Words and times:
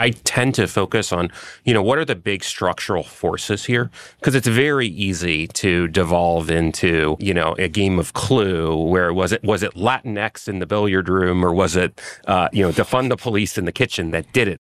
I 0.00 0.12
tend 0.24 0.54
to 0.54 0.66
focus 0.66 1.12
on, 1.12 1.30
you 1.62 1.74
know, 1.74 1.82
what 1.82 1.98
are 1.98 2.06
the 2.06 2.14
big 2.14 2.42
structural 2.42 3.02
forces 3.02 3.66
here? 3.66 3.90
Because 4.18 4.34
it's 4.34 4.48
very 4.48 4.88
easy 4.88 5.46
to 5.48 5.88
devolve 5.88 6.50
into, 6.50 7.18
you 7.20 7.34
know, 7.34 7.54
a 7.58 7.68
game 7.68 7.98
of 7.98 8.14
Clue 8.14 8.74
where 8.74 9.12
was 9.12 9.30
it 9.30 9.44
was 9.44 9.62
it 9.62 9.74
Latinx 9.74 10.48
in 10.48 10.58
the 10.58 10.64
billiard 10.64 11.10
room 11.10 11.44
or 11.44 11.52
was 11.52 11.76
it, 11.76 12.00
uh, 12.26 12.48
you 12.50 12.62
know, 12.62 12.72
defund 12.72 13.10
the 13.10 13.16
police 13.18 13.58
in 13.58 13.66
the 13.66 13.72
kitchen 13.72 14.10
that 14.12 14.32
did 14.32 14.48
it? 14.48 14.58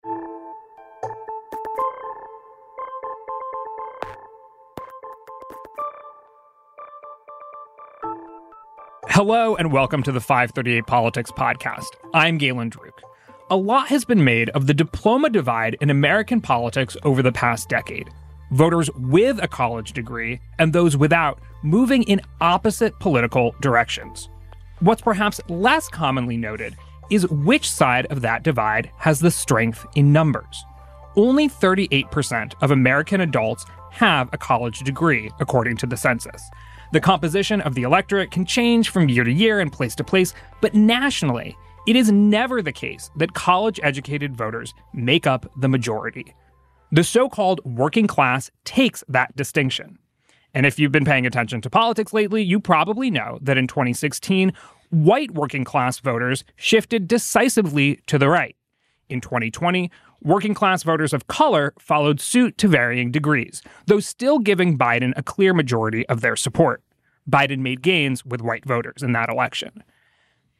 Hello 9.10 9.54
and 9.54 9.70
welcome 9.70 10.02
to 10.02 10.12
the 10.12 10.20
538 10.20 10.86
Politics 10.86 11.30
Podcast. 11.30 11.88
I'm 12.14 12.38
Galen 12.38 12.70
Druke. 12.70 13.02
A 13.48 13.56
lot 13.56 13.86
has 13.88 14.04
been 14.04 14.24
made 14.24 14.48
of 14.50 14.66
the 14.66 14.74
diploma 14.74 15.30
divide 15.30 15.76
in 15.80 15.88
American 15.88 16.40
politics 16.40 16.96
over 17.04 17.22
the 17.22 17.30
past 17.30 17.68
decade. 17.68 18.10
Voters 18.50 18.90
with 18.96 19.40
a 19.40 19.46
college 19.46 19.92
degree 19.92 20.40
and 20.58 20.72
those 20.72 20.96
without 20.96 21.38
moving 21.62 22.02
in 22.04 22.20
opposite 22.40 22.98
political 22.98 23.54
directions. 23.60 24.30
What's 24.80 25.00
perhaps 25.00 25.40
less 25.48 25.88
commonly 25.88 26.36
noted 26.36 26.76
is 27.08 27.28
which 27.28 27.70
side 27.70 28.06
of 28.06 28.20
that 28.22 28.42
divide 28.42 28.90
has 28.98 29.20
the 29.20 29.30
strength 29.30 29.86
in 29.94 30.12
numbers. 30.12 30.64
Only 31.14 31.48
38% 31.48 32.52
of 32.62 32.72
American 32.72 33.20
adults 33.20 33.64
have 33.92 34.28
a 34.32 34.38
college 34.38 34.80
degree, 34.80 35.30
according 35.38 35.76
to 35.76 35.86
the 35.86 35.96
census. 35.96 36.42
The 36.92 37.00
composition 37.00 37.60
of 37.60 37.76
the 37.76 37.84
electorate 37.84 38.32
can 38.32 38.44
change 38.44 38.88
from 38.88 39.08
year 39.08 39.22
to 39.22 39.32
year 39.32 39.60
and 39.60 39.72
place 39.72 39.94
to 39.94 40.04
place, 40.04 40.34
but 40.60 40.74
nationally, 40.74 41.56
it 41.86 41.94
is 41.94 42.10
never 42.10 42.62
the 42.62 42.72
case 42.72 43.10
that 43.16 43.34
college 43.34 43.78
educated 43.82 44.36
voters 44.36 44.74
make 44.92 45.26
up 45.26 45.50
the 45.60 45.68
majority. 45.68 46.34
The 46.90 47.04
so 47.04 47.28
called 47.28 47.60
working 47.64 48.06
class 48.06 48.50
takes 48.64 49.04
that 49.08 49.34
distinction. 49.36 49.98
And 50.52 50.66
if 50.66 50.78
you've 50.78 50.92
been 50.92 51.04
paying 51.04 51.26
attention 51.26 51.60
to 51.60 51.70
politics 51.70 52.12
lately, 52.12 52.42
you 52.42 52.58
probably 52.58 53.10
know 53.10 53.38
that 53.42 53.58
in 53.58 53.66
2016, 53.66 54.52
white 54.90 55.30
working 55.32 55.64
class 55.64 56.00
voters 56.00 56.44
shifted 56.56 57.06
decisively 57.06 58.00
to 58.06 58.18
the 58.18 58.28
right. 58.28 58.56
In 59.08 59.20
2020, 59.20 59.90
working 60.22 60.54
class 60.54 60.82
voters 60.82 61.12
of 61.12 61.28
color 61.28 61.72
followed 61.78 62.20
suit 62.20 62.58
to 62.58 62.68
varying 62.68 63.12
degrees, 63.12 63.62
though 63.86 64.00
still 64.00 64.38
giving 64.38 64.76
Biden 64.76 65.12
a 65.16 65.22
clear 65.22 65.54
majority 65.54 66.06
of 66.08 66.20
their 66.20 66.34
support. 66.34 66.82
Biden 67.30 67.58
made 67.58 67.82
gains 67.82 68.24
with 68.24 68.40
white 68.40 68.64
voters 68.64 69.02
in 69.02 69.12
that 69.12 69.28
election. 69.28 69.84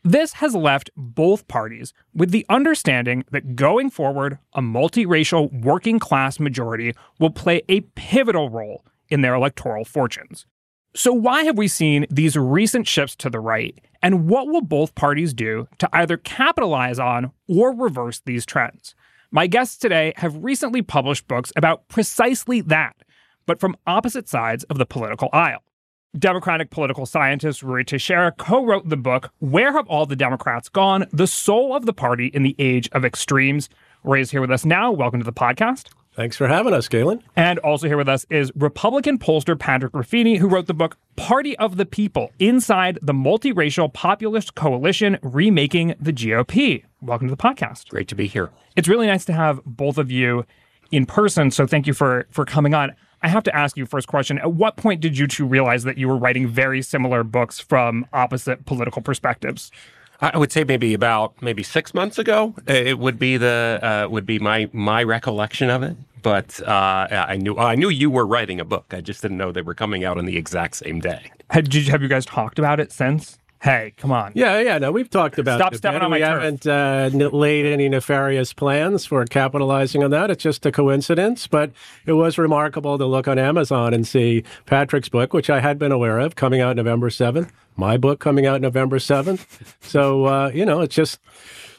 This 0.07 0.35
has 0.35 0.55
left 0.55 0.89
both 0.97 1.49
parties 1.49 1.93
with 2.15 2.31
the 2.31 2.47
understanding 2.49 3.25
that 3.33 3.57
going 3.57 3.91
forward, 3.91 4.39
a 4.53 4.61
multiracial 4.61 5.51
working 5.65 5.99
class 5.99 6.39
majority 6.39 6.95
will 7.19 7.31
play 7.31 7.63
a 7.69 7.81
pivotal 7.97 8.49
role 8.49 8.85
in 9.09 9.23
their 9.23 9.35
electoral 9.35 9.85
fortunes. 9.85 10.47
So, 10.95 11.13
why 11.13 11.43
have 11.43 11.59
we 11.59 11.67
seen 11.67 12.07
these 12.09 12.37
recent 12.37 12.87
shifts 12.87 13.17
to 13.17 13.29
the 13.29 13.41
right, 13.41 13.77
and 14.01 14.29
what 14.29 14.47
will 14.47 14.61
both 14.61 14.95
parties 14.95 15.35
do 15.35 15.67
to 15.79 15.89
either 15.93 16.19
capitalize 16.19 17.01
on 17.01 17.33
or 17.49 17.75
reverse 17.75 18.21
these 18.21 18.47
trends? 18.47 18.95
My 19.33 19.49
guests 19.49 19.77
today 19.77 20.13
have 20.19 20.45
recently 20.45 20.83
published 20.83 21.27
books 21.27 21.53
about 21.57 21.89
precisely 21.89 22.61
that, 22.61 22.95
but 23.45 23.59
from 23.59 23.77
opposite 23.89 24.29
sides 24.29 24.63
of 24.71 24.79
the 24.79 24.87
political 24.87 25.31
aisle. 25.33 25.65
Democratic 26.19 26.71
political 26.71 27.05
scientist 27.05 27.63
Ruy 27.63 27.87
Teixeira 27.87 28.33
co 28.33 28.65
wrote 28.65 28.89
the 28.89 28.97
book, 28.97 29.31
Where 29.39 29.73
Have 29.73 29.87
All 29.89 30.07
the 30.07 30.17
Democrats 30.17 30.69
Gone? 30.69 31.07
The 31.13 31.27
Soul 31.27 31.77
of 31.77 31.85
the 31.85 31.93
Party 31.93 32.29
in 32.29 32.43
the 32.43 32.57
Age 32.59 32.89
of 32.93 33.05
Extremes. 33.05 33.69
Ruy 34.05 34.21
is 34.21 34.31
here 34.31 34.41
with 34.41 34.51
us 34.51 34.65
now. 34.65 34.91
Welcome 34.91 35.21
to 35.21 35.25
the 35.25 35.33
podcast. 35.33 35.89
Thanks 36.15 36.37
for 36.37 36.49
having 36.49 36.73
us, 36.73 36.89
Galen. 36.89 37.23
And 37.37 37.59
also 37.59 37.87
here 37.87 37.99
with 37.99 38.09
us 38.09 38.25
is 38.31 38.51
Republican 38.57 39.19
pollster 39.19 39.59
Patrick 39.59 39.93
Ruffini, 39.93 40.39
who 40.39 40.49
wrote 40.49 40.67
the 40.67 40.75
book 40.75 40.97
Party 41.17 41.55
of 41.59 41.77
the 41.77 41.85
People 41.85 42.33
Inside 42.39 42.99
the 43.03 43.13
Multiracial 43.13 43.93
Populist 43.93 44.55
Coalition 44.55 45.19
Remaking 45.23 45.95
the 46.01 46.15
GOP. 46.15 46.85
Welcome 47.03 47.29
to 47.29 47.35
the 47.35 47.43
podcast. 47.43 47.89
Great 47.91 48.09
to 48.09 48.15
be 48.15 48.27
here. 48.27 48.51
It's 48.77 48.89
really 48.89 49.07
nice 49.07 49.27
to 49.27 49.35
have 49.35 49.63
both 49.67 49.99
of 49.99 50.11
you 50.11 50.47
in 50.91 51.05
person. 51.05 51.51
So 51.51 51.67
thank 51.67 51.87
you 51.87 51.93
for 51.93 52.27
for 52.31 52.47
coming 52.47 52.73
on. 52.73 52.95
I 53.27 53.29
have 53.29 53.43
to 53.43 53.57
ask 53.57 53.77
you 53.77 53.87
first 53.87 54.07
question. 54.07 54.39
At 54.39 54.53
what 54.53 54.77
point 54.77 55.01
did 55.01 55.19
you 55.19 55.27
two 55.27 55.47
realize 55.47 55.83
that 55.83 55.99
you 55.99 56.07
were 56.07 56.17
writing 56.17 56.47
very 56.47 56.81
similar 56.81 57.25
books 57.25 57.59
from 57.59 58.07
opposite 58.13 58.65
political 58.67 59.03
perspectives? 59.03 59.73
I 60.21 60.39
would 60.39 60.53
say 60.53 60.63
maybe 60.63 60.95
about 60.95 61.43
maybe 61.43 61.65
six 61.65 61.93
months 61.93 62.21
ago. 62.21 62.55
It 62.69 63.01
would 63.01 63.19
be 63.19 63.37
the 63.37 63.81
uh, 63.83 64.09
would 64.09 64.27
be 64.27 64.39
my 64.39 64.71
my 64.73 65.03
recollection 65.03 65.71
of 65.71 65.83
it. 65.83 65.97
But 66.23 66.61
uh, 66.63 67.09
I 67.11 67.37
knew 67.37 67.59
I 67.59 67.75
knew 67.75 67.89
you 67.89 68.11
were 68.11 68.25
writing 68.25 68.61
a 68.61 68.65
book. 68.65 68.87
I 68.93 69.01
just 69.01 69.23
didn't 69.23 69.39
know 69.39 69.51
they 69.51 69.61
were 69.61 69.75
coming 69.75 70.05
out 70.05 70.19
on 70.19 70.27
the 70.27 70.37
exact 70.37 70.77
same 70.77 71.01
day. 71.01 71.33
Had, 71.51 71.75
you, 71.75 71.91
have 71.91 72.03
you 72.03 72.09
guys 72.09 72.27
talked 72.27 72.61
about 72.61 72.79
it 72.79 72.93
since? 72.93 73.39
Hey, 73.63 73.95
come 73.97 74.13
on. 74.13 74.33
Yeah, 74.35 74.61
yeah. 74.61 74.79
No, 74.79 74.93
we've 74.93 75.09
talked 75.09 75.39
about. 75.39 75.59
Stop 75.59 75.75
stepping 75.75 76.03
on 76.03 76.11
my 76.11 76.19
We 76.19 76.23
turf. 76.23 76.43
haven't 76.43 76.67
uh, 76.67 77.11
n- 77.13 77.31
laid 77.33 77.65
any 77.67 77.89
nefarious 77.89 78.53
plans 78.53 79.07
for 79.07 79.25
capitalizing 79.25 80.05
on 80.05 80.11
that. 80.11 80.31
It's 80.31 80.43
just 80.43 80.65
a 80.67 80.71
coincidence, 80.73 81.47
but 81.47 81.73
it 82.05 82.13
was 82.13 82.37
remarkable 82.39 82.99
to 82.99 83.07
look 83.07 83.27
on 83.27 83.39
Amazon 83.39 83.95
and 83.95 84.07
see 84.07 84.45
Patrick's 84.67 85.09
book, 85.09 85.33
which 85.33 85.49
I 85.49 85.61
had 85.61 85.79
been 85.79 85.91
aware 85.91 86.19
of, 86.19 86.37
coming 86.37 86.61
out 86.61 86.77
November 86.77 87.09
seventh. 87.11 87.51
My 87.77 87.97
book 87.97 88.21
coming 88.21 88.47
out 88.47 88.61
November 88.61 88.99
seventh. 88.99 89.75
So 89.81 90.27
uh, 90.27 90.51
you 90.55 90.67
know, 90.67 90.83
it's 90.83 90.95
just 90.95 91.19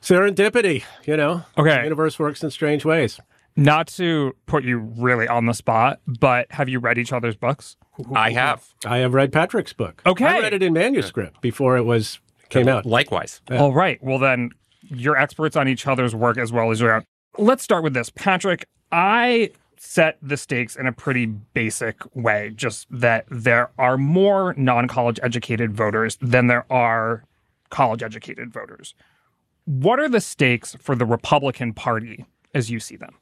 serendipity. 0.02 0.84
You 1.06 1.16
know, 1.18 1.44
Okay. 1.58 1.78
the 1.78 1.84
universe 1.84 2.18
works 2.20 2.44
in 2.44 2.50
strange 2.52 2.86
ways. 2.86 3.20
Not 3.58 3.88
to 3.88 4.36
put 4.46 4.64
you 4.64 4.78
really 4.78 5.28
on 5.28 5.48
the 5.48 5.54
spot, 5.54 6.00
but 6.06 6.52
have 6.52 6.70
you 6.70 6.80
read 6.80 6.98
each 6.98 7.12
other's 7.12 7.36
books? 7.36 7.76
I 8.14 8.32
have. 8.32 8.64
I 8.86 8.98
have 8.98 9.14
read 9.14 9.34
Patrick's 9.34 9.74
book. 9.74 10.02
Okay. 10.06 10.26
I 10.26 10.40
read 10.40 10.54
it 10.54 10.62
in 10.62 10.74
manuscript 10.74 11.42
before 11.42 11.76
it 11.76 11.84
was 11.84 12.20
came 12.50 12.68
out. 12.68 12.86
Likewise. 12.86 13.42
All 13.52 13.74
right. 13.74 14.02
Well, 14.02 14.20
then 14.20 14.52
you're 14.84 15.18
experts 15.18 15.56
on 15.56 15.68
each 15.68 15.88
other's 15.88 16.16
work 16.16 16.38
as 16.38 16.52
well 16.52 16.72
as 16.72 16.80
your 16.80 16.94
own. 16.94 17.04
Let's 17.38 17.64
start 17.64 17.84
with 17.84 17.94
this. 17.94 18.10
Patrick, 18.12 18.68
I 18.92 19.52
set 19.78 20.18
the 20.22 20.38
stakes 20.38 20.76
in 20.76 20.88
a 20.88 20.92
pretty 20.92 21.26
basic 21.26 21.98
way, 22.16 22.52
just 22.56 22.88
that 22.90 23.26
there 23.30 23.72
are 23.78 23.98
more 23.98 24.54
non 24.58 24.88
college 24.88 25.20
educated 25.24 25.74
voters 25.74 26.18
than 26.22 26.48
there 26.48 26.72
are 26.72 27.24
college 27.70 28.04
educated 28.04 28.52
voters. 28.52 28.96
What 29.66 30.00
are 30.00 30.10
the 30.10 30.22
stakes 30.22 30.76
for 30.80 30.96
the 30.96 31.06
Republican 31.06 31.74
Party 31.74 32.26
as 32.54 32.72
you 32.72 32.80
see 32.80 32.96
them? 32.96 33.16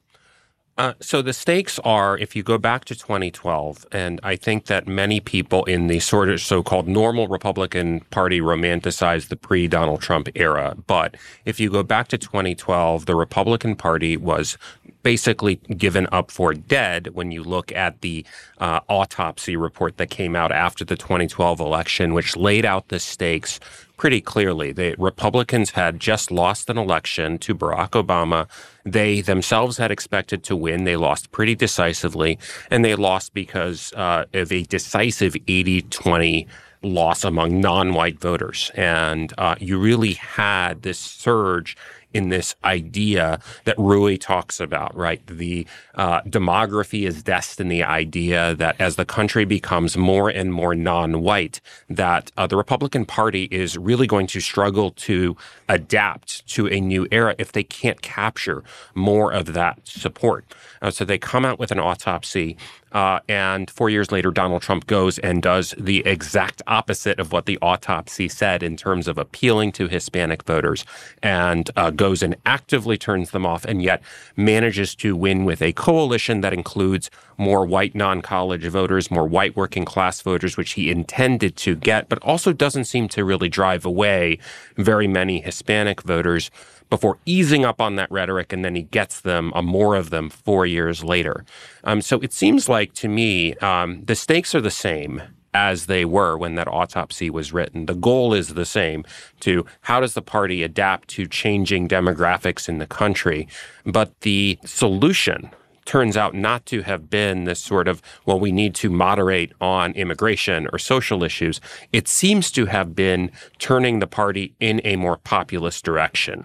Uh, 0.78 0.92
so 1.00 1.22
the 1.22 1.32
stakes 1.32 1.78
are 1.80 2.18
if 2.18 2.36
you 2.36 2.42
go 2.42 2.58
back 2.58 2.84
to 2.84 2.94
2012, 2.94 3.86
and 3.92 4.20
I 4.22 4.36
think 4.36 4.66
that 4.66 4.86
many 4.86 5.20
people 5.20 5.64
in 5.64 5.86
the 5.86 6.00
sort 6.00 6.28
of 6.28 6.40
so 6.40 6.62
called 6.62 6.86
normal 6.86 7.28
Republican 7.28 8.00
Party 8.10 8.40
romanticize 8.40 9.28
the 9.28 9.36
pre 9.36 9.68
Donald 9.68 10.02
Trump 10.02 10.28
era. 10.34 10.76
But 10.86 11.16
if 11.46 11.58
you 11.58 11.70
go 11.70 11.82
back 11.82 12.08
to 12.08 12.18
2012, 12.18 13.06
the 13.06 13.14
Republican 13.14 13.74
Party 13.74 14.18
was 14.18 14.58
basically 15.06 15.54
given 15.76 16.08
up 16.10 16.32
for 16.32 16.52
dead 16.52 17.06
when 17.14 17.30
you 17.30 17.40
look 17.40 17.70
at 17.70 18.00
the 18.00 18.26
uh, 18.58 18.80
autopsy 18.88 19.56
report 19.56 19.98
that 19.98 20.10
came 20.10 20.34
out 20.34 20.50
after 20.50 20.84
the 20.84 20.96
2012 20.96 21.60
election, 21.60 22.12
which 22.12 22.36
laid 22.36 22.64
out 22.64 22.88
the 22.88 22.98
stakes 22.98 23.60
pretty 23.96 24.20
clearly. 24.20 24.72
The 24.72 24.96
Republicans 24.98 25.70
had 25.70 26.00
just 26.00 26.32
lost 26.32 26.68
an 26.70 26.76
election 26.76 27.38
to 27.38 27.54
Barack 27.54 27.90
Obama. 27.90 28.48
They 28.84 29.20
themselves 29.20 29.76
had 29.76 29.92
expected 29.92 30.42
to 30.42 30.56
win. 30.56 30.82
They 30.82 30.96
lost 30.96 31.30
pretty 31.30 31.54
decisively, 31.54 32.36
and 32.68 32.84
they 32.84 32.96
lost 32.96 33.32
because 33.32 33.92
uh, 33.92 34.24
of 34.34 34.50
a 34.50 34.64
decisive 34.64 35.36
80 35.46 35.82
20 35.82 36.48
loss 36.82 37.24
among 37.24 37.60
non 37.60 37.94
white 37.94 38.18
voters. 38.18 38.70
And 38.74 39.32
uh, 39.38 39.54
you 39.60 39.78
really 39.78 40.14
had 40.14 40.82
this 40.82 40.98
surge 40.98 41.76
in 42.16 42.30
this 42.30 42.54
idea 42.64 43.38
that 43.64 43.76
Ruy 43.76 44.18
talks 44.18 44.58
about, 44.58 44.96
right? 44.96 45.20
The 45.26 45.66
uh, 45.96 46.22
demography 46.22 47.06
is 47.06 47.22
destiny 47.22 47.82
idea 47.82 48.54
that 48.54 48.74
as 48.80 48.96
the 48.96 49.04
country 49.04 49.44
becomes 49.44 49.98
more 49.98 50.30
and 50.30 50.50
more 50.50 50.74
non-white, 50.74 51.60
that 51.90 52.32
uh, 52.38 52.46
the 52.46 52.56
Republican 52.56 53.04
Party 53.04 53.44
is 53.50 53.76
really 53.76 54.06
going 54.06 54.26
to 54.28 54.40
struggle 54.40 54.92
to 54.92 55.36
adapt 55.68 56.46
to 56.54 56.66
a 56.68 56.80
new 56.80 57.06
era 57.10 57.34
if 57.38 57.52
they 57.52 57.62
can't 57.62 58.00
capture 58.00 58.64
more 58.94 59.30
of 59.30 59.52
that 59.52 59.78
support. 59.84 60.46
Uh, 60.80 60.90
so 60.90 61.04
they 61.04 61.18
come 61.18 61.44
out 61.44 61.58
with 61.58 61.70
an 61.70 61.78
autopsy 61.78 62.56
uh, 62.92 63.20
and 63.28 63.70
four 63.70 63.90
years 63.90 64.12
later, 64.12 64.30
Donald 64.30 64.62
Trump 64.62 64.86
goes 64.86 65.18
and 65.18 65.42
does 65.42 65.74
the 65.78 66.06
exact 66.06 66.62
opposite 66.66 67.18
of 67.18 67.32
what 67.32 67.46
the 67.46 67.58
autopsy 67.60 68.28
said 68.28 68.62
in 68.62 68.76
terms 68.76 69.08
of 69.08 69.18
appealing 69.18 69.72
to 69.72 69.88
Hispanic 69.88 70.44
voters 70.44 70.84
and 71.22 71.70
uh, 71.76 71.90
goes 71.90 72.22
and 72.22 72.36
actively 72.46 72.96
turns 72.96 73.32
them 73.32 73.44
off, 73.44 73.64
and 73.64 73.82
yet 73.82 74.02
manages 74.36 74.94
to 74.96 75.16
win 75.16 75.44
with 75.44 75.60
a 75.62 75.72
coalition 75.72 76.40
that 76.42 76.52
includes 76.52 77.10
more 77.38 77.66
white 77.66 77.94
non 77.94 78.22
college 78.22 78.66
voters, 78.66 79.10
more 79.10 79.26
white 79.26 79.56
working 79.56 79.84
class 79.84 80.20
voters, 80.20 80.56
which 80.56 80.72
he 80.72 80.90
intended 80.90 81.56
to 81.56 81.74
get, 81.74 82.08
but 82.08 82.18
also 82.22 82.52
doesn't 82.52 82.84
seem 82.84 83.08
to 83.08 83.24
really 83.24 83.48
drive 83.48 83.84
away 83.84 84.38
very 84.76 85.06
many 85.06 85.40
Hispanic 85.40 86.02
voters. 86.02 86.50
Before 86.90 87.18
easing 87.26 87.64
up 87.64 87.80
on 87.80 87.96
that 87.96 88.10
rhetoric, 88.10 88.52
and 88.52 88.64
then 88.64 88.74
he 88.74 88.82
gets 88.82 89.20
them, 89.20 89.52
uh, 89.54 89.62
more 89.62 89.96
of 89.96 90.10
them, 90.10 90.30
four 90.30 90.66
years 90.66 91.02
later. 91.02 91.44
Um, 91.84 92.00
so 92.00 92.20
it 92.20 92.32
seems 92.32 92.68
like 92.68 92.92
to 92.94 93.08
me 93.08 93.54
um, 93.56 94.04
the 94.04 94.14
stakes 94.14 94.54
are 94.54 94.60
the 94.60 94.70
same 94.70 95.22
as 95.54 95.86
they 95.86 96.04
were 96.04 96.36
when 96.36 96.54
that 96.54 96.68
autopsy 96.68 97.30
was 97.30 97.52
written. 97.52 97.86
The 97.86 97.94
goal 97.94 98.34
is 98.34 98.48
the 98.48 98.66
same 98.66 99.04
to 99.40 99.64
how 99.82 100.00
does 100.00 100.12
the 100.12 100.20
party 100.20 100.62
adapt 100.62 101.08
to 101.10 101.26
changing 101.26 101.88
demographics 101.88 102.68
in 102.68 102.76
the 102.76 102.86
country, 102.86 103.48
but 103.86 104.20
the 104.20 104.58
solution 104.66 105.50
turns 105.86 106.16
out 106.16 106.34
not 106.34 106.66
to 106.66 106.82
have 106.82 107.08
been 107.08 107.44
this 107.44 107.60
sort 107.60 107.88
of, 107.88 108.02
well, 108.26 108.38
we 108.38 108.52
need 108.52 108.74
to 108.74 108.90
moderate 108.90 109.52
on 109.60 109.92
immigration 109.92 110.68
or 110.72 110.78
social 110.78 111.22
issues. 111.22 111.60
It 111.92 112.06
seems 112.06 112.50
to 112.50 112.66
have 112.66 112.94
been 112.94 113.30
turning 113.58 114.00
the 114.00 114.06
party 114.06 114.52
in 114.60 114.80
a 114.84 114.96
more 114.96 115.16
populist 115.16 115.84
direction. 115.84 116.44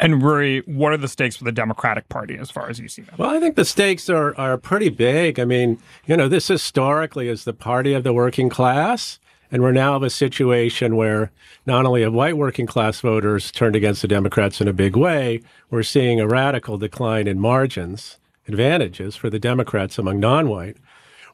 And 0.00 0.14
Ruy, 0.22 0.66
what 0.66 0.94
are 0.94 0.96
the 0.96 1.08
stakes 1.08 1.36
for 1.36 1.44
the 1.44 1.52
Democratic 1.52 2.08
Party 2.08 2.38
as 2.38 2.50
far 2.50 2.70
as 2.70 2.80
you 2.80 2.88
see 2.88 3.02
them? 3.02 3.14
Well, 3.18 3.28
I 3.28 3.38
think 3.38 3.54
the 3.54 3.66
stakes 3.66 4.08
are, 4.08 4.34
are 4.40 4.56
pretty 4.56 4.88
big. 4.88 5.38
I 5.38 5.44
mean, 5.44 5.78
you 6.06 6.16
know, 6.16 6.26
this 6.26 6.48
historically 6.48 7.28
is 7.28 7.44
the 7.44 7.52
party 7.52 7.92
of 7.92 8.02
the 8.02 8.14
working 8.14 8.48
class. 8.48 9.18
And 9.52 9.62
we're 9.62 9.72
now 9.72 9.96
of 9.96 10.02
a 10.02 10.10
situation 10.10 10.96
where 10.96 11.32
not 11.66 11.84
only 11.84 12.02
have 12.02 12.14
white 12.14 12.36
working 12.36 12.66
class 12.66 13.00
voters 13.00 13.50
turned 13.50 13.76
against 13.76 14.00
the 14.00 14.08
Democrats 14.08 14.60
in 14.60 14.68
a 14.68 14.72
big 14.72 14.96
way, 14.96 15.42
we're 15.70 15.82
seeing 15.82 16.18
a 16.18 16.26
radical 16.26 16.78
decline 16.78 17.26
in 17.26 17.38
margins 17.38 18.16
advantages 18.48 19.16
for 19.16 19.28
the 19.28 19.38
Democrats 19.38 19.98
among 19.98 20.18
non 20.18 20.48
white 20.48 20.76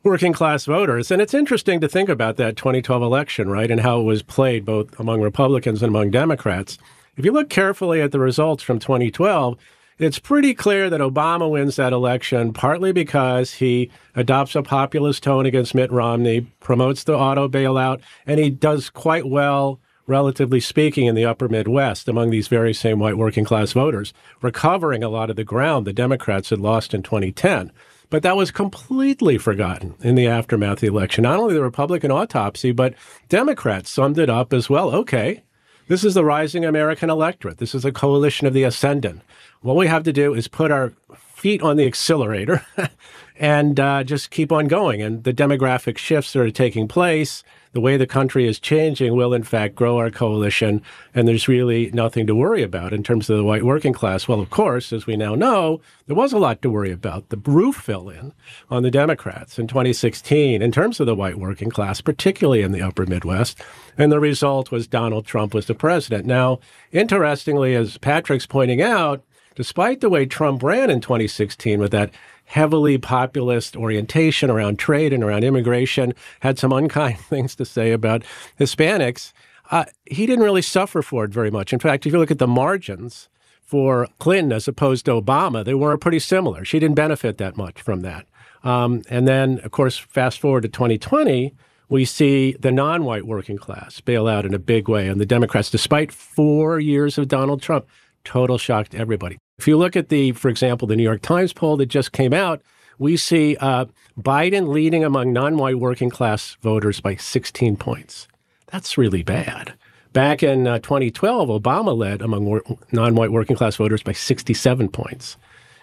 working 0.02 0.32
class 0.32 0.64
voters. 0.64 1.10
And 1.10 1.20
it's 1.20 1.34
interesting 1.34 1.80
to 1.80 1.88
think 1.88 2.08
about 2.08 2.36
that 2.36 2.56
2012 2.56 3.02
election, 3.02 3.48
right, 3.48 3.70
and 3.70 3.80
how 3.80 4.00
it 4.00 4.04
was 4.04 4.22
played 4.22 4.64
both 4.64 4.98
among 4.98 5.20
Republicans 5.20 5.82
and 5.82 5.90
among 5.90 6.10
Democrats. 6.10 6.78
If 7.16 7.24
you 7.24 7.32
look 7.32 7.48
carefully 7.48 8.02
at 8.02 8.12
the 8.12 8.20
results 8.20 8.62
from 8.62 8.78
2012, 8.78 9.56
it's 9.98 10.18
pretty 10.18 10.52
clear 10.52 10.90
that 10.90 11.00
Obama 11.00 11.50
wins 11.50 11.76
that 11.76 11.94
election 11.94 12.52
partly 12.52 12.92
because 12.92 13.54
he 13.54 13.90
adopts 14.14 14.54
a 14.54 14.62
populist 14.62 15.22
tone 15.22 15.46
against 15.46 15.74
Mitt 15.74 15.90
Romney, 15.90 16.42
promotes 16.60 17.04
the 17.04 17.16
auto 17.16 17.48
bailout, 17.48 18.02
and 18.26 18.38
he 18.38 18.50
does 18.50 18.90
quite 18.90 19.26
well 19.26 19.80
relatively 20.06 20.60
speaking, 20.60 21.06
in 21.06 21.14
the 21.14 21.24
upper 21.24 21.48
Midwest 21.48 22.08
among 22.08 22.30
these 22.30 22.48
very 22.48 22.72
same 22.72 22.98
white 22.98 23.18
working 23.18 23.44
class 23.44 23.72
voters, 23.72 24.12
recovering 24.40 25.02
a 25.02 25.08
lot 25.08 25.30
of 25.30 25.36
the 25.36 25.44
ground 25.44 25.86
the 25.86 25.92
Democrats 25.92 26.50
had 26.50 26.60
lost 26.60 26.94
in 26.94 27.02
2010. 27.02 27.72
But 28.08 28.22
that 28.22 28.36
was 28.36 28.52
completely 28.52 29.36
forgotten 29.36 29.94
in 30.00 30.14
the 30.14 30.28
aftermath 30.28 30.74
of 30.74 30.80
the 30.80 30.86
election. 30.86 31.22
Not 31.22 31.40
only 31.40 31.54
the 31.54 31.62
Republican 31.62 32.12
autopsy, 32.12 32.70
but 32.70 32.94
Democrats 33.28 33.90
summed 33.90 34.18
it 34.18 34.30
up 34.30 34.52
as 34.52 34.70
well. 34.70 34.94
Okay, 34.94 35.42
this 35.88 36.04
is 36.04 36.14
the 36.14 36.24
rising 36.24 36.64
American 36.64 37.10
electorate. 37.10 37.58
This 37.58 37.74
is 37.74 37.84
a 37.84 37.92
coalition 37.92 38.46
of 38.46 38.54
the 38.54 38.64
ascendant. 38.64 39.22
What 39.60 39.76
we 39.76 39.86
have 39.86 40.02
to 40.04 40.12
do 40.12 40.34
is 40.34 40.48
put 40.48 40.70
our 40.70 40.92
feet 41.16 41.62
on 41.62 41.76
the 41.76 41.86
accelerator 41.86 42.64
and 43.38 43.78
uh, 43.78 44.04
just 44.04 44.30
keep 44.30 44.50
on 44.50 44.68
going. 44.68 45.02
And 45.02 45.24
the 45.24 45.32
demographic 45.32 45.98
shifts 45.98 46.32
that 46.32 46.40
are 46.40 46.50
taking 46.50 46.88
place 46.88 47.42
the 47.76 47.80
way 47.80 47.98
the 47.98 48.06
country 48.06 48.48
is 48.48 48.58
changing 48.58 49.14
will, 49.14 49.34
in 49.34 49.42
fact, 49.42 49.74
grow 49.74 49.98
our 49.98 50.10
coalition. 50.10 50.80
And 51.14 51.28
there's 51.28 51.46
really 51.46 51.90
nothing 51.90 52.26
to 52.26 52.34
worry 52.34 52.62
about 52.62 52.94
in 52.94 53.02
terms 53.02 53.28
of 53.28 53.36
the 53.36 53.44
white 53.44 53.64
working 53.64 53.92
class. 53.92 54.26
Well, 54.26 54.40
of 54.40 54.48
course, 54.48 54.94
as 54.94 55.06
we 55.06 55.14
now 55.14 55.34
know, 55.34 55.82
there 56.06 56.16
was 56.16 56.32
a 56.32 56.38
lot 56.38 56.62
to 56.62 56.70
worry 56.70 56.90
about. 56.90 57.28
The 57.28 57.36
roof 57.36 57.76
fell 57.76 58.08
in 58.08 58.32
on 58.70 58.82
the 58.82 58.90
Democrats 58.90 59.58
in 59.58 59.66
2016 59.66 60.62
in 60.62 60.72
terms 60.72 61.00
of 61.00 61.06
the 61.06 61.14
white 61.14 61.38
working 61.38 61.68
class, 61.68 62.00
particularly 62.00 62.62
in 62.62 62.72
the 62.72 62.80
upper 62.80 63.04
Midwest. 63.04 63.60
And 63.98 64.10
the 64.10 64.20
result 64.20 64.70
was 64.70 64.86
Donald 64.86 65.26
Trump 65.26 65.52
was 65.52 65.66
the 65.66 65.74
president. 65.74 66.24
Now, 66.24 66.60
interestingly, 66.92 67.74
as 67.74 67.98
Patrick's 67.98 68.46
pointing 68.46 68.80
out, 68.80 69.22
despite 69.54 70.00
the 70.00 70.08
way 70.08 70.24
Trump 70.24 70.62
ran 70.62 70.88
in 70.88 71.02
2016 71.02 71.78
with 71.78 71.92
that 71.92 72.10
heavily 72.46 72.96
populist 72.96 73.76
orientation 73.76 74.50
around 74.50 74.78
trade 74.78 75.12
and 75.12 75.22
around 75.22 75.44
immigration, 75.44 76.14
had 76.40 76.58
some 76.58 76.72
unkind 76.72 77.18
things 77.28 77.54
to 77.56 77.64
say 77.64 77.92
about 77.92 78.22
Hispanics. 78.58 79.32
Uh, 79.70 79.84
he 80.04 80.26
didn't 80.26 80.44
really 80.44 80.62
suffer 80.62 81.02
for 81.02 81.24
it 81.24 81.30
very 81.30 81.50
much. 81.50 81.72
In 81.72 81.78
fact, 81.78 82.06
if 82.06 82.12
you 82.12 82.18
look 82.18 82.30
at 82.30 82.38
the 82.38 82.46
margins 82.46 83.28
for 83.60 84.08
Clinton 84.20 84.52
as 84.52 84.68
opposed 84.68 85.04
to 85.06 85.20
Obama, 85.20 85.64
they 85.64 85.74
were 85.74 85.96
pretty 85.98 86.20
similar. 86.20 86.64
She 86.64 86.78
didn't 86.78 86.94
benefit 86.94 87.38
that 87.38 87.56
much 87.56 87.82
from 87.82 88.00
that. 88.02 88.26
Um, 88.62 89.02
and 89.10 89.26
then, 89.26 89.60
of 89.64 89.72
course, 89.72 89.98
fast 89.98 90.40
forward 90.40 90.62
to 90.62 90.68
2020, 90.68 91.54
we 91.88 92.04
see 92.04 92.52
the 92.58 92.72
non 92.72 93.04
white 93.04 93.26
working 93.26 93.58
class 93.58 94.00
bail 94.00 94.26
out 94.26 94.44
in 94.44 94.54
a 94.54 94.58
big 94.58 94.88
way. 94.88 95.08
And 95.08 95.20
the 95.20 95.26
Democrats, 95.26 95.70
despite 95.70 96.12
four 96.12 96.80
years 96.80 97.18
of 97.18 97.28
Donald 97.28 97.60
Trump, 97.60 97.86
total 98.24 98.58
shock 98.58 98.88
to 98.88 98.98
everybody. 98.98 99.38
If 99.58 99.66
you 99.66 99.76
look 99.76 99.96
at 99.96 100.10
the, 100.10 100.32
for 100.32 100.48
example, 100.48 100.86
the 100.86 100.96
New 100.96 101.02
York 101.02 101.22
Times 101.22 101.52
poll 101.52 101.76
that 101.78 101.86
just 101.86 102.12
came 102.12 102.32
out, 102.32 102.60
we 102.98 103.16
see 103.16 103.56
uh, 103.56 103.86
Biden 104.18 104.68
leading 104.68 105.04
among 105.04 105.32
non 105.32 105.56
white 105.56 105.78
working 105.78 106.10
class 106.10 106.56
voters 106.60 107.00
by 107.00 107.16
16 107.16 107.76
points. 107.76 108.28
That's 108.66 108.98
really 108.98 109.22
bad. 109.22 109.74
Back 110.12 110.42
in 110.42 110.66
uh, 110.66 110.78
2012, 110.78 111.48
Obama 111.48 111.96
led 111.96 112.22
among 112.22 112.60
non 112.92 113.14
white 113.14 113.32
working 113.32 113.56
class 113.56 113.76
voters 113.76 114.02
by 114.02 114.12
67 114.12 114.88
points. 114.88 115.36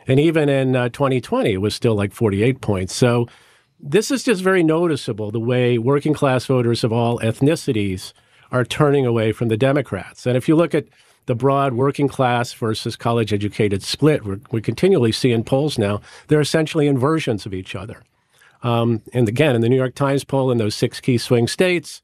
And 0.08 0.20
even 0.20 0.50
in 0.50 0.76
uh, 0.76 0.90
2020, 0.90 1.54
it 1.54 1.58
was 1.58 1.74
still 1.74 1.96
like 1.96 2.14
48 2.14 2.62
points. 2.62 2.96
So 2.96 3.28
this 3.80 4.12
is 4.12 4.24
just 4.24 4.42
very 4.42 4.64
noticeable 4.64 5.32
the 5.32 5.40
way 5.40 5.78
working 5.78 6.14
class 6.14 6.46
voters 6.46 6.84
of 6.84 6.92
all 6.92 7.20
ethnicities 7.20 8.14
are 8.52 8.66
turning 8.66 9.06
away 9.06 9.32
from 9.32 9.48
the 9.48 9.58
Democrats. 9.58 10.26
And 10.26 10.38
if 10.38 10.48
you 10.48 10.56
look 10.56 10.76
at 10.76 10.86
the 11.26 11.36
broad 11.36 11.74
working 11.74 12.08
class 12.08 12.54
versus 12.54 12.96
college 12.96 13.34
educated 13.34 13.84
split 13.84 14.24
we're, 14.26 14.40
we 14.52 14.62
continually 14.62 15.12
see 15.12 15.32
in 15.32 15.44
polls 15.44 15.78
now, 15.78 16.02
they're 16.28 16.42
essentially 16.42 16.88
inversions 16.88 17.46
of 17.46 17.54
each 17.54 17.76
other. 17.76 18.04
Um, 18.62 19.02
and 19.14 19.28
again, 19.28 19.56
in 19.56 19.62
the 19.62 19.70
New 19.70 19.76
York 19.76 19.96
Times 19.96 20.24
poll 20.24 20.52
in 20.52 20.58
those 20.58 20.76
six 20.76 21.00
key 21.00 21.18
swing 21.18 21.48
states, 21.48 22.02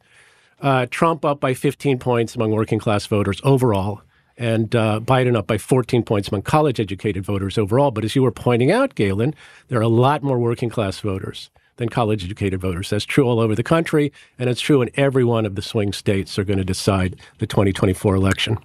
uh, 0.62 0.88
Trump 0.90 1.24
up 1.24 1.40
by 1.40 1.54
15 1.54 2.00
points 2.00 2.36
among 2.36 2.52
working 2.52 2.80
class 2.80 3.06
voters 3.06 3.40
overall, 3.44 4.02
and 4.38 4.76
uh, 4.76 5.00
Biden 5.02 5.38
up 5.38 5.48
by 5.48 5.58
14 5.58 6.04
points 6.04 6.28
among 6.30 6.42
college 6.42 6.80
educated 6.80 7.26
voters 7.26 7.58
overall. 7.58 7.92
But 7.92 8.04
as 8.04 8.16
you 8.16 8.24
were 8.24 8.32
pointing 8.32 8.72
out, 8.72 8.96
Galen, 8.96 9.36
there 9.70 9.80
are 9.80 9.84
a 9.84 9.88
lot 9.88 10.22
more 10.22 10.40
working 10.40 10.70
class 10.70 11.00
voters 11.00 11.50
than 11.78 11.88
college 11.90 12.26
educated 12.26 12.60
voters. 12.60 12.90
That's 12.90 13.06
true 13.06 13.26
all 13.26 13.40
over 13.40 13.56
the 13.56 13.64
country, 13.64 14.12
and 14.38 14.50
it's 14.50 14.62
true 14.62 14.82
in 14.82 14.90
every 14.96 15.24
one 15.24 15.46
of 15.46 15.56
the 15.56 15.62
swing 15.62 15.94
states 15.94 16.36
that 16.36 16.42
are 16.42 16.46
going 16.46 16.60
to 16.60 16.66
decide 16.66 17.16
the 17.38 17.48
2024 17.48 18.16
election. 18.16 18.58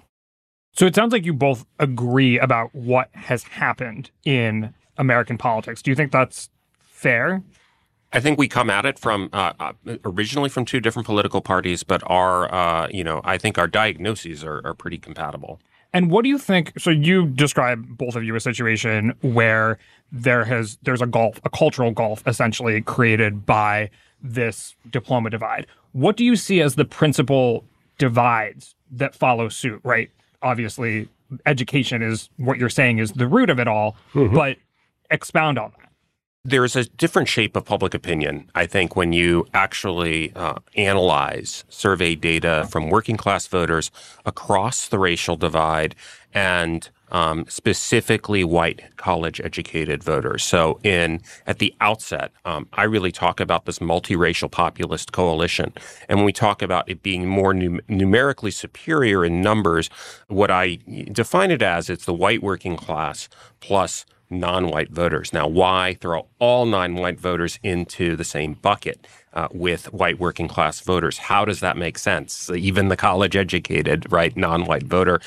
So 0.77 0.85
it 0.85 0.93
sounds 0.93 1.13
like 1.13 1.25
you 1.25 1.33
both 1.33 1.65
agree 1.79 2.37
about 2.37 2.75
what 2.75 3.09
has 3.13 3.43
happened 3.43 4.11
in 4.25 4.73
American 4.97 5.37
politics. 5.37 5.81
Do 5.81 5.89
you 5.89 5.95
think 5.95 6.11
that's 6.11 6.49
fair? 6.79 7.41
I 8.11 8.19
think 8.19 8.37
we 8.37 8.47
come 8.47 8.69
at 8.69 8.85
it 8.85 8.99
from 8.99 9.29
uh, 9.33 9.53
uh, 9.59 9.73
originally 10.03 10.49
from 10.49 10.65
two 10.65 10.79
different 10.79 11.05
political 11.05 11.41
parties, 11.41 11.83
but 11.83 12.01
our, 12.05 12.53
uh, 12.53 12.87
you 12.89 13.03
know, 13.03 13.21
I 13.23 13.37
think 13.37 13.57
our 13.57 13.67
diagnoses 13.67 14.43
are, 14.43 14.61
are 14.65 14.73
pretty 14.73 14.97
compatible. 14.97 15.59
And 15.93 16.11
what 16.11 16.23
do 16.23 16.29
you 16.29 16.37
think? 16.37 16.73
So 16.77 16.89
you 16.89 17.27
describe 17.27 17.97
both 17.97 18.17
of 18.17 18.23
you 18.25 18.35
a 18.35 18.39
situation 18.41 19.13
where 19.21 19.77
there 20.11 20.43
has 20.43 20.77
there's 20.83 21.01
a 21.01 21.07
gulf, 21.07 21.39
a 21.45 21.49
cultural 21.49 21.91
gulf, 21.91 22.21
essentially 22.27 22.81
created 22.81 23.45
by 23.45 23.89
this 24.21 24.75
diploma 24.91 25.29
divide. 25.29 25.67
What 25.93 26.17
do 26.17 26.25
you 26.25 26.35
see 26.35 26.61
as 26.61 26.75
the 26.75 26.83
principal 26.83 27.63
divides 27.97 28.75
that 28.91 29.15
follow 29.15 29.47
suit? 29.47 29.79
Right, 29.83 30.11
obviously 30.45 31.09
education 31.45 32.01
is 32.01 32.29
what 32.37 32.57
you're 32.57 32.69
saying 32.69 32.99
is 32.99 33.11
the 33.13 33.27
root 33.27 33.49
of 33.49 33.59
it 33.59 33.67
all, 33.67 33.97
mm-hmm. 34.13 34.33
but 34.33 34.57
expound 35.09 35.57
on 35.57 35.73
that. 35.77 35.89
There's 36.47 36.75
a 36.75 36.85
different 36.85 37.27
shape 37.27 37.55
of 37.55 37.65
public 37.65 37.95
opinion, 37.95 38.51
I 38.53 38.67
think, 38.67 38.95
when 38.95 39.11
you 39.13 39.47
actually 39.55 40.31
uh, 40.35 40.59
analyze 40.75 41.65
survey 41.69 42.13
data 42.13 42.67
from 42.69 42.91
working 42.91 43.17
class 43.17 43.47
voters 43.47 43.89
across 44.25 44.87
the 44.87 44.99
racial 44.99 45.35
divide 45.35 45.95
and 46.35 46.87
um, 47.11 47.45
specifically 47.49 48.43
white 48.43 48.94
college 49.05 49.39
educated 49.49 50.03
voters. 50.03 50.41
So, 50.43 50.79
in 50.83 51.21
at 51.45 51.59
the 51.59 51.71
outset, 51.79 52.31
um, 52.43 52.67
I 52.73 52.83
really 52.83 53.11
talk 53.11 53.39
about 53.39 53.65
this 53.65 53.79
multiracial 53.79 54.49
populist 54.49 55.11
coalition, 55.11 55.73
and 56.09 56.17
when 56.17 56.25
we 56.25 56.33
talk 56.33 56.63
about 56.63 56.89
it 56.89 57.03
being 57.03 57.27
more 57.27 57.53
num- 57.53 57.81
numerically 57.87 58.51
superior 58.51 59.23
in 59.23 59.41
numbers, 59.41 59.89
what 60.27 60.49
I 60.49 60.79
define 61.11 61.51
it 61.51 61.61
as 61.61 61.89
it's 61.89 62.05
the 62.05 62.19
white 62.23 62.41
working 62.41 62.77
class 62.77 63.29
plus 63.59 64.05
non-white 64.31 64.91
voters. 64.91 65.31
Now, 65.31 65.47
why 65.47 65.97
throw 66.01 66.25
all 66.39 66.65
non-white 66.65 67.19
voters 67.19 67.59
into 67.61 68.15
the 68.15 68.23
same 68.23 68.53
bucket? 68.53 69.07
uh, 69.35 69.49
with 69.51 69.91
white 69.93 70.19
working 70.19 70.47
class 70.47 70.79
voters. 70.79 71.17
How 71.17 71.45
does 71.45 71.59
that 71.59 71.77
make 71.77 71.97
sense? 71.97 72.49
Even 72.49 72.87
the 72.87 72.95
college 72.95 73.35
educated, 73.35 74.11
right, 74.11 74.35
non 74.35 74.65
white 74.65 74.83
voter. 74.83 75.19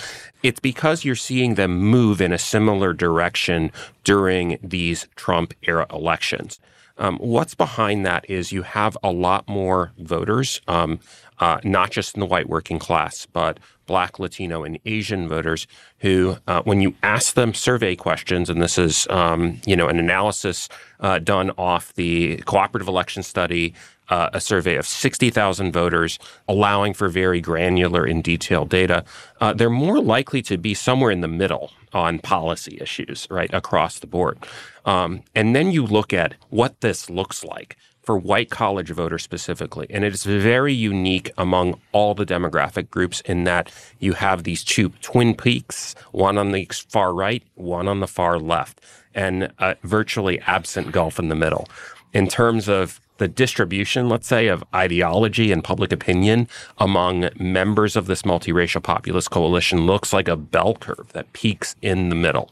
It's 0.43 0.61
because 0.61 1.05
you're 1.05 1.15
seeing 1.15 1.55
them 1.55 1.79
move 1.79 2.21
in 2.21 2.33
a 2.33 2.39
similar 2.39 2.93
direction 2.93 3.68
during 4.05 4.59
these 4.63 5.07
Trump 5.17 5.55
era 5.63 5.87
elections. 5.93 6.59
Um, 6.99 7.17
what's 7.19 7.55
behind 7.55 8.05
that 8.07 8.29
is 8.29 8.51
you 8.51 8.63
have 8.63 8.99
a 9.03 9.13
lot 9.13 9.49
more 9.49 9.93
voters, 9.99 10.61
um, 10.67 10.99
uh, 11.39 11.61
not 11.63 11.91
just 11.91 12.15
in 12.15 12.21
the 12.21 12.27
white 12.27 12.49
working 12.49 12.81
class, 12.81 13.25
but 13.25 13.61
Black, 13.87 14.19
Latino, 14.19 14.65
and 14.65 14.79
Asian 14.85 15.29
voters 15.29 15.67
who, 15.99 16.37
uh, 16.49 16.63
when 16.63 16.81
you 16.81 16.95
ask 17.03 17.35
them 17.35 17.55
survey 17.55 17.95
questions, 17.95 18.51
and 18.51 18.61
this 18.61 18.77
is, 18.77 19.07
um, 19.11 19.61
you 19.65 19.77
know, 19.77 19.89
an 19.89 19.99
analysis 19.99 20.69
uh, 21.01 21.21
done 21.21 21.53
off 21.57 21.95
the 21.95 22.39
cooperative 22.39 22.89
election 22.89 23.23
study, 23.23 23.75
uh, 24.09 24.31
a 24.33 24.41
survey 24.41 24.77
of 24.77 24.87
60,000 24.87 25.73
voters, 25.73 26.19
allowing 26.49 26.95
for 26.95 27.09
very 27.09 27.41
granular 27.41 28.05
and 28.05 28.23
detailed 28.23 28.69
data, 28.69 29.05
uh, 29.41 29.53
they're 29.53 29.71
more 29.71 30.01
likely 30.01 30.43
to 30.43 30.57
be 30.57 30.75
somewhere 30.75 31.11
in 31.11 31.21
the 31.21 31.29
middle 31.29 31.73
on 31.93 32.19
policy 32.19 32.79
issues, 32.81 33.27
right, 33.31 33.53
across 33.53 33.99
the 33.99 34.07
board. 34.07 34.39
Um, 34.85 35.23
and 35.35 35.55
then 35.55 35.71
you 35.71 35.85
look 35.85 36.13
at 36.13 36.35
what 36.51 36.81
this 36.81 37.11
looks 37.11 37.45
like 37.45 37.77
for 38.09 38.17
white 38.17 38.49
college 38.49 38.89
voters 38.89 39.23
specifically. 39.23 39.87
And 39.91 40.03
it 40.03 40.15
is 40.15 40.25
very 40.25 40.73
unique 40.73 41.31
among 41.37 41.79
all 41.93 42.15
the 42.15 42.25
demographic 42.25 42.89
groups 42.89 43.21
in 43.21 43.45
that 43.45 43.71
you 43.99 44.15
have 44.15 44.45
these 44.45 44.65
two 44.65 44.89
twin 45.03 45.35
peaks, 45.35 45.95
one 46.13 46.39
on 46.39 46.53
the 46.53 46.67
far 46.89 47.13
right, 47.13 47.43
one 47.55 47.87
on 47.87 48.01
the 48.01 48.07
far 48.07 48.39
left, 48.39 48.81
and 49.15 49.53
a 49.59 49.77
virtually 49.83 50.41
absent 50.47 50.91
gulf 50.91 51.19
in 51.19 51.29
the 51.29 51.35
middle. 51.35 51.69
In 52.15 52.29
terms 52.29 52.67
of 52.67 52.99
the 53.19 53.29
distribution, 53.29 54.09
let's 54.09 54.27
say, 54.27 54.49
of 54.49 54.65
ideology 54.75 55.53
and 55.53 55.63
public 55.63 55.93
opinion 55.93 56.49
among 56.79 57.29
members 57.39 57.97
of 57.97 58.07
this 58.07 58.23
multiracial 58.23 58.83
populist 58.83 59.31
coalition 59.31 59.87
looks 59.87 60.13
like 60.13 60.29
a 60.29 60.37
bell 60.37 60.75
curve 60.75 61.13
that 61.13 61.33
peaks 61.33 61.77
in 61.83 62.09
the 62.09 62.15
middle. 62.15 62.51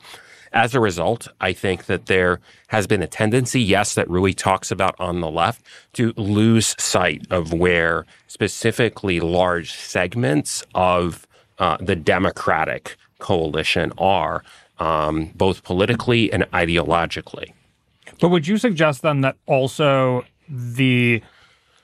As 0.52 0.74
a 0.74 0.80
result, 0.80 1.28
I 1.40 1.52
think 1.52 1.86
that 1.86 2.06
there 2.06 2.40
has 2.68 2.86
been 2.86 3.02
a 3.02 3.06
tendency, 3.06 3.60
yes, 3.60 3.94
that 3.94 4.08
Ruy 4.08 4.34
talks 4.34 4.70
about 4.70 4.94
on 4.98 5.20
the 5.20 5.30
left, 5.30 5.62
to 5.94 6.12
lose 6.16 6.74
sight 6.78 7.26
of 7.30 7.52
where 7.52 8.06
specifically 8.26 9.20
large 9.20 9.72
segments 9.72 10.64
of 10.74 11.26
uh, 11.58 11.76
the 11.80 11.96
Democratic 11.96 12.96
coalition 13.18 13.92
are, 13.98 14.42
um, 14.78 15.30
both 15.34 15.62
politically 15.62 16.32
and 16.32 16.44
ideologically. 16.52 17.52
But 18.20 18.30
would 18.30 18.46
you 18.46 18.56
suggest 18.56 19.02
then 19.02 19.20
that 19.22 19.36
also 19.46 20.24
the 20.48 21.22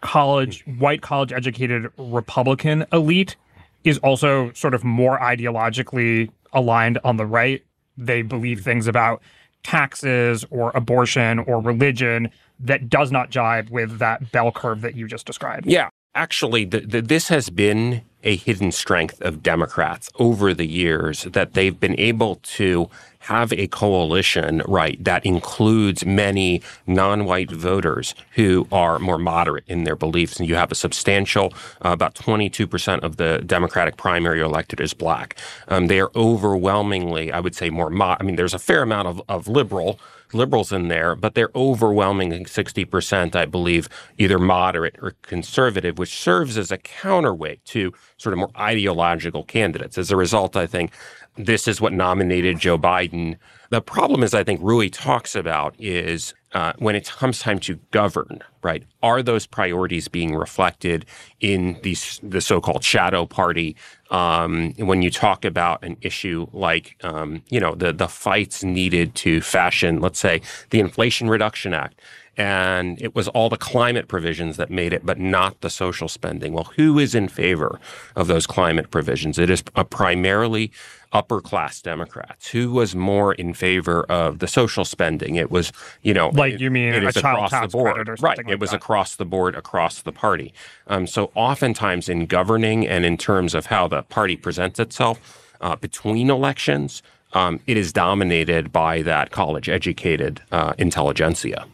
college, 0.00 0.64
white 0.66 1.02
college 1.02 1.32
educated 1.32 1.90
Republican 1.96 2.84
elite 2.92 3.36
is 3.84 3.98
also 3.98 4.52
sort 4.52 4.74
of 4.74 4.84
more 4.84 5.18
ideologically 5.18 6.30
aligned 6.52 6.98
on 7.04 7.16
the 7.16 7.26
right 7.26 7.64
they 7.96 8.22
believe 8.22 8.62
things 8.62 8.86
about 8.86 9.22
taxes 9.62 10.44
or 10.50 10.72
abortion 10.74 11.38
or 11.40 11.60
religion 11.60 12.30
that 12.58 12.88
does 12.88 13.12
not 13.12 13.30
jibe 13.30 13.68
with 13.70 13.98
that 13.98 14.32
bell 14.32 14.50
curve 14.50 14.80
that 14.80 14.94
you 14.96 15.06
just 15.06 15.26
described. 15.26 15.66
Yeah. 15.66 15.88
Actually, 16.14 16.64
the, 16.64 16.80
the, 16.80 17.02
this 17.02 17.28
has 17.28 17.48
been 17.48 18.02
a 18.22 18.36
hidden 18.36 18.72
strength 18.72 19.20
of 19.22 19.42
Democrats 19.42 20.10
over 20.18 20.54
the 20.54 20.66
years 20.66 21.24
that 21.24 21.54
they've 21.54 21.78
been 21.78 21.98
able 21.98 22.36
to 22.36 22.90
have 23.20 23.52
a 23.52 23.66
coalition, 23.68 24.62
right, 24.66 25.02
that 25.02 25.24
includes 25.24 26.04
many 26.04 26.60
non-white 26.86 27.50
voters 27.50 28.14
who 28.32 28.66
are 28.72 28.98
more 28.98 29.18
moderate 29.18 29.64
in 29.68 29.84
their 29.84 29.96
beliefs. 29.96 30.38
And 30.38 30.48
you 30.48 30.56
have 30.56 30.72
a 30.72 30.74
substantial, 30.74 31.52
uh, 31.84 31.90
about 31.90 32.14
22% 32.14 33.00
of 33.02 33.16
the 33.16 33.42
Democratic 33.46 33.96
primary 33.96 34.40
elected 34.40 34.80
is 34.80 34.92
black. 34.94 35.36
Um, 35.68 35.86
they 35.86 36.00
are 36.00 36.10
overwhelmingly, 36.16 37.32
I 37.32 37.40
would 37.40 37.54
say, 37.54 37.70
more, 37.70 37.90
mo- 37.90 38.16
I 38.18 38.22
mean, 38.24 38.36
there's 38.36 38.54
a 38.54 38.58
fair 38.58 38.82
amount 38.82 39.08
of, 39.08 39.22
of 39.28 39.48
liberal 39.48 39.98
liberals 40.34 40.72
in 40.72 40.88
there, 40.88 41.14
but 41.14 41.34
they're 41.34 41.50
overwhelming 41.54 42.30
60%, 42.44 43.36
I 43.36 43.44
believe, 43.44 43.88
either 44.18 44.38
moderate 44.38 44.96
or 45.00 45.14
conservative, 45.22 45.98
which 45.98 46.18
serves 46.18 46.58
as 46.58 46.70
a 46.70 46.78
counterweight 46.78 47.64
to 47.66 47.92
sort 48.16 48.32
of 48.32 48.38
more 48.38 48.50
ideological 48.58 49.44
candidates. 49.44 49.98
As 49.98 50.10
a 50.10 50.16
result, 50.16 50.56
I 50.56 50.66
think 50.66 50.92
this 51.36 51.66
is 51.66 51.80
what 51.80 51.92
nominated 51.92 52.58
Joe 52.58 52.78
Biden. 52.78 53.36
The 53.70 53.80
problem 53.80 54.22
is, 54.22 54.34
I 54.34 54.44
think 54.44 54.60
Ruy 54.60 54.90
talks 54.92 55.34
about 55.34 55.74
is 55.78 56.34
uh, 56.54 56.72
when 56.78 56.94
it 56.94 57.08
comes 57.08 57.40
time 57.40 57.58
to 57.60 57.76
govern, 57.90 58.40
right? 58.62 58.84
Are 59.02 59.22
those 59.22 59.46
priorities 59.46 60.08
being 60.08 60.34
reflected 60.34 61.06
in 61.40 61.78
these 61.82 62.20
the 62.22 62.40
so-called 62.40 62.84
shadow 62.84 63.26
party? 63.26 63.76
Um, 64.10 64.74
when 64.76 65.00
you 65.02 65.10
talk 65.10 65.44
about 65.44 65.82
an 65.82 65.96
issue 66.02 66.46
like, 66.52 66.96
um, 67.02 67.42
you 67.48 67.60
know, 67.60 67.74
the 67.74 67.92
the 67.92 68.08
fights 68.08 68.62
needed 68.62 69.14
to 69.16 69.40
fashion, 69.40 70.00
let's 70.00 70.18
say, 70.18 70.42
the 70.70 70.80
Inflation 70.80 71.30
Reduction 71.30 71.72
Act, 71.72 72.00
and 72.36 73.00
it 73.00 73.14
was 73.14 73.28
all 73.28 73.48
the 73.48 73.56
climate 73.56 74.08
provisions 74.08 74.56
that 74.56 74.70
made 74.70 74.92
it, 74.92 75.04
but 75.04 75.18
not 75.18 75.60
the 75.60 75.70
social 75.70 76.08
spending. 76.08 76.52
Well, 76.52 76.72
who 76.76 76.98
is 76.98 77.14
in 77.14 77.28
favor 77.28 77.78
of 78.16 78.26
those 78.26 78.46
climate 78.46 78.90
provisions? 78.90 79.38
It 79.38 79.50
is 79.50 79.62
a 79.76 79.84
primarily 79.84 80.72
upper 81.12 81.42
class 81.42 81.82
Democrats. 81.82 82.48
Who 82.48 82.72
was 82.72 82.94
more 82.94 83.34
in 83.34 83.52
favor 83.52 84.04
of 84.04 84.38
the 84.38 84.48
social 84.48 84.84
spending? 84.84 85.36
It 85.36 85.50
was, 85.50 85.72
you 86.00 86.14
know, 86.14 86.30
like 86.30 86.58
you 86.58 86.70
mean 86.70 86.94
it, 86.94 87.04
a 87.04 87.08
is 87.08 87.14
child 87.14 87.36
across 87.36 87.50
tax 87.50 87.72
the 87.72 87.78
board, 87.78 87.94
credit 87.94 88.22
right? 88.22 88.36
something 88.36 88.48
it 88.48 88.58
was 88.58 88.70
that. 88.70 88.76
across 88.76 89.16
the 89.16 89.26
board, 89.26 89.54
across 89.54 90.00
the 90.00 90.12
party. 90.12 90.54
Um, 90.86 91.06
so 91.06 91.30
oftentimes 91.34 92.08
in 92.08 92.26
governing 92.26 92.86
and 92.86 93.04
in 93.04 93.18
terms 93.18 93.54
of 93.54 93.66
how 93.66 93.88
the 93.88 94.02
party 94.04 94.36
presents 94.36 94.80
itself 94.80 95.54
uh, 95.60 95.76
between 95.76 96.30
elections, 96.30 97.02
um, 97.34 97.60
it 97.66 97.76
is 97.76 97.92
dominated 97.92 98.72
by 98.72 99.02
that 99.02 99.30
college 99.30 99.68
educated 99.68 100.40
uh, 100.50 100.72
intelligentsia. 100.78 101.66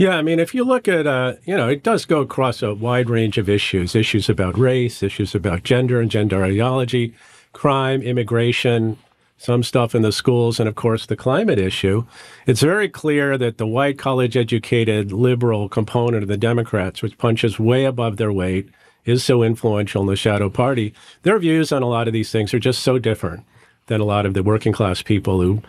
Yeah, 0.00 0.16
I 0.16 0.22
mean, 0.22 0.40
if 0.40 0.54
you 0.54 0.64
look 0.64 0.88
at, 0.88 1.06
uh, 1.06 1.34
you 1.44 1.54
know, 1.54 1.68
it 1.68 1.82
does 1.82 2.06
go 2.06 2.22
across 2.22 2.62
a 2.62 2.72
wide 2.72 3.10
range 3.10 3.36
of 3.36 3.50
issues 3.50 3.94
issues 3.94 4.30
about 4.30 4.56
race, 4.58 5.02
issues 5.02 5.34
about 5.34 5.62
gender 5.62 6.00
and 6.00 6.10
gender 6.10 6.42
ideology, 6.42 7.12
crime, 7.52 8.00
immigration, 8.00 8.96
some 9.36 9.62
stuff 9.62 9.94
in 9.94 10.00
the 10.00 10.10
schools, 10.10 10.58
and 10.58 10.70
of 10.70 10.74
course 10.74 11.04
the 11.04 11.16
climate 11.16 11.58
issue. 11.58 12.06
It's 12.46 12.62
very 12.62 12.88
clear 12.88 13.36
that 13.36 13.58
the 13.58 13.66
white 13.66 13.98
college 13.98 14.38
educated 14.38 15.12
liberal 15.12 15.68
component 15.68 16.22
of 16.22 16.30
the 16.30 16.38
Democrats, 16.38 17.02
which 17.02 17.18
punches 17.18 17.60
way 17.60 17.84
above 17.84 18.16
their 18.16 18.32
weight, 18.32 18.70
is 19.04 19.22
so 19.22 19.42
influential 19.42 20.00
in 20.00 20.08
the 20.08 20.16
shadow 20.16 20.48
party. 20.48 20.94
Their 21.24 21.38
views 21.38 21.72
on 21.72 21.82
a 21.82 21.88
lot 21.90 22.06
of 22.06 22.14
these 22.14 22.32
things 22.32 22.54
are 22.54 22.58
just 22.58 22.82
so 22.82 22.98
different 22.98 23.44
than 23.88 24.00
a 24.00 24.04
lot 24.04 24.24
of 24.24 24.32
the 24.32 24.42
working 24.42 24.72
class 24.72 25.02
people 25.02 25.42
who 25.42 25.60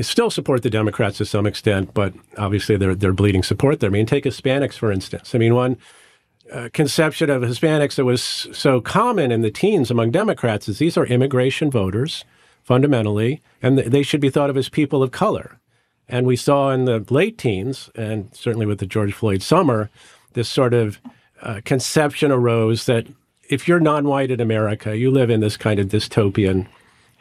still 0.00 0.30
support 0.30 0.62
the 0.62 0.70
Democrats 0.70 1.18
to 1.18 1.24
some 1.24 1.46
extent, 1.46 1.94
but 1.94 2.14
obviously 2.36 2.76
they're 2.76 2.94
they're 2.94 3.12
bleeding 3.12 3.42
support 3.42 3.80
there. 3.80 3.90
I 3.90 3.92
mean, 3.92 4.06
take 4.06 4.24
Hispanics 4.24 4.74
for 4.74 4.90
instance. 4.90 5.34
I 5.34 5.38
mean, 5.38 5.54
one 5.54 5.76
uh, 6.52 6.68
conception 6.72 7.30
of 7.30 7.42
Hispanics 7.42 7.94
that 7.94 8.04
was 8.04 8.22
so 8.22 8.80
common 8.80 9.30
in 9.30 9.42
the 9.42 9.50
teens 9.50 9.90
among 9.90 10.10
Democrats 10.10 10.68
is 10.68 10.78
these 10.78 10.96
are 10.96 11.06
immigration 11.06 11.70
voters 11.70 12.24
fundamentally, 12.62 13.40
and 13.62 13.78
th- 13.78 13.90
they 13.90 14.02
should 14.02 14.20
be 14.20 14.30
thought 14.30 14.50
of 14.50 14.56
as 14.56 14.68
people 14.68 15.02
of 15.02 15.10
color. 15.10 15.58
And 16.08 16.26
we 16.26 16.36
saw 16.36 16.70
in 16.70 16.84
the 16.84 17.04
late 17.08 17.38
teens, 17.38 17.90
and 17.94 18.34
certainly 18.34 18.66
with 18.66 18.80
the 18.80 18.86
George 18.86 19.14
Floyd 19.14 19.42
summer, 19.42 19.88
this 20.34 20.48
sort 20.48 20.74
of 20.74 21.00
uh, 21.40 21.60
conception 21.64 22.30
arose 22.30 22.86
that 22.86 23.06
if 23.48 23.66
you're 23.66 23.80
non-white 23.80 24.30
in 24.30 24.40
America, 24.40 24.96
you 24.96 25.10
live 25.10 25.30
in 25.30 25.40
this 25.40 25.56
kind 25.56 25.78
of 25.78 25.88
dystopian 25.88 26.66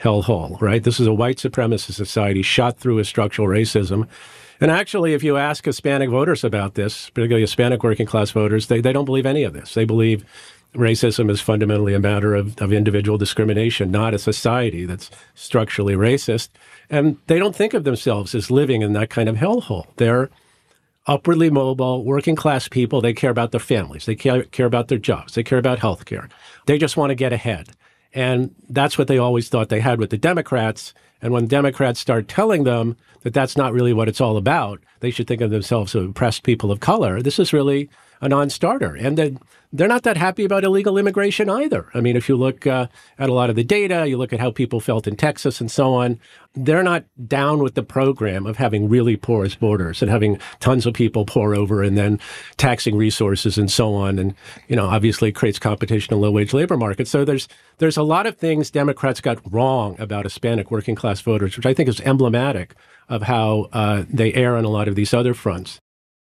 hellhole, 0.01 0.60
right? 0.62 0.84
This 0.84 1.00
is 1.00 1.08
a 1.08 1.13
white 1.13 1.38
supremacist 1.38 1.93
society 1.93 2.41
shot 2.41 2.77
through 2.77 2.96
with 2.96 3.08
structural 3.08 3.48
racism. 3.48 4.08
And 4.60 4.70
actually, 4.70 5.13
if 5.13 5.24
you 5.24 5.38
ask 5.38 5.65
Hispanic 5.65 6.10
voters 6.10 6.43
about 6.43 6.75
this, 6.75 7.10
particularly 7.10 7.41
Hispanic 7.41 7.84
working 7.84 8.05
class 8.05 8.31
voters, 8.31 8.67
they, 8.67 8.81
they 8.81 8.93
don't 8.93 9.05
believe 9.05 9.25
any 9.25 9.43
of 9.43 9.53
this. 9.53 9.74
They 9.74 9.86
believe 9.86 10.24
racism 10.75 11.29
is 11.29 11.41
fundamentally 11.41 11.93
a 11.93 12.00
matter 12.00 12.34
of, 12.34 12.60
of 12.62 12.72
individual 12.72 13.17
discrimination, 13.17 13.91
not 13.91 14.13
a 14.13 14.20
society 14.20 14.86
that's 14.86 15.10
structurally 15.36 15.96
racist. 15.96 16.50
And 16.89 17.17
they 17.27 17.39
don't 17.39 17.55
think 17.55 17.74
of 17.74 17.84
themselves 17.84 18.34
as 18.36 18.51
living 18.51 18.81
in 18.81 18.93
that 18.93 19.10
kind 19.10 19.27
of 19.27 19.36
hellhole. 19.36 19.88
They're 19.98 20.29
upwardly 21.08 21.50
mobile, 21.50 22.03
working 22.03 22.36
class 22.36 22.67
people. 22.67 23.01
They 23.01 23.13
care 23.13 23.31
about 23.31 23.51
their 23.51 23.60
families. 23.60 24.05
They 24.05 24.15
care, 24.15 24.43
care 24.43 24.67
about 24.67 24.88
their 24.88 24.98
jobs. 24.98 25.34
They 25.34 25.43
care 25.43 25.58
about 25.58 25.79
health 25.79 26.05
care. 26.05 26.29
They 26.67 26.77
just 26.77 26.98
want 26.98 27.10
to 27.10 27.15
get 27.15 27.34
ahead. 27.34 27.72
And 28.13 28.53
that's 28.70 28.98
what 28.98 29.08
they 29.08 29.18
always 29.18 29.50
thought 29.50 29.70
they 29.70 29.80
had 29.80 30.00
with 30.00 30.10
the 30.10 30.18
Democrats. 30.18 30.94
And 31.22 31.32
when 31.32 31.48
Democrats 31.48 32.00
start 32.00 32.27
telling 32.27 32.63
them 32.63 32.98
that 33.22 33.34
that's 33.34 33.56
not 33.56 33.74
really 33.74 33.94
what 33.94 34.10
it's 34.10 34.22
all 34.22 34.38
about, 34.38 34.82
they 35.00 35.12
should 35.12 35.27
think 35.27 35.41
of 35.41 35.51
themselves 35.51 35.96
as 35.96 36.06
oppressed 36.06 36.44
people 36.44 36.72
of 36.72 36.80
color. 36.80 37.22
This 37.22 37.39
is 37.39 37.53
really 37.53 37.89
a 38.22 38.30
non-starter, 38.30 38.96
and 38.96 39.18
that 39.18 39.34
they're 39.74 39.88
not 39.88 40.04
that 40.04 40.18
happy 40.18 40.44
about 40.44 40.63
illegal 40.63 40.98
immigration 40.98 41.50
either. 41.50 41.90
I 41.94 42.01
mean, 42.01 42.18
if 42.18 42.28
you 42.28 42.36
look 42.36 42.68
uh, 42.68 42.88
at 43.18 43.30
a 43.30 43.34
lot 43.34 43.50
of 43.50 43.56
the 43.56 43.63
data, 43.63 44.06
you 44.08 44.18
look 44.18 44.34
at 44.34 44.40
how 44.40 44.51
people 44.51 44.80
felt 44.80 45.08
in 45.08 45.16
Texas 45.16 45.62
and 45.62 45.72
so 45.72 45.94
on, 45.94 46.20
they're 46.54 46.84
not 46.84 47.06
down 47.28 47.60
with 47.60 47.75
the 47.75 47.84
program 47.84 48.46
of 48.46 48.58
having 48.58 48.90
really 48.90 49.16
porous 49.16 49.56
borders 49.56 50.01
and 50.01 50.12
having 50.12 50.38
tons 50.60 50.86
of 50.86 50.94
people 50.94 51.25
pour 51.25 51.56
over 51.56 51.82
and 51.82 51.98
then 51.98 52.20
taxing 52.58 52.98
resources 52.98 53.58
and 53.58 53.72
so 53.72 53.94
on. 53.94 54.20
And 54.20 54.36
you 54.68 54.75
know, 54.75 54.88
obviously, 54.88 55.30
it 55.30 55.36
creates 55.36 55.58
competition 55.58 56.13
in 56.13 56.22
low-wage 56.22 56.54
labor 56.54 56.78
markets. 56.78 57.10
So 57.10 57.24
there's 57.24 57.48
there's 57.78 57.98
a 57.98 58.04
lot 58.04 58.28
of 58.28 58.38
things 58.38 58.72
Democrats 58.72 59.22
got 59.22 59.40
wrong 59.51 59.96
about 60.00 60.25
Hispanic 60.25 60.70
working 60.70 60.96
class 60.96 61.22
voters, 61.22 61.56
which 61.56 61.66
I 61.66 61.74
think 61.74 61.88
is 61.88 62.01
emblematic 62.01 62.75
of 63.08 63.24
how 63.24 63.68
uh, 63.74 64.04
they 64.10 64.34
err 64.34 64.58
on 64.58 64.66
a 64.66 64.70
lot 64.70 64.88
of 64.88 64.96
these 64.96 65.13
other 65.13 65.34
fronts. 65.34 65.80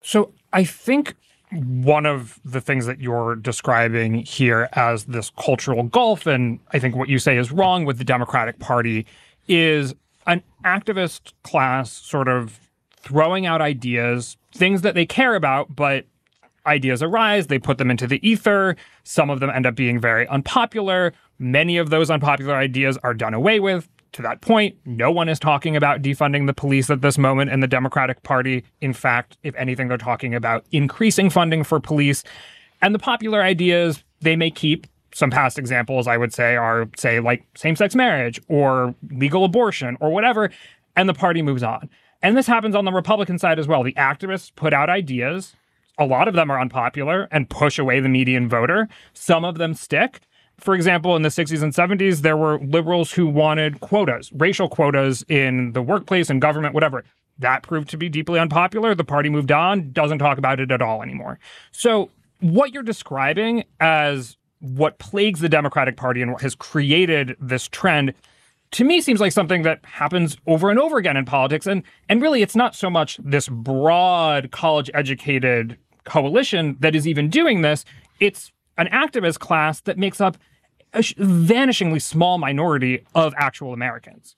So 0.02 0.34
I 0.52 0.64
think 0.64 1.16
one 1.54 2.06
of 2.06 2.40
the 2.44 2.62
things 2.62 2.86
that 2.86 3.00
you're 3.00 3.36
describing 3.36 4.16
here 4.16 4.70
as 4.74 5.06
this 5.06 5.32
cultural 5.38 5.84
gulf, 5.84 6.26
and 6.26 6.60
I 6.72 6.80
think 6.80 6.96
what 6.96 7.10
you 7.10 7.20
say 7.20 7.38
is 7.38 7.52
wrong 7.52 7.86
with 7.86 7.98
the 7.98 8.04
Democratic 8.04 8.60
Party, 8.60 9.06
is 9.48 9.94
an 10.26 10.42
activist 10.64 11.34
class 11.44 11.92
sort 11.92 12.28
of 12.28 12.60
throwing 12.98 13.46
out 13.46 13.62
ideas, 13.62 14.38
things 14.54 14.82
that 14.82 14.96
they 14.96 15.06
care 15.06 15.36
about, 15.36 15.76
but 15.76 16.06
ideas 16.66 17.04
arise, 17.04 17.48
they 17.48 17.60
put 17.60 17.78
them 17.78 17.92
into 17.92 18.08
the 18.08 18.26
ether. 18.28 18.76
Some 19.04 19.30
of 19.30 19.40
them 19.40 19.50
end 19.50 19.66
up 19.66 19.76
being 19.76 20.00
very 20.00 20.28
unpopular. 20.28 21.14
Many 21.38 21.78
of 21.78 21.90
those 21.90 22.10
unpopular 22.10 22.56
ideas 22.56 22.98
are 23.04 23.14
done 23.14 23.34
away 23.34 23.60
with. 23.60 23.90
To 24.14 24.22
that 24.22 24.42
point, 24.42 24.76
no 24.86 25.12
one 25.12 25.28
is 25.28 25.40
talking 25.40 25.76
about 25.76 26.04
defunding 26.04 26.46
the 26.46 26.54
police 26.54 26.90
at 26.92 27.02
this 27.02 27.18
moment 27.18 27.50
in 27.50 27.62
the 27.62 27.68
Democratic 27.68 28.22
Party. 28.22 28.64
In 28.80 28.94
fact, 28.94 29.38
if 29.42 29.56
anything, 29.56 29.88
they're 29.88 29.98
talking 29.98 30.36
about 30.36 30.66
increasing 30.72 31.32
funding 31.32 31.64
for 31.64 31.80
police. 31.80 32.24
And 32.82 32.94
the 32.94 33.00
popular 33.00 33.42
ideas 33.42 34.04
they 34.22 34.36
may 34.36 34.52
keep. 34.52 34.88
Some 35.16 35.30
past 35.30 35.60
examples 35.60 36.08
I 36.08 36.18
would 36.18 36.34
say 36.34 36.56
are, 36.56 36.88
say, 36.98 37.20
like 37.20 37.44
same 37.56 37.76
sex 37.76 37.96
marriage 37.96 38.40
or 38.48 38.96
legal 39.12 39.46
abortion 39.46 39.98
or 40.00 40.12
whatever. 40.12 40.52
And 40.96 41.10
the 41.10 41.14
party 41.14 41.42
moves 41.42 41.64
on. 41.64 41.90
And 42.22 42.38
this 42.38 42.48
happens 42.48 42.76
on 42.76 42.86
the 42.86 42.92
Republican 42.92 43.40
side 43.40 43.60
as 43.60 43.68
well. 43.68 43.84
The 43.84 43.94
activists 43.94 44.52
put 44.56 44.74
out 44.74 44.90
ideas. 44.90 45.56
A 45.98 46.06
lot 46.06 46.28
of 46.28 46.36
them 46.36 46.52
are 46.52 46.60
unpopular 46.60 47.28
and 47.32 47.50
push 47.50 47.78
away 47.78 48.00
the 48.00 48.10
median 48.10 48.48
voter. 48.48 48.88
Some 49.14 49.44
of 49.44 49.58
them 49.58 49.74
stick. 49.74 50.22
For 50.64 50.74
example, 50.74 51.18
in 51.18 51.24
the 51.24 51.30
60s 51.30 51.62
and 51.62 51.74
70s, 51.74 52.22
there 52.22 52.38
were 52.38 52.58
liberals 52.60 53.12
who 53.12 53.28
wanted 53.28 53.82
quotas, 53.82 54.32
racial 54.32 54.70
quotas 54.70 55.26
in 55.28 55.74
the 55.74 55.82
workplace 55.82 56.30
and 56.30 56.42
government, 56.42 56.74
whatever. 56.74 57.04
That 57.40 57.64
proved 57.64 57.90
to 57.90 57.98
be 57.98 58.08
deeply 58.08 58.40
unpopular. 58.40 58.96
The 58.96 59.04
party 59.04 59.28
moved 59.28 59.52
on, 59.52 59.92
doesn't 59.92 60.20
talk 60.20 60.38
about 60.38 60.62
it 60.62 60.72
at 60.72 60.82
all 60.82 61.04
anymore. 61.04 61.38
So, 61.72 62.12
what 62.40 62.74
you're 62.74 62.82
describing 62.82 63.66
as 63.82 64.38
what 64.60 65.00
plagues 65.00 65.42
the 65.42 65.50
Democratic 65.50 65.98
Party 65.98 66.22
and 66.22 66.32
what 66.32 66.42
has 66.42 66.56
created 66.56 67.36
this 67.42 67.68
trend 67.68 68.14
to 68.72 68.86
me 68.86 69.02
seems 69.02 69.20
like 69.20 69.34
something 69.34 69.64
that 69.64 69.84
happens 69.84 70.38
over 70.48 70.70
and 70.70 70.80
over 70.80 70.98
again 70.98 71.18
in 71.18 71.26
politics 71.26 71.68
and 71.68 71.84
and 72.10 72.22
really 72.22 72.42
it's 72.42 72.56
not 72.56 72.74
so 72.74 72.90
much 72.90 73.20
this 73.24 73.48
broad 73.50 74.50
college 74.52 74.90
educated 74.94 75.78
coalition 76.06 76.76
that 76.80 76.96
is 76.96 77.08
even 77.08 77.30
doing 77.30 77.62
this 77.62 77.86
it's 78.20 78.52
an 78.78 78.88
activist 78.88 79.38
class 79.40 79.82
that 79.82 79.98
makes 79.98 80.20
up 80.20 80.38
a 80.94 81.00
vanishingly 81.00 82.02
small 82.02 82.38
minority 82.38 83.04
of 83.16 83.34
actual 83.38 83.74
Americans. 83.74 84.36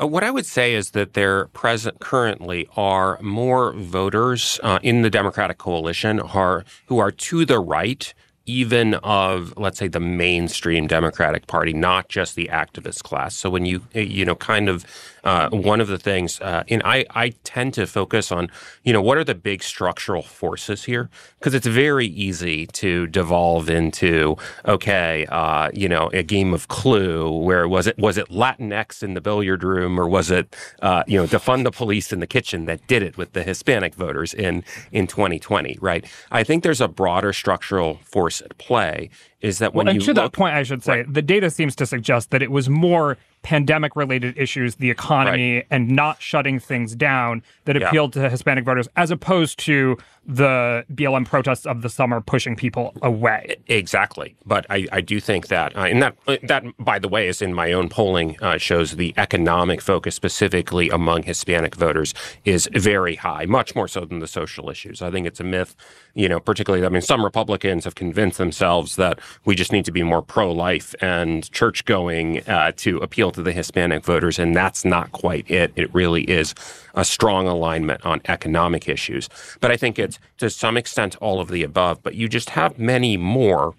Uh, 0.00 0.06
what 0.06 0.24
I 0.24 0.30
would 0.30 0.46
say 0.46 0.74
is 0.74 0.92
that 0.92 1.12
there 1.12 1.46
present 1.48 2.00
currently 2.00 2.68
are 2.76 3.18
more 3.20 3.72
voters 3.72 4.58
uh, 4.62 4.78
in 4.82 5.02
the 5.02 5.10
Democratic 5.10 5.58
coalition 5.58 6.20
are, 6.20 6.64
who 6.86 6.98
are 6.98 7.10
to 7.10 7.44
the 7.44 7.58
right 7.58 8.14
even 8.50 8.94
of 8.94 9.54
let's 9.56 9.78
say 9.78 9.88
the 9.88 10.00
mainstream 10.00 10.86
democratic 10.86 11.46
party 11.46 11.72
not 11.72 12.08
just 12.08 12.34
the 12.34 12.48
activist 12.52 13.02
class 13.02 13.34
so 13.34 13.48
when 13.48 13.64
you 13.64 13.82
you 13.94 14.24
know 14.24 14.34
kind 14.34 14.68
of 14.68 14.84
uh, 15.24 15.48
one 15.50 15.80
of 15.80 15.88
the 15.88 15.98
things, 15.98 16.40
uh, 16.40 16.64
and 16.68 16.82
I, 16.84 17.04
I 17.10 17.30
tend 17.44 17.74
to 17.74 17.86
focus 17.86 18.32
on, 18.32 18.50
you 18.84 18.92
know, 18.92 19.02
what 19.02 19.18
are 19.18 19.24
the 19.24 19.34
big 19.34 19.62
structural 19.62 20.22
forces 20.22 20.84
here? 20.84 21.10
Because 21.38 21.54
it's 21.54 21.66
very 21.66 22.06
easy 22.06 22.66
to 22.68 23.06
devolve 23.06 23.68
into, 23.68 24.36
okay, 24.66 25.26
uh, 25.26 25.70
you 25.74 25.88
know, 25.88 26.10
a 26.12 26.22
game 26.22 26.54
of 26.54 26.68
Clue 26.68 27.30
where 27.30 27.68
was 27.68 27.86
it 27.86 27.98
was 27.98 28.16
it 28.16 28.28
Latinx 28.28 29.02
in 29.02 29.14
the 29.14 29.20
billiard 29.20 29.62
room 29.62 29.98
or 29.98 30.08
was 30.08 30.30
it, 30.30 30.54
uh, 30.82 31.02
you 31.06 31.18
know, 31.18 31.26
defund 31.26 31.64
the 31.64 31.70
police 31.70 32.12
in 32.12 32.20
the 32.20 32.26
kitchen 32.26 32.64
that 32.66 32.86
did 32.86 33.02
it 33.02 33.16
with 33.16 33.32
the 33.32 33.42
Hispanic 33.42 33.94
voters 33.94 34.32
in 34.32 34.64
in 34.92 35.06
2020, 35.06 35.78
right? 35.80 36.04
I 36.30 36.44
think 36.44 36.62
there's 36.62 36.80
a 36.80 36.88
broader 36.88 37.32
structural 37.32 37.96
force 38.04 38.39
at 38.42 38.58
play. 38.58 39.10
Is 39.40 39.58
that 39.58 39.74
when 39.74 39.86
well, 39.86 39.94
and 39.94 40.04
to 40.04 40.12
look, 40.12 40.16
that 40.16 40.32
point, 40.32 40.54
I 40.54 40.62
should 40.62 40.82
say 40.82 40.98
right. 40.98 41.14
the 41.14 41.22
data 41.22 41.50
seems 41.50 41.74
to 41.76 41.86
suggest 41.86 42.30
that 42.30 42.42
it 42.42 42.50
was 42.50 42.68
more 42.68 43.16
pandemic 43.42 43.96
related 43.96 44.36
issues, 44.36 44.76
the 44.76 44.90
economy, 44.90 45.54
right. 45.56 45.66
and 45.70 45.88
not 45.88 46.20
shutting 46.20 46.58
things 46.58 46.94
down 46.94 47.42
that 47.64 47.76
appealed 47.76 48.14
yeah. 48.14 48.24
to 48.24 48.30
Hispanic 48.30 48.64
voters, 48.64 48.86
as 48.96 49.10
opposed 49.10 49.58
to 49.60 49.96
the 50.26 50.84
BLM 50.92 51.26
protests 51.26 51.66
of 51.66 51.80
the 51.82 51.88
summer 51.88 52.20
pushing 52.20 52.54
people 52.54 52.92
away. 53.02 53.56
Exactly. 53.66 54.36
But 54.44 54.66
I, 54.68 54.86
I 54.92 55.00
do 55.00 55.20
think 55.20 55.48
that, 55.48 55.74
uh, 55.74 55.80
and 55.80 56.02
that, 56.02 56.16
uh, 56.28 56.36
that, 56.42 56.64
by 56.78 56.98
the 56.98 57.08
way, 57.08 57.28
is 57.28 57.40
in 57.40 57.54
my 57.54 57.72
own 57.72 57.88
polling, 57.88 58.36
uh, 58.42 58.58
shows 58.58 58.96
the 58.96 59.14
economic 59.16 59.80
focus 59.80 60.14
specifically 60.14 60.90
among 60.90 61.22
Hispanic 61.22 61.74
voters 61.74 62.12
is 62.44 62.68
very 62.74 63.16
high, 63.16 63.46
much 63.46 63.74
more 63.74 63.88
so 63.88 64.04
than 64.04 64.18
the 64.18 64.28
social 64.28 64.68
issues. 64.68 65.00
I 65.00 65.10
think 65.10 65.26
it's 65.26 65.40
a 65.40 65.44
myth, 65.44 65.74
you 66.14 66.28
know, 66.28 66.38
particularly, 66.38 66.84
I 66.84 66.90
mean, 66.90 67.02
some 67.02 67.24
Republicans 67.24 67.84
have 67.84 67.94
convinced 67.94 68.36
themselves 68.36 68.96
that 68.96 69.18
we 69.44 69.54
just 69.54 69.72
need 69.72 69.84
to 69.84 69.92
be 69.92 70.02
more 70.02 70.22
pro 70.22 70.50
life 70.52 70.94
and 71.00 71.50
church 71.52 71.84
going 71.84 72.46
uh, 72.48 72.72
to 72.76 72.98
appeal 72.98 73.30
to 73.32 73.42
the 73.42 73.52
Hispanic 73.52 74.04
voters, 74.04 74.38
and 74.38 74.54
that's 74.54 74.84
not 74.84 75.12
quite 75.12 75.50
it. 75.50 75.72
It 75.76 75.92
really 75.94 76.24
is 76.24 76.54
a 76.94 77.04
strong 77.04 77.46
alignment 77.46 78.04
on 78.04 78.20
economic 78.26 78.88
issues. 78.88 79.28
But 79.60 79.70
I 79.70 79.76
think 79.76 79.98
it's 79.98 80.18
to 80.38 80.50
some 80.50 80.76
extent 80.76 81.16
all 81.16 81.40
of 81.40 81.48
the 81.48 81.62
above, 81.62 82.02
but 82.02 82.14
you 82.14 82.28
just 82.28 82.50
have 82.50 82.78
many 82.78 83.16
more 83.16 83.74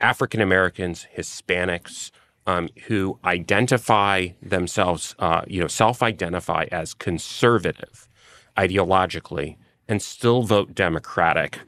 African 0.00 0.40
Americans, 0.40 1.06
Hispanics, 1.16 2.10
um, 2.46 2.68
who 2.86 3.18
identify 3.24 4.28
themselves, 4.42 5.14
uh, 5.18 5.42
you 5.46 5.60
know, 5.60 5.68
self-identify 5.68 6.66
as 6.72 6.92
conservative 6.92 8.08
ideologically 8.56 9.56
and 9.88 10.02
still 10.02 10.42
vote 10.42 10.74
Democratic 10.74 11.60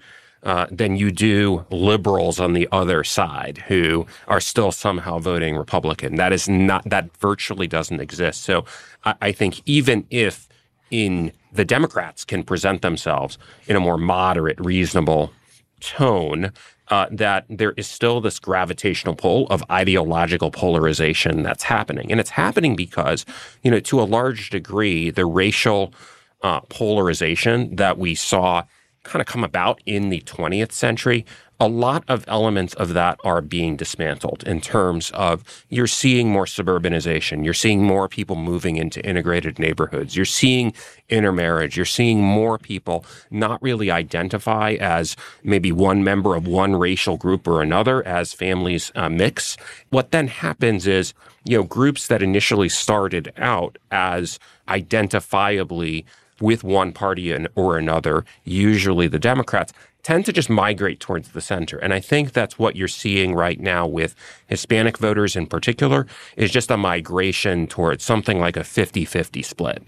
uh, 0.45 0.67
than 0.71 0.97
you 0.97 1.11
do 1.11 1.65
liberals 1.71 2.39
on 2.39 2.53
the 2.53 2.69
other 2.71 3.03
side 3.03 3.59
who 3.69 4.07
are 4.29 4.41
still 4.41 4.71
somehow 4.71 5.19
voting 5.19 5.57
Republican. 5.57 6.17
That 6.17 6.33
is 6.33 6.49
not 6.49 6.89
that 6.89 7.17
virtually 7.17 7.67
doesn't 7.67 8.01
exist. 8.01 8.43
So 8.43 8.65
I, 9.05 9.15
I 9.23 9.33
think 9.33 9.63
even 9.67 10.07
if 10.11 10.49
in 10.91 11.33
the 11.53 11.65
Democrats 11.65 12.25
can 12.25 12.43
present 12.43 12.83
themselves 12.83 13.39
in 13.67 13.77
a 13.77 13.81
more 13.81 13.97
moderate, 13.97 14.61
reasonable 14.61 15.33
tone, 15.81 16.53
uh, 16.89 17.07
that 17.11 17.47
there 17.49 17.73
is 17.73 17.87
still 17.87 18.21
this 18.21 18.39
gravitational 18.39 19.15
pull 19.15 19.47
of 19.49 19.65
ideological 19.71 20.51
polarization 20.51 21.43
that's 21.43 21.65
happening. 21.65 22.11
And 22.11 22.21
it's 22.21 22.31
happening 22.31 22.77
because, 22.77 23.25
you 23.63 23.71
know, 23.71 23.81
to 23.81 24.01
a 24.01 24.05
large 24.05 24.51
degree, 24.51 25.11
the 25.11 25.25
racial 25.25 25.95
uh, 26.43 26.61
polarization 26.61 27.75
that 27.77 27.97
we 27.97 28.15
saw 28.15 28.65
kind 29.05 29.21
of 29.21 29.27
come 29.27 29.45
about 29.45 29.81
in 29.87 30.09
the 30.09 30.21
20th 30.23 30.73
century, 30.73 31.25
a 31.61 31.69
lot 31.69 32.05
of 32.09 32.25
elements 32.27 32.75
of 32.75 32.95
that 32.95 33.19
are 33.23 33.41
being 33.41 33.77
dismantled 33.77 34.43
in 34.45 34.61
terms 34.61 35.11
of 35.13 35.65
you're 35.69 35.87
seeing 35.87 36.29
more 36.29 36.47
suburbanization, 36.47 37.45
you're 37.45 37.55
seeing 37.55 37.85
more 37.85 38.09
people 38.09 38.35
moving 38.35 38.77
into 38.77 39.05
integrated 39.07 39.59
neighborhoods, 39.59 40.17
you're 40.17 40.25
seeing 40.25 40.75
intermarriage, 41.09 41.77
you're 41.77 41.87
seeing 41.87 42.21
more 42.21 42.59
people 42.59 43.07
not 43.31 43.63
really 43.63 43.91
identify 43.91 44.73
as 44.81 45.17
maybe 45.45 45.71
one 45.71 46.03
member 46.03 46.35
of 46.35 46.49
one 46.49 46.75
racial 46.75 47.17
group 47.17 47.47
or 47.47 47.63
another 47.63 48.05
as 48.07 48.33
families 48.33 48.91
uh, 48.97 49.09
mix. 49.09 49.57
What 49.91 50.11
then 50.11 50.27
happens 50.27 50.89
is, 50.89 51.15
you 51.45 51.57
know, 51.57 51.65
groups 51.65 52.09
that 52.09 52.23
initially 52.23 52.69
started 52.69 53.33
out 53.37 53.79
as 53.93 54.41
identifiably 54.69 56.05
with 56.41 56.65
one 56.65 56.93
party 56.93 57.35
or 57.55 57.79
another, 57.79 58.25
usually 58.45 59.09
the 59.09 59.19
Democrats, 59.19 59.73
tend 60.03 60.27
to 60.27 60.33
just 60.33 60.51
migrate 60.51 61.01
towards 61.01 61.31
the 61.31 61.41
center. 61.41 61.79
And 61.79 61.93
I 61.95 62.01
think 62.01 62.33
that's 62.33 62.59
what 62.59 62.77
you're 62.77 62.89
seeing 62.89 63.35
right 63.35 63.59
now 63.59 63.87
with 63.87 64.15
Hispanic 64.47 64.99
voters 64.99 65.35
in 65.35 65.47
particular, 65.47 66.07
is 66.37 66.51
just 66.51 66.71
a 66.71 66.77
migration 66.77 67.67
towards 67.67 68.05
something 68.05 68.39
like 68.39 68.57
a 68.57 68.61
50-50 68.61 69.45
split. 69.45 69.83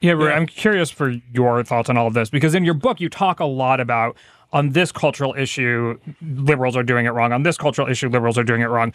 Yeah, 0.00 0.16
yeah, 0.16 0.26
I'm 0.28 0.46
curious 0.46 0.90
for 0.90 1.10
your 1.32 1.64
thoughts 1.64 1.90
on 1.90 1.96
all 1.96 2.06
of 2.06 2.14
this 2.14 2.30
because 2.30 2.54
in 2.54 2.64
your 2.64 2.74
book 2.74 3.00
you 3.00 3.08
talk 3.08 3.40
a 3.40 3.44
lot 3.44 3.80
about 3.80 4.16
on 4.52 4.70
this 4.70 4.92
cultural 4.92 5.34
issue 5.36 5.98
liberals 6.22 6.76
are 6.76 6.84
doing 6.84 7.06
it 7.06 7.10
wrong, 7.10 7.32
on 7.32 7.42
this 7.42 7.58
cultural 7.58 7.88
issue 7.88 8.08
liberals 8.08 8.38
are 8.38 8.44
doing 8.44 8.60
it 8.60 8.66
wrong. 8.66 8.92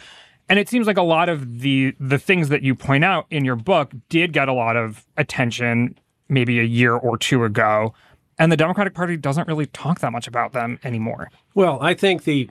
And 0.48 0.58
it 0.58 0.68
seems 0.68 0.86
like 0.86 0.96
a 0.96 1.02
lot 1.02 1.28
of 1.28 1.60
the 1.60 1.94
the 2.00 2.18
things 2.18 2.48
that 2.48 2.62
you 2.62 2.74
point 2.74 3.04
out 3.04 3.26
in 3.30 3.44
your 3.44 3.56
book 3.56 3.92
did 4.08 4.32
get 4.32 4.48
a 4.48 4.52
lot 4.52 4.76
of 4.76 5.06
attention 5.16 5.98
maybe 6.28 6.60
a 6.60 6.64
year 6.64 6.94
or 6.94 7.16
two 7.18 7.44
ago. 7.44 7.94
And 8.38 8.50
the 8.50 8.56
Democratic 8.56 8.94
Party 8.94 9.16
doesn't 9.16 9.46
really 9.46 9.66
talk 9.66 10.00
that 10.00 10.12
much 10.12 10.26
about 10.26 10.52
them 10.52 10.78
anymore. 10.82 11.30
Well, 11.54 11.78
I 11.80 11.94
think 11.94 12.24
the 12.24 12.50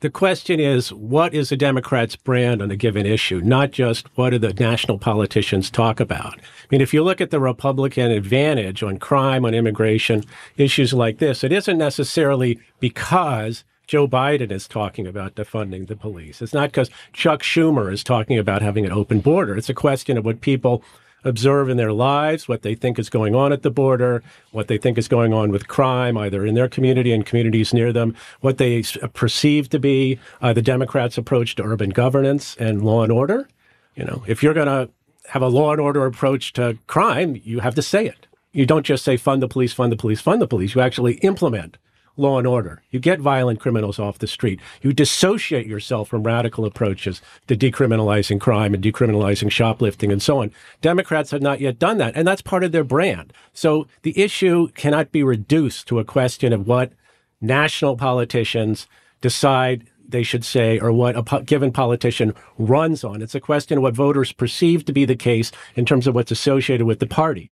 the 0.00 0.10
question 0.10 0.58
is 0.58 0.92
what 0.92 1.32
is 1.32 1.52
a 1.52 1.56
Democrat's 1.56 2.16
brand 2.16 2.60
on 2.60 2.72
a 2.72 2.76
given 2.76 3.06
issue, 3.06 3.40
not 3.40 3.70
just 3.70 4.08
what 4.16 4.30
do 4.30 4.38
the 4.38 4.52
national 4.52 4.98
politicians 4.98 5.70
talk 5.70 6.00
about. 6.00 6.40
I 6.40 6.66
mean, 6.72 6.80
if 6.80 6.92
you 6.92 7.04
look 7.04 7.20
at 7.20 7.30
the 7.30 7.38
Republican 7.38 8.10
advantage 8.10 8.82
on 8.82 8.98
crime, 8.98 9.44
on 9.44 9.54
immigration, 9.54 10.24
issues 10.56 10.92
like 10.92 11.18
this, 11.18 11.44
it 11.44 11.52
isn't 11.52 11.78
necessarily 11.78 12.58
because 12.80 13.62
Joe 13.86 14.08
Biden 14.08 14.50
is 14.50 14.66
talking 14.66 15.06
about 15.06 15.36
defunding 15.36 15.86
the 15.86 15.94
police. 15.94 16.42
It's 16.42 16.54
not 16.54 16.70
because 16.70 16.90
Chuck 17.12 17.42
Schumer 17.42 17.92
is 17.92 18.02
talking 18.02 18.38
about 18.38 18.60
having 18.60 18.84
an 18.84 18.90
open 18.90 19.20
border. 19.20 19.56
It's 19.56 19.68
a 19.68 19.74
question 19.74 20.18
of 20.18 20.24
what 20.24 20.40
people 20.40 20.82
observe 21.24 21.68
in 21.68 21.76
their 21.76 21.92
lives, 21.92 22.48
what 22.48 22.62
they 22.62 22.74
think 22.74 22.98
is 22.98 23.08
going 23.08 23.34
on 23.34 23.52
at 23.52 23.62
the 23.62 23.70
border, 23.70 24.22
what 24.50 24.68
they 24.68 24.78
think 24.78 24.98
is 24.98 25.08
going 25.08 25.32
on 25.32 25.50
with 25.50 25.68
crime, 25.68 26.16
either 26.16 26.44
in 26.44 26.54
their 26.54 26.68
community 26.68 27.12
and 27.12 27.26
communities 27.26 27.72
near 27.72 27.92
them, 27.92 28.14
what 28.40 28.58
they 28.58 28.82
perceive 29.12 29.68
to 29.70 29.78
be 29.78 30.18
uh, 30.40 30.52
the 30.52 30.62
Democrats' 30.62 31.18
approach 31.18 31.54
to 31.56 31.62
urban 31.62 31.90
governance 31.90 32.56
and 32.58 32.82
law 32.84 33.02
and 33.02 33.12
order. 33.12 33.48
You 33.94 34.04
know, 34.04 34.24
if 34.26 34.42
you're 34.42 34.54
going 34.54 34.66
to 34.66 34.90
have 35.28 35.42
a 35.42 35.48
law 35.48 35.72
and 35.72 35.80
order 35.80 36.04
approach 36.06 36.52
to 36.54 36.78
crime, 36.86 37.40
you 37.44 37.60
have 37.60 37.74
to 37.74 37.82
say 37.82 38.06
it. 38.06 38.26
You 38.52 38.66
don't 38.66 38.84
just 38.84 39.04
say 39.04 39.16
fund 39.16 39.42
the 39.42 39.48
police, 39.48 39.72
fund 39.72 39.90
the 39.90 39.96
police, 39.96 40.20
fund 40.20 40.42
the 40.42 40.46
police. 40.46 40.74
You 40.74 40.80
actually 40.80 41.14
implement 41.14 41.78
law 42.16 42.38
and 42.38 42.46
order. 42.46 42.82
You 42.90 43.00
get 43.00 43.20
violent 43.20 43.60
criminals 43.60 43.98
off 43.98 44.18
the 44.18 44.26
street. 44.26 44.60
You 44.82 44.92
dissociate 44.92 45.66
yourself 45.66 46.08
from 46.08 46.22
radical 46.22 46.64
approaches 46.64 47.22
to 47.46 47.56
decriminalizing 47.56 48.40
crime 48.40 48.74
and 48.74 48.82
decriminalizing 48.82 49.50
shoplifting 49.50 50.12
and 50.12 50.22
so 50.22 50.42
on. 50.42 50.52
Democrats 50.80 51.30
have 51.30 51.42
not 51.42 51.60
yet 51.60 51.78
done 51.78 51.98
that, 51.98 52.14
and 52.16 52.26
that's 52.26 52.42
part 52.42 52.64
of 52.64 52.72
their 52.72 52.84
brand. 52.84 53.32
So 53.52 53.86
the 54.02 54.18
issue 54.18 54.68
cannot 54.68 55.12
be 55.12 55.22
reduced 55.22 55.88
to 55.88 55.98
a 55.98 56.04
question 56.04 56.52
of 56.52 56.66
what 56.66 56.92
national 57.40 57.96
politicians 57.96 58.86
decide 59.20 59.88
they 60.06 60.22
should 60.22 60.44
say 60.44 60.78
or 60.78 60.92
what 60.92 61.16
a 61.16 61.22
po- 61.22 61.40
given 61.40 61.72
politician 61.72 62.34
runs 62.58 63.02
on. 63.02 63.22
It's 63.22 63.34
a 63.34 63.40
question 63.40 63.78
of 63.78 63.82
what 63.82 63.94
voters 63.94 64.32
perceive 64.32 64.84
to 64.84 64.92
be 64.92 65.04
the 65.04 65.16
case 65.16 65.50
in 65.74 65.86
terms 65.86 66.06
of 66.06 66.14
what's 66.14 66.30
associated 66.30 66.86
with 66.86 67.00
the 67.00 67.06
party. 67.06 67.50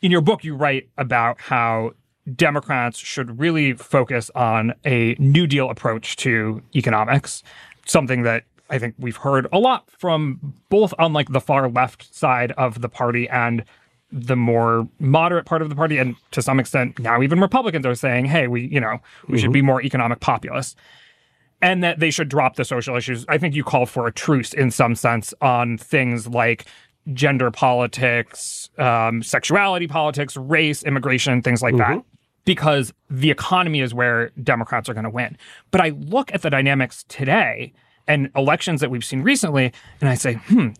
In 0.00 0.10
your 0.10 0.20
book, 0.20 0.44
you 0.44 0.54
write 0.54 0.88
about 0.96 1.40
how 1.40 1.92
Democrats 2.36 2.98
should 2.98 3.38
really 3.38 3.72
focus 3.72 4.30
on 4.34 4.74
a 4.84 5.14
New 5.18 5.46
Deal 5.46 5.70
approach 5.70 6.16
to 6.16 6.62
economics, 6.74 7.42
something 7.86 8.22
that 8.22 8.44
I 8.70 8.78
think 8.78 8.94
we've 8.98 9.16
heard 9.16 9.46
a 9.52 9.58
lot 9.58 9.90
from 9.90 10.54
both 10.68 10.92
on 10.98 11.12
like 11.12 11.30
the 11.32 11.40
far 11.40 11.68
left 11.68 12.14
side 12.14 12.52
of 12.52 12.80
the 12.80 12.88
party 12.88 13.28
and 13.28 13.64
the 14.10 14.36
more 14.36 14.88
moderate 14.98 15.44
part 15.44 15.62
of 15.62 15.68
the 15.68 15.74
party, 15.74 15.98
and 15.98 16.16
to 16.30 16.40
some 16.40 16.58
extent 16.58 16.98
now 16.98 17.22
even 17.22 17.40
Republicans 17.40 17.84
are 17.86 17.94
saying, 17.94 18.26
"Hey, 18.26 18.46
we 18.46 18.66
you 18.66 18.80
know 18.80 18.98
we 19.26 19.34
mm-hmm. 19.34 19.42
should 19.42 19.52
be 19.52 19.62
more 19.62 19.82
economic 19.82 20.20
populists." 20.20 20.76
And 21.60 21.82
that 21.82 21.98
they 21.98 22.10
should 22.10 22.28
drop 22.28 22.54
the 22.54 22.64
social 22.64 22.96
issues. 22.96 23.24
I 23.28 23.36
think 23.36 23.54
you 23.54 23.64
call 23.64 23.84
for 23.84 24.06
a 24.06 24.12
truce 24.12 24.52
in 24.52 24.70
some 24.70 24.94
sense 24.94 25.34
on 25.40 25.76
things 25.76 26.28
like 26.28 26.66
gender 27.12 27.50
politics, 27.50 28.70
um, 28.78 29.24
sexuality 29.24 29.88
politics, 29.88 30.36
race, 30.36 30.84
immigration, 30.84 31.42
things 31.42 31.60
like 31.60 31.74
mm-hmm. 31.74 31.94
that 31.94 32.04
because 32.44 32.92
the 33.10 33.30
economy 33.30 33.80
is 33.80 33.92
where 33.92 34.30
Democrats 34.42 34.88
are 34.88 34.94
going 34.94 35.04
to 35.04 35.10
win. 35.10 35.36
But 35.70 35.80
I 35.80 35.90
look 35.90 36.32
at 36.32 36.42
the 36.42 36.50
dynamics 36.50 37.04
today 37.08 37.72
and 38.06 38.30
elections 38.34 38.80
that 38.80 38.90
we've 38.90 39.04
seen 39.04 39.22
recently, 39.22 39.72
and 40.00 40.08
I 40.08 40.14
say, 40.14 40.34
hmm, 40.34 40.70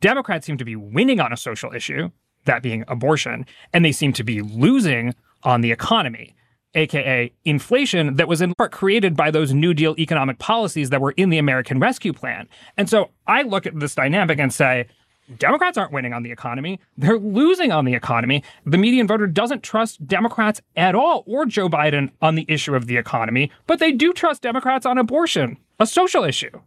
Democrats 0.00 0.46
seem 0.46 0.58
to 0.58 0.64
be 0.64 0.76
winning 0.76 1.20
on 1.20 1.32
a 1.32 1.36
social 1.36 1.72
issue, 1.72 2.10
that 2.44 2.62
being 2.62 2.84
abortion, 2.88 3.46
and 3.72 3.84
they 3.84 3.92
seem 3.92 4.12
to 4.14 4.24
be 4.24 4.40
losing 4.42 5.14
on 5.42 5.60
the 5.60 5.72
economy, 5.72 6.34
aka 6.74 7.32
inflation, 7.44 8.16
that 8.16 8.28
was 8.28 8.40
in 8.40 8.54
part 8.54 8.72
created 8.72 9.16
by 9.16 9.30
those 9.30 9.52
New 9.52 9.74
Deal 9.74 9.94
economic 9.98 10.38
policies 10.38 10.90
that 10.90 11.00
were 11.00 11.12
in 11.12 11.30
the 11.30 11.38
American 11.38 11.80
Rescue 11.80 12.12
Plan. 12.12 12.48
And 12.76 12.88
so 12.88 13.10
I 13.26 13.42
look 13.42 13.66
at 13.66 13.78
this 13.78 13.94
dynamic 13.94 14.38
and 14.38 14.52
say, 14.52 14.86
Democrats 15.36 15.76
aren't 15.76 15.92
winning 15.92 16.12
on 16.12 16.22
the 16.22 16.30
economy. 16.32 16.80
They're 16.96 17.18
losing 17.18 17.70
on 17.70 17.84
the 17.84 17.94
economy. 17.94 18.42
The 18.64 18.78
median 18.78 19.06
voter 19.06 19.26
doesn't 19.26 19.62
trust 19.62 20.06
Democrats 20.06 20.60
at 20.76 20.94
all 20.94 21.24
or 21.26 21.44
Joe 21.44 21.68
Biden 21.68 22.10
on 22.22 22.34
the 22.34 22.46
issue 22.48 22.74
of 22.74 22.86
the 22.86 22.96
economy, 22.96 23.50
but 23.66 23.78
they 23.78 23.92
do 23.92 24.12
trust 24.12 24.42
Democrats 24.42 24.86
on 24.86 24.96
abortion, 24.96 25.58
a 25.78 25.86
social 25.86 26.24
issue. 26.24 26.60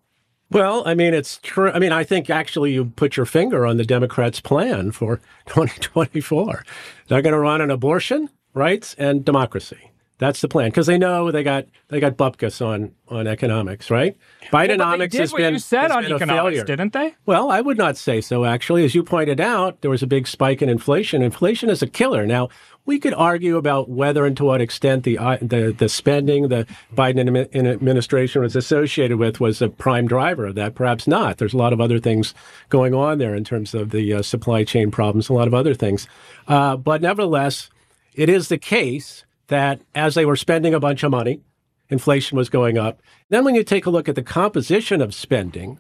Well, 0.52 0.84
I 0.86 0.96
mean, 0.96 1.14
it's 1.14 1.40
true. 1.42 1.72
I 1.72 1.80
mean, 1.80 1.94
I 1.94 2.04
think 2.04 2.30
actually 2.30 2.74
you 2.74 2.86
put 2.86 3.16
your 3.16 3.26
finger 3.26 3.66
on 3.66 3.78
the 3.78 3.86
Democrats' 3.86 4.42
plan 4.42 4.92
for 4.92 5.18
2024. 5.48 6.66
They're 7.08 7.22
going 7.22 7.34
to 7.34 7.40
run 7.40 7.62
on 7.62 7.72
abortion, 7.72 8.30
rights, 8.54 8.94
and 8.98 9.24
democracy. 9.24 9.91
That's 10.22 10.40
the 10.40 10.48
plan 10.48 10.70
because 10.70 10.86
they 10.86 11.00
know 11.00 11.32
they 11.32 11.42
got 11.42 11.66
they 11.88 12.00
got 12.00 12.16
bupkis 12.16 12.64
on 12.64 12.92
on 13.08 13.26
economics, 13.26 13.90
right? 13.90 14.16
Bidenomics 14.54 15.14
well, 15.14 15.22
has 15.22 15.34
been, 15.34 15.54
you 15.54 15.60
said 15.60 15.90
on 15.90 16.06
economics, 16.06 16.64
didn't 16.64 16.94
they? 16.94 17.16
Well, 17.26 17.50
I 17.50 17.60
would 17.60 17.76
not 17.76 17.98
say 17.98 18.22
so. 18.22 18.46
Actually, 18.46 18.86
as 18.86 18.94
you 18.94 19.02
pointed 19.02 19.42
out, 19.42 19.82
there 19.82 19.90
was 19.90 20.04
a 20.04 20.08
big 20.08 20.28
spike 20.28 20.62
in 20.62 20.70
inflation. 20.70 21.24
Inflation 21.24 21.72
is 21.72 21.82
a 21.82 21.88
killer. 21.88 22.28
Now, 22.28 22.50
we 22.86 23.00
could 23.00 23.16
argue 23.16 23.58
about 23.58 23.90
whether 23.90 24.28
and 24.28 24.38
to 24.38 24.46
what 24.46 24.62
extent 24.62 25.06
the 25.06 25.18
uh, 25.18 25.38
the, 25.42 25.74
the 25.76 25.90
spending 25.90 26.50
the 26.50 26.68
Biden 26.94 27.56
administration 27.56 28.44
was 28.44 28.56
associated 28.56 29.18
with 29.18 29.40
was 29.40 29.60
a 29.60 29.70
prime 29.70 30.06
driver 30.06 30.46
of 30.46 30.54
that. 30.54 30.76
Perhaps 30.76 31.08
not. 31.08 31.40
There's 31.40 31.56
a 31.56 31.58
lot 31.58 31.74
of 31.74 31.82
other 31.82 31.98
things 31.98 32.36
going 32.70 32.94
on 32.94 33.18
there 33.18 33.34
in 33.34 33.44
terms 33.44 33.74
of 33.74 33.90
the 33.90 34.14
uh, 34.14 34.22
supply 34.22 34.66
chain 34.66 34.92
problems, 34.92 35.30
a 35.30 35.34
lot 35.34 35.48
of 35.48 35.56
other 35.56 35.74
things. 35.74 36.08
Uh, 36.48 36.78
but 36.78 37.02
nevertheless, 37.02 37.72
it 38.14 38.30
is 38.30 38.50
the 38.50 38.60
case 38.60 39.26
that 39.52 39.82
as 39.94 40.16
they 40.16 40.26
were 40.26 40.36
spending 40.36 40.74
a 40.74 40.80
bunch 40.80 41.04
of 41.04 41.12
money, 41.12 41.42
inflation 41.90 42.38
was 42.38 42.50
going 42.50 42.78
up. 42.78 43.02
Then, 43.30 43.46
when 43.46 43.54
you 43.54 43.64
take 43.64 43.86
a 43.86 43.90
look 43.90 44.10
at 44.10 44.16
the 44.16 44.24
composition 44.24 45.02
of 45.02 45.14
spending, 45.14 45.80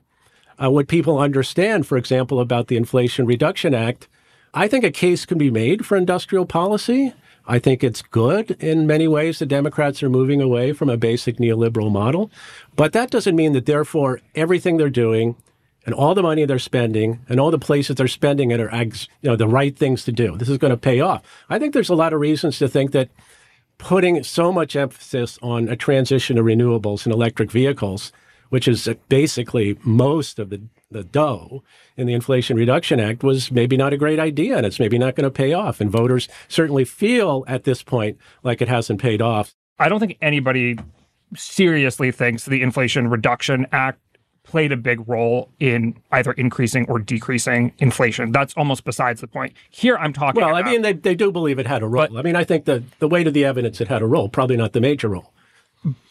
uh, 0.62 0.70
what 0.70 0.88
people 0.88 1.18
understand, 1.18 1.88
for 1.88 1.98
example, 1.98 2.40
about 2.40 2.68
the 2.68 2.78
Inflation 2.78 3.26
Reduction 3.26 3.74
Act, 3.74 4.08
I 4.54 4.68
think 4.68 4.84
a 4.84 4.92
case 4.92 5.26
can 5.26 5.38
be 5.38 5.50
made 5.50 5.86
for 5.86 5.98
industrial 5.98 6.46
policy. 6.46 7.14
I 7.48 7.60
think 7.60 7.84
it's 7.84 8.02
good 8.02 8.52
in 8.60 8.86
many 8.86 9.08
ways. 9.08 9.40
The 9.40 9.46
Democrats 9.46 10.04
are 10.04 10.10
moving 10.10 10.42
away 10.42 10.74
from 10.74 10.90
a 10.90 10.98
basic 10.98 11.38
neoliberal 11.38 11.92
model. 11.92 12.30
But 12.76 12.92
that 12.94 13.10
doesn't 13.10 13.36
mean 13.36 13.54
that, 13.54 13.66
therefore, 13.66 14.20
everything 14.36 14.78
they're 14.78 14.90
doing 14.90 15.36
and 15.86 15.96
all 15.96 16.14
the 16.14 16.22
money 16.22 16.46
they're 16.46 16.60
spending 16.60 17.20
and 17.28 17.40
all 17.40 17.50
the 17.52 17.58
places 17.58 17.96
they're 17.96 18.08
spending 18.08 18.52
it 18.52 18.60
are 18.60 18.84
you 18.84 19.08
know, 19.24 19.36
the 19.36 19.48
right 19.48 19.76
things 19.76 20.04
to 20.06 20.12
do. 20.12 20.38
This 20.38 20.50
is 20.50 20.58
going 20.58 20.72
to 20.72 20.78
pay 20.78 21.00
off. 21.00 21.24
I 21.50 21.58
think 21.58 21.74
there's 21.74 21.90
a 21.90 21.96
lot 21.96 22.14
of 22.14 22.20
reasons 22.20 22.60
to 22.60 22.68
think 22.68 22.92
that 22.92 23.10
putting 23.82 24.24
so 24.24 24.52
much 24.52 24.76
emphasis 24.76 25.39
on 25.41 25.67
a 25.67 25.76
transition 25.76 26.36
to 26.36 26.44
renewables 26.44 27.06
and 27.06 27.13
electric 27.13 27.52
vehicles, 27.52 28.12
which 28.50 28.67
is 28.67 28.88
basically 29.10 29.78
most 29.84 30.38
of 30.38 30.50
the, 30.50 30.62
the 30.91 31.04
dough 31.04 31.63
in 31.98 32.06
the 32.06 32.13
Inflation 32.13 32.58
Reduction 32.58 33.00
Act, 33.00 33.24
was 33.24 33.52
maybe 33.52 33.76
not 33.76 33.91
a 33.91 33.98
great 33.98 34.20
idea 34.20 34.56
and 34.56 34.65
it's 34.65 34.80
maybe 34.80 35.00
not 35.00 35.15
going 35.15 35.24
to 35.24 35.32
pay 35.32 35.54
off. 35.54 35.82
And 35.82 35.89
voters 35.89 36.28
certainly 36.48 36.86
feel 36.86 37.44
at 37.48 37.63
this 37.63 37.82
point 37.82 38.17
like 38.44 38.62
it 38.62 38.67
hasn't 38.67 39.02
paid 39.02 39.22
off. 39.22 39.56
I 39.80 39.89
don't 39.89 40.00
think 40.00 40.17
anybody 40.22 40.78
seriously 41.36 42.12
thinks 42.12 42.46
the 42.46 42.62
Inflation 42.62 43.08
Reduction 43.08 43.65
Act 43.72 44.01
played 44.44 44.72
a 44.72 44.78
big 44.78 45.08
role 45.08 45.50
in 45.60 45.96
either 46.12 46.32
increasing 46.34 46.86
or 46.90 47.00
decreasing 47.00 47.74
inflation. 47.78 48.32
That's 48.32 48.54
almost 48.56 48.84
besides 48.84 49.22
the 49.22 49.28
point. 49.28 49.54
Here 49.70 49.98
I'm 49.98 50.14
talking 50.14 50.42
Well, 50.42 50.50
about, 50.50 50.66
I 50.68 50.72
mean, 50.72 50.82
they, 50.82 50.94
they 50.94 51.16
do 51.16 51.32
believe 51.32 51.60
it 51.60 51.68
had 51.68 51.84
a 51.84 51.88
role. 51.88 52.08
But, 52.08 52.18
I 52.18 52.22
mean, 52.24 52.36
I 52.36 52.44
think 52.44 52.66
the, 52.66 52.84
the 53.00 53.08
weight 53.08 53.28
of 53.28 53.34
the 53.34 53.46
evidence 53.46 53.80
it 53.82 53.88
had 53.88 54.02
a 54.02 54.08
role, 54.08 54.30
probably 54.30 54.58
not 54.58 54.74
the 54.74 54.82
major 54.82 55.10
role. 55.10 55.32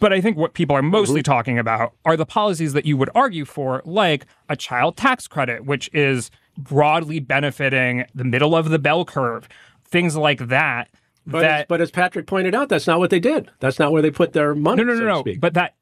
But 0.00 0.12
I 0.12 0.20
think 0.20 0.36
what 0.36 0.54
people 0.54 0.74
are 0.74 0.82
mostly 0.82 1.20
mm-hmm. 1.20 1.32
talking 1.32 1.58
about 1.58 1.92
are 2.04 2.16
the 2.16 2.26
policies 2.26 2.72
that 2.72 2.86
you 2.86 2.96
would 2.96 3.10
argue 3.14 3.44
for, 3.44 3.82
like 3.84 4.26
a 4.48 4.56
child 4.56 4.96
tax 4.96 5.28
credit, 5.28 5.64
which 5.64 5.88
is 5.92 6.30
broadly 6.58 7.20
benefiting 7.20 8.04
the 8.14 8.24
middle 8.24 8.56
of 8.56 8.70
the 8.70 8.78
bell 8.78 9.04
curve, 9.04 9.48
things 9.84 10.16
like 10.16 10.48
that. 10.48 10.88
But, 11.26 11.40
that, 11.42 11.60
as, 11.60 11.66
but 11.68 11.80
as 11.80 11.90
Patrick 11.90 12.26
pointed 12.26 12.54
out, 12.54 12.68
that's 12.68 12.86
not 12.86 12.98
what 12.98 13.10
they 13.10 13.20
did. 13.20 13.50
That's 13.60 13.78
not 13.78 13.92
where 13.92 14.02
they 14.02 14.10
put 14.10 14.32
their 14.32 14.54
money. 14.54 14.82
No, 14.82 14.92
no, 14.92 14.98
no, 14.98 15.22
so 15.22 15.30
no. 15.30 15.36
But 15.38 15.54
that 15.54 15.74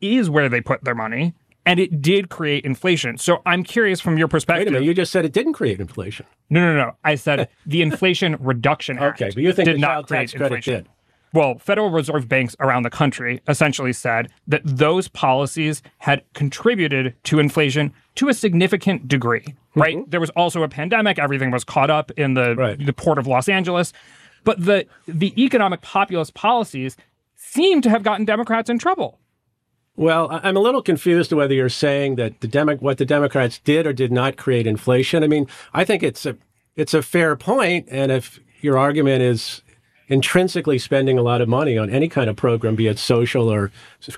is 0.00 0.30
where 0.30 0.48
they 0.48 0.60
put 0.60 0.84
their 0.84 0.94
money 0.94 1.34
and 1.66 1.80
it 1.80 2.02
did 2.02 2.28
create 2.28 2.64
inflation. 2.64 3.18
So 3.18 3.42
I'm 3.46 3.64
curious 3.64 4.00
from 4.00 4.18
your 4.18 4.28
perspective. 4.28 4.66
Wait 4.66 4.68
a 4.68 4.72
minute, 4.72 4.86
you 4.86 4.94
just 4.94 5.12
said 5.12 5.24
it 5.24 5.32
didn't 5.32 5.54
create 5.54 5.80
inflation. 5.80 6.26
No, 6.50 6.60
no, 6.60 6.76
no. 6.76 6.96
I 7.04 7.14
said 7.14 7.48
the 7.66 7.82
Inflation 7.82 8.36
Reduction 8.40 8.98
Act. 8.98 9.20
Okay, 9.20 9.30
but 9.34 9.42
you 9.42 9.52
think 9.52 9.66
did 9.66 9.80
not 9.80 10.06
create 10.06 10.34
inflation. 10.34 10.74
did? 10.74 10.88
Well, 11.32 11.58
Federal 11.58 11.90
Reserve 11.90 12.28
banks 12.28 12.54
around 12.60 12.84
the 12.84 12.90
country 12.90 13.42
essentially 13.48 13.92
said 13.92 14.30
that 14.46 14.62
those 14.64 15.08
policies 15.08 15.82
had 15.98 16.22
contributed 16.32 17.16
to 17.24 17.40
inflation 17.40 17.92
to 18.14 18.28
a 18.28 18.34
significant 18.34 19.08
degree. 19.08 19.44
Right? 19.74 19.96
Mm-hmm. 19.96 20.10
There 20.10 20.20
was 20.20 20.30
also 20.30 20.62
a 20.62 20.68
pandemic. 20.68 21.18
Everything 21.18 21.50
was 21.50 21.64
caught 21.64 21.90
up 21.90 22.12
in 22.12 22.34
the 22.34 22.54
right. 22.54 22.86
the 22.86 22.92
port 22.92 23.18
of 23.18 23.26
Los 23.26 23.48
Angeles. 23.48 23.92
But 24.44 24.64
the 24.64 24.86
the 25.08 25.42
economic 25.42 25.80
populist 25.80 26.34
policies 26.34 26.96
seem 27.34 27.80
to 27.82 27.90
have 27.90 28.04
gotten 28.04 28.24
Democrats 28.24 28.70
in 28.70 28.78
trouble. 28.78 29.18
Well, 29.96 30.40
I'm 30.42 30.56
a 30.56 30.60
little 30.60 30.82
confused 30.82 31.32
whether 31.32 31.54
you're 31.54 31.68
saying 31.68 32.16
that 32.16 32.40
the 32.40 32.48
Demo- 32.48 32.76
what 32.76 32.98
the 32.98 33.04
Democrats 33.04 33.60
did 33.60 33.86
or 33.86 33.92
did 33.92 34.10
not 34.10 34.36
create 34.36 34.66
inflation. 34.66 35.22
I 35.22 35.28
mean, 35.28 35.46
I 35.72 35.84
think 35.84 36.02
it's 36.02 36.26
a 36.26 36.36
it's 36.74 36.94
a 36.94 37.02
fair 37.02 37.36
point. 37.36 37.86
and 37.90 38.10
if 38.10 38.40
your 38.60 38.76
argument 38.76 39.22
is 39.22 39.62
intrinsically 40.08 40.78
spending 40.78 41.18
a 41.18 41.22
lot 41.22 41.40
of 41.40 41.48
money 41.48 41.78
on 41.78 41.90
any 41.90 42.08
kind 42.08 42.28
of 42.28 42.36
program, 42.36 42.74
be 42.74 42.88
it 42.88 42.98
social 42.98 43.48
or 43.48 43.70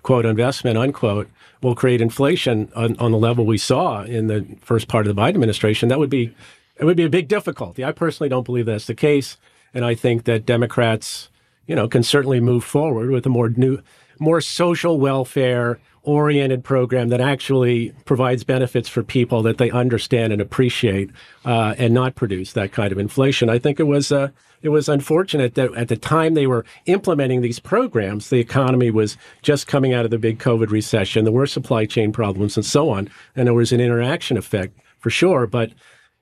quote 0.02 0.24
investment 0.24 0.78
unquote, 0.78 1.28
will 1.62 1.74
create 1.74 2.00
inflation 2.00 2.70
on, 2.74 2.96
on 2.96 3.12
the 3.12 3.18
level 3.18 3.44
we 3.44 3.58
saw 3.58 4.02
in 4.02 4.28
the 4.28 4.46
first 4.60 4.88
part 4.88 5.06
of 5.06 5.14
the 5.14 5.20
Biden 5.20 5.30
administration, 5.34 5.88
that 5.88 5.98
would 5.98 6.10
be 6.10 6.34
it 6.78 6.84
would 6.84 6.96
be 6.96 7.04
a 7.04 7.10
big 7.10 7.28
difficulty. 7.28 7.84
I 7.84 7.92
personally 7.92 8.28
don't 8.30 8.44
believe 8.44 8.66
that's 8.66 8.86
the 8.86 8.94
case, 8.94 9.36
and 9.74 9.84
I 9.84 9.94
think 9.94 10.24
that 10.24 10.46
Democrats, 10.46 11.28
you 11.66 11.74
know, 11.74 11.86
can 11.86 12.02
certainly 12.02 12.40
move 12.40 12.64
forward 12.64 13.10
with 13.10 13.26
a 13.26 13.30
more 13.30 13.50
new 13.50 13.82
more 14.18 14.40
social 14.40 14.98
welfare 14.98 15.79
oriented 16.02 16.62
program 16.62 17.09
that 17.09 17.20
actually 17.20 17.92
provides 18.05 18.44
benefits 18.44 18.88
for 18.88 19.02
people 19.02 19.42
that 19.42 19.59
they 19.59 19.70
understand 19.72 20.33
and 20.33 20.40
appreciate 20.40 21.11
uh, 21.44 21.74
and 21.79 21.92
not 21.92 22.14
produce 22.14 22.52
that 22.52 22.70
kind 22.70 22.92
of 22.92 22.98
inflation. 22.98 23.50
I 23.50 23.59
think 23.59 23.81
it 23.81 23.88
was 23.88 24.12
uh, 24.12 24.29
it 24.62 24.68
was 24.70 24.88
unfortunate 24.88 25.55
that 25.55 25.74
at 25.74 25.88
the 25.88 25.96
time 25.96 26.35
they 26.35 26.46
were 26.46 26.64
implementing 26.87 27.40
these 27.40 27.59
programs, 27.59 28.31
the 28.31 28.38
economy 28.38 28.90
was 28.90 29.16
just 29.42 29.66
coming 29.66 29.92
out 29.92 30.05
of 30.05 30.11
the 30.11 30.18
big 30.18 30.38
COVID 30.38 30.70
recession. 30.70 31.24
There 31.24 31.33
were 31.33 31.46
supply 31.46 31.87
chain 31.87 32.12
problems 32.12 32.57
and 32.57 32.64
so 32.64 32.88
on, 32.88 33.11
and 33.35 33.46
there 33.46 33.55
was 33.55 33.72
an 33.72 33.81
interaction 33.81 34.37
effect 34.37 34.79
for 34.98 35.11
sure. 35.11 35.46
But 35.46 35.72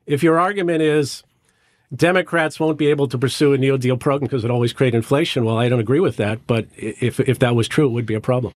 if 0.07 0.23
your 0.23 0.39
argument 0.41 0.83
is 0.83 1.23
Democrats 1.95 2.59
won't 2.59 2.79
be 2.79 2.87
able 2.87 3.09
to 3.09 3.19
pursue 3.19 3.53
a 3.53 3.59
New 3.59 3.77
Deal 3.79 3.97
program 3.97 4.27
because 4.27 4.45
it 4.45 4.51
always 4.51 4.73
create 4.73 4.95
inflation. 4.95 5.45
Well, 5.45 5.59
I 5.59 5.69
don't 5.69 5.81
agree 5.81 6.01
with 6.01 6.17
that, 6.17 6.47
but 6.47 6.67
if 6.77 7.21
if 7.21 7.39
that 7.41 7.55
was 7.55 7.69
true, 7.69 7.87
it 7.87 7.91
would 7.93 8.07
be 8.07 8.15
a 8.15 8.21
problem. 8.21 8.53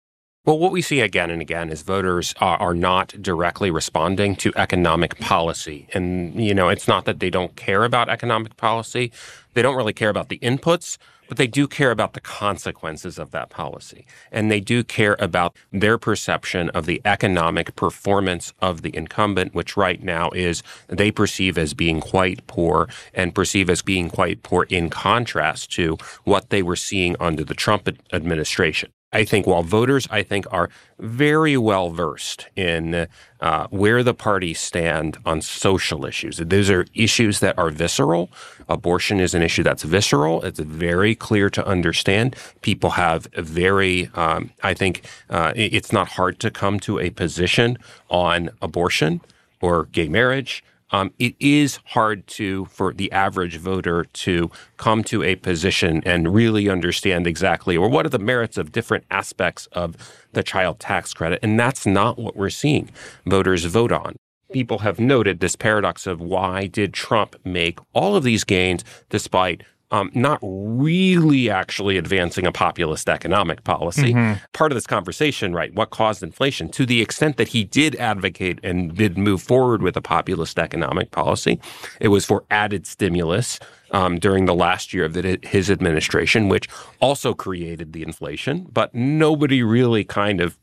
Well, 0.45 0.59
what 0.59 0.71
we 0.71 0.83
see 0.83 0.99
again 0.99 1.31
and 1.31 1.41
again 1.41 1.71
is 1.71 1.81
voters 1.81 2.35
are, 2.39 2.57
are, 2.57 2.75
not 2.75 3.19
directly 3.19 3.71
responding 3.71 4.35
to 4.35 4.53
economic 4.55 5.17
policy. 5.17 5.87
And, 5.91 6.35
you 6.35 6.53
know, 6.53 6.69
it's 6.69 6.87
not 6.87 7.05
that 7.05 7.19
they 7.19 7.31
don't 7.31 7.55
care 7.55 7.83
about 7.83 8.09
economic 8.09 8.55
policy. 8.55 9.11
They 9.55 9.63
don't 9.63 9.75
really 9.75 9.91
care 9.91 10.09
about 10.09 10.29
the 10.29 10.37
inputs, 10.39 10.99
but 11.27 11.37
they 11.37 11.47
do 11.47 11.67
care 11.67 11.91
about 11.91 12.13
the 12.13 12.21
consequences 12.21 13.17
of 13.19 13.31
that 13.31 13.49
policy. 13.49 14.05
And 14.31 14.51
they 14.51 14.59
do 14.59 14.83
care 14.83 15.15
about 15.19 15.55
their 15.71 15.97
perception 15.97 16.69
of 16.69 16.85
the 16.85 17.01
economic 17.05 17.75
performance 17.75 18.53
of 18.61 18.81
the 18.81 18.95
incumbent, 18.95 19.53
which 19.53 19.77
right 19.77 20.01
now 20.01 20.29
is 20.31 20.63
they 20.87 21.11
perceive 21.11 21.57
as 21.57 21.73
being 21.73 22.01
quite 22.01 22.45
poor 22.47 22.87
and 23.13 23.35
perceive 23.35 23.69
as 23.69 23.81
being 23.81 24.09
quite 24.09 24.43
poor 24.43 24.63
in 24.69 24.89
contrast 24.89 25.71
to 25.73 25.97
what 26.23 26.49
they 26.49 26.61
were 26.61 26.75
seeing 26.75 27.15
under 27.19 27.43
the 27.43 27.53
Trump 27.53 27.89
administration. 28.13 28.89
I 29.15 29.23
think 29.23 29.47
while 29.47 29.63
voters, 29.63 30.09
I 30.11 30.23
think, 30.23 30.45
are 30.51 30.69
very 30.99 31.55
well 31.55 31.89
versed 31.89 32.47
in 32.57 33.07
uh, 33.39 33.67
where 33.69 34.03
the 34.03 34.13
parties 34.13 34.59
stand 34.59 35.17
on 35.25 35.41
social 35.41 36.05
issues. 36.05 36.35
Those 36.37 36.69
are 36.69 36.85
issues 36.93 37.39
that 37.39 37.57
are 37.57 37.69
visceral. 37.69 38.29
Abortion 38.67 39.21
is 39.21 39.33
an 39.33 39.41
issue 39.41 39.63
that's 39.63 39.83
visceral. 39.83 40.43
It's 40.43 40.59
very 40.59 41.15
clear 41.15 41.49
to 41.51 41.65
understand. 41.65 42.35
People 42.61 42.91
have 42.91 43.27
very, 43.37 44.09
um, 44.15 44.51
I 44.63 44.73
think, 44.73 45.05
uh, 45.29 45.53
it's 45.55 45.93
not 45.93 46.09
hard 46.09 46.39
to 46.41 46.51
come 46.51 46.81
to 46.81 46.99
a 46.99 47.09
position 47.09 47.77
on 48.09 48.49
abortion 48.61 49.21
or 49.61 49.85
gay 49.85 50.09
marriage 50.09 50.61
um, 50.91 51.11
it 51.19 51.35
is 51.39 51.79
hard 51.85 52.25
to 52.27 52.65
for 52.65 52.93
the 52.93 53.11
average 53.11 53.57
voter 53.57 54.05
to 54.05 54.49
come 54.77 55.03
to 55.05 55.23
a 55.23 55.35
position 55.35 56.01
and 56.05 56.33
really 56.33 56.69
understand 56.69 57.27
exactly 57.27 57.75
or 57.75 57.89
what 57.89 58.05
are 58.05 58.09
the 58.09 58.19
merits 58.19 58.57
of 58.57 58.71
different 58.71 59.03
aspects 59.09 59.67
of 59.71 59.95
the 60.33 60.43
child 60.43 60.79
tax 60.79 61.13
credit 61.13 61.39
and 61.41 61.59
that's 61.59 61.85
not 61.85 62.17
what 62.17 62.35
we're 62.35 62.49
seeing 62.49 62.89
voters 63.25 63.65
vote 63.65 63.91
on. 63.91 64.15
People 64.51 64.79
have 64.79 64.99
noted 64.99 65.39
this 65.39 65.55
paradox 65.55 66.05
of 66.05 66.21
why 66.21 66.67
did 66.67 66.93
trump 66.93 67.35
make 67.43 67.79
all 67.93 68.15
of 68.15 68.23
these 68.23 68.43
gains 68.43 68.83
despite 69.09 69.63
um, 69.95 70.11
not 70.13 70.39
really 70.41 71.49
actually 71.49 71.97
advancing 71.97 72.45
a 72.45 72.51
populist 72.51 73.07
economic 73.07 73.63
policy. 73.63 74.13
Mm-hmm. 74.13 74.43
Part 74.51 74.71
of 74.73 74.75
this 74.75 74.85
conversation, 74.85 75.53
right? 75.53 75.73
What 75.73 75.89
caused 75.89 76.21
inflation? 76.21 76.69
To 76.71 76.85
the 76.85 77.01
extent 77.01 77.37
that 77.37 77.47
he 77.47 77.63
did 77.63 77.95
advocate 77.95 78.59
and 78.61 78.93
did 78.93 79.17
move 79.17 79.41
forward 79.41 79.81
with 79.81 79.95
a 79.95 80.01
populist 80.01 80.59
economic 80.59 81.11
policy, 81.11 81.61
it 82.01 82.09
was 82.09 82.25
for 82.25 82.43
added 82.51 82.85
stimulus. 82.85 83.59
Um, 83.91 84.17
during 84.19 84.45
the 84.45 84.55
last 84.55 84.93
year 84.93 85.05
of 85.05 85.13
the, 85.13 85.39
his 85.43 85.69
administration, 85.69 86.49
which 86.49 86.67
also 86.99 87.33
created 87.33 87.93
the 87.93 88.01
inflation, 88.01 88.67
but 88.73 88.93
nobody 88.93 89.61
really 89.63 90.03
kind 90.03 90.41
of 90.41 90.57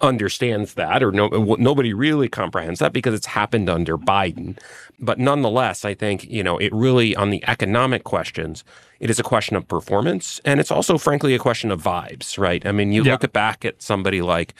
understands 0.00 0.74
that, 0.74 1.02
or 1.02 1.10
no, 1.10 1.28
nobody 1.58 1.94
really 1.94 2.28
comprehends 2.28 2.80
that 2.80 2.92
because 2.92 3.14
it's 3.14 3.26
happened 3.26 3.68
under 3.70 3.96
mm-hmm. 3.96 4.08
Biden. 4.08 4.58
But 4.98 5.18
nonetheless, 5.18 5.84
I 5.84 5.94
think, 5.94 6.24
you 6.24 6.42
know, 6.42 6.58
it 6.58 6.72
really, 6.72 7.16
on 7.16 7.30
the 7.30 7.42
economic 7.46 8.04
questions, 8.04 8.64
it 9.00 9.10
is 9.10 9.18
a 9.18 9.22
question 9.22 9.56
of 9.56 9.68
performance. 9.68 10.40
And 10.44 10.60
it's 10.60 10.70
also, 10.70 10.98
frankly, 10.98 11.34
a 11.34 11.38
question 11.38 11.70
of 11.70 11.82
vibes, 11.82 12.38
right? 12.38 12.64
I 12.66 12.72
mean, 12.72 12.92
you 12.92 13.04
yeah. 13.04 13.12
look 13.12 13.32
back 13.32 13.64
at 13.64 13.82
somebody 13.82 14.22
like 14.22 14.54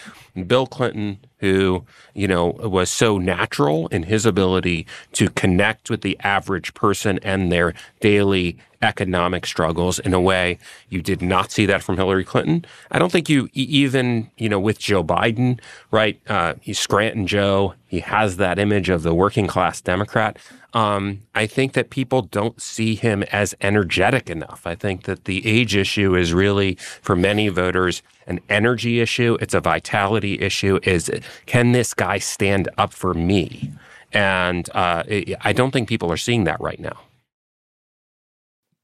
Bill 0.45 0.67
Clinton, 0.67 1.19
who, 1.39 1.85
you 2.15 2.27
know, 2.27 2.47
was 2.47 2.91
so 2.91 3.19
natural 3.19 3.89
in 3.89 4.05
his 4.05 4.27
ability 4.27 4.87
to 5.13 5.29
connect 5.31 5.91
with 5.91 6.01
the 6.01 6.19
average 6.21 6.75
person 6.75 7.19
and 7.23 7.53
their 7.53 7.75
daily 8.01 8.59
economic 8.83 9.47
struggles 9.47 9.99
in 9.99 10.13
a 10.13 10.21
way 10.21 10.59
you 10.89 11.03
did 11.03 11.23
not 11.23 11.51
see 11.51 11.67
that 11.67 11.83
from 11.83 11.97
Hillary 11.97 12.25
Clinton. 12.25 12.65
I 12.91 12.99
don't 12.99 13.11
think 13.11 13.29
you 13.29 13.49
even, 13.53 14.31
you 14.37 14.49
know, 14.49 14.61
with 14.61 14.79
Joe 14.79 15.03
Biden, 15.03 15.61
right? 15.91 16.21
Uh, 16.29 16.55
he's 16.61 16.79
Scranton 16.79 17.27
Joe. 17.27 17.75
He 17.87 18.01
has 18.01 18.37
that 18.37 18.59
image 18.59 18.89
of 18.89 19.03
the 19.03 19.15
working 19.15 19.47
class 19.47 19.81
Democrat. 19.81 20.39
Um, 20.75 21.23
I 21.35 21.47
think 21.47 21.73
that 21.73 21.89
people 21.89 22.23
don't 22.23 22.61
see 22.61 22.97
him 22.97 23.23
as 23.25 23.55
energetic 23.61 24.29
enough. 24.29 24.67
I 24.67 24.75
think 24.75 25.05
that 25.05 25.25
the 25.25 25.47
age 25.47 25.75
issue 25.75 26.15
is 26.15 26.35
really, 26.35 26.75
for 27.01 27.17
many 27.17 27.49
voters, 27.49 28.03
an 28.27 28.41
energy 28.49 29.01
issue. 29.01 29.39
It's 29.41 29.55
a 29.55 29.61
vitality 29.61 30.26
issue. 30.35 30.79
Is 30.83 31.11
can 31.47 31.73
this 31.73 31.95
guy 31.95 32.19
stand 32.19 32.69
up 32.79 32.93
for 32.93 33.15
me? 33.15 33.73
And 34.13 34.69
uh, 34.75 35.05
I 35.41 35.53
don't 35.53 35.71
think 35.73 35.89
people 35.89 36.11
are 36.13 36.17
seeing 36.17 36.45
that 36.45 36.61
right 36.61 36.81
now. 36.81 37.01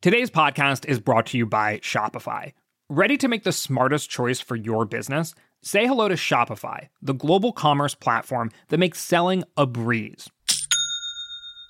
Today's 0.00 0.30
podcast 0.30 0.84
is 0.86 0.98
brought 0.98 1.26
to 1.26 1.38
you 1.38 1.46
by 1.46 1.78
Shopify. 1.78 2.52
Ready 2.88 3.16
to 3.18 3.28
make 3.28 3.44
the 3.44 3.52
smartest 3.52 4.10
choice 4.10 4.40
for 4.40 4.56
your 4.56 4.84
business? 4.84 5.34
Say 5.62 5.86
hello 5.86 6.08
to 6.08 6.14
Shopify, 6.14 6.88
the 7.00 7.14
global 7.14 7.52
commerce 7.52 7.94
platform 7.94 8.50
that 8.68 8.78
makes 8.78 9.00
selling 9.00 9.44
a 9.56 9.64
breeze. 9.64 10.28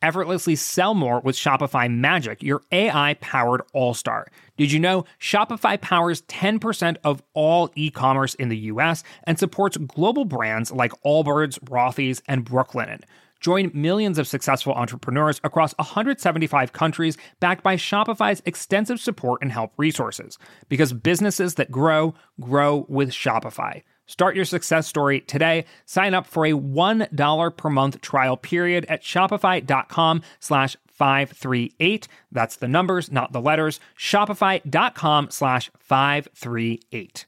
Effortlessly 0.00 0.54
sell 0.54 0.94
more 0.94 1.18
with 1.20 1.34
Shopify 1.34 1.92
Magic, 1.92 2.40
your 2.40 2.62
AI 2.70 3.14
powered 3.14 3.62
all 3.72 3.94
star. 3.94 4.28
Did 4.56 4.70
you 4.70 4.78
know 4.78 5.04
Shopify 5.20 5.80
powers 5.80 6.22
10% 6.22 6.96
of 7.02 7.20
all 7.34 7.70
e 7.74 7.90
commerce 7.90 8.34
in 8.34 8.48
the 8.48 8.58
US 8.58 9.02
and 9.24 9.38
supports 9.38 9.76
global 9.76 10.24
brands 10.24 10.70
like 10.70 10.92
Allbirds, 11.04 11.58
Rothy's, 11.64 12.22
and 12.28 12.46
Brooklinen? 12.46 13.02
Join 13.40 13.72
millions 13.74 14.18
of 14.18 14.28
successful 14.28 14.72
entrepreneurs 14.74 15.40
across 15.42 15.76
175 15.78 16.72
countries 16.72 17.16
backed 17.40 17.64
by 17.64 17.76
Shopify's 17.76 18.42
extensive 18.46 19.00
support 19.00 19.42
and 19.42 19.50
help 19.50 19.72
resources. 19.76 20.38
Because 20.68 20.92
businesses 20.92 21.54
that 21.54 21.72
grow, 21.72 22.14
grow 22.40 22.86
with 22.88 23.10
Shopify. 23.10 23.82
Start 24.08 24.34
your 24.34 24.46
success 24.46 24.88
story 24.88 25.20
today. 25.20 25.66
Sign 25.84 26.14
up 26.14 26.26
for 26.26 26.44
a 26.44 26.52
$1 26.52 27.56
per 27.56 27.70
month 27.70 28.00
trial 28.00 28.36
period 28.36 28.86
at 28.88 29.04
shopify.com 29.04 30.22
slash 30.40 30.76
538. 30.88 32.08
That's 32.32 32.56
the 32.56 32.66
numbers, 32.66 33.12
not 33.12 33.32
the 33.32 33.40
letters. 33.40 33.78
Shopify.com 33.96 35.28
slash 35.30 35.70
538. 35.78 37.26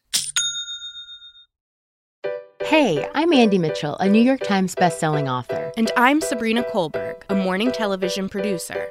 Hey, 2.62 3.08
I'm 3.14 3.32
Andy 3.32 3.58
Mitchell, 3.58 3.96
a 3.96 4.08
New 4.08 4.22
York 4.22 4.40
Times 4.40 4.74
bestselling 4.74 5.30
author. 5.30 5.72
And 5.76 5.90
I'm 5.96 6.20
Sabrina 6.20 6.62
Kohlberg, 6.62 7.22
a 7.28 7.34
morning 7.34 7.72
television 7.72 8.28
producer. 8.28 8.90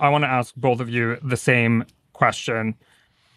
I 0.00 0.08
want 0.08 0.24
to 0.24 0.28
ask 0.28 0.54
both 0.56 0.80
of 0.80 0.88
you 0.88 1.16
the 1.22 1.36
same 1.36 1.84
question. 2.12 2.74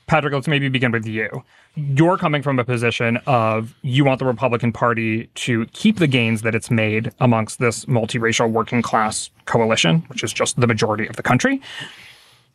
Patrick, 0.08 0.34
let's 0.34 0.47
maybe 0.47 0.67
begin 0.69 0.91
with 0.91 1.06
you. 1.08 1.43
You're 1.76 2.17
coming 2.17 2.43
from 2.43 2.60
a 2.60 2.63
position 2.65 3.17
of 3.26 3.73
you 3.82 4.06
want 4.06 4.19
the 4.19 4.26
Republican 4.26 4.71
Party 4.71 5.28
to 5.36 5.65
keep 5.67 5.97
the 5.97 6.08
gains 6.08 6.41
that 6.41 6.54
it's 6.56 6.69
made 6.69 7.12
amongst 7.19 7.60
this 7.60 7.86
multiracial 7.86 8.52
working 8.52 8.82
class 8.82 9.30
coalition, 9.45 9.99
which 10.08 10.23
is 10.23 10.32
just 10.34 10.60
the 10.60 10.67
majority 10.67 11.08
of 11.08 11.15
the 11.15 11.23
country. 11.23 11.62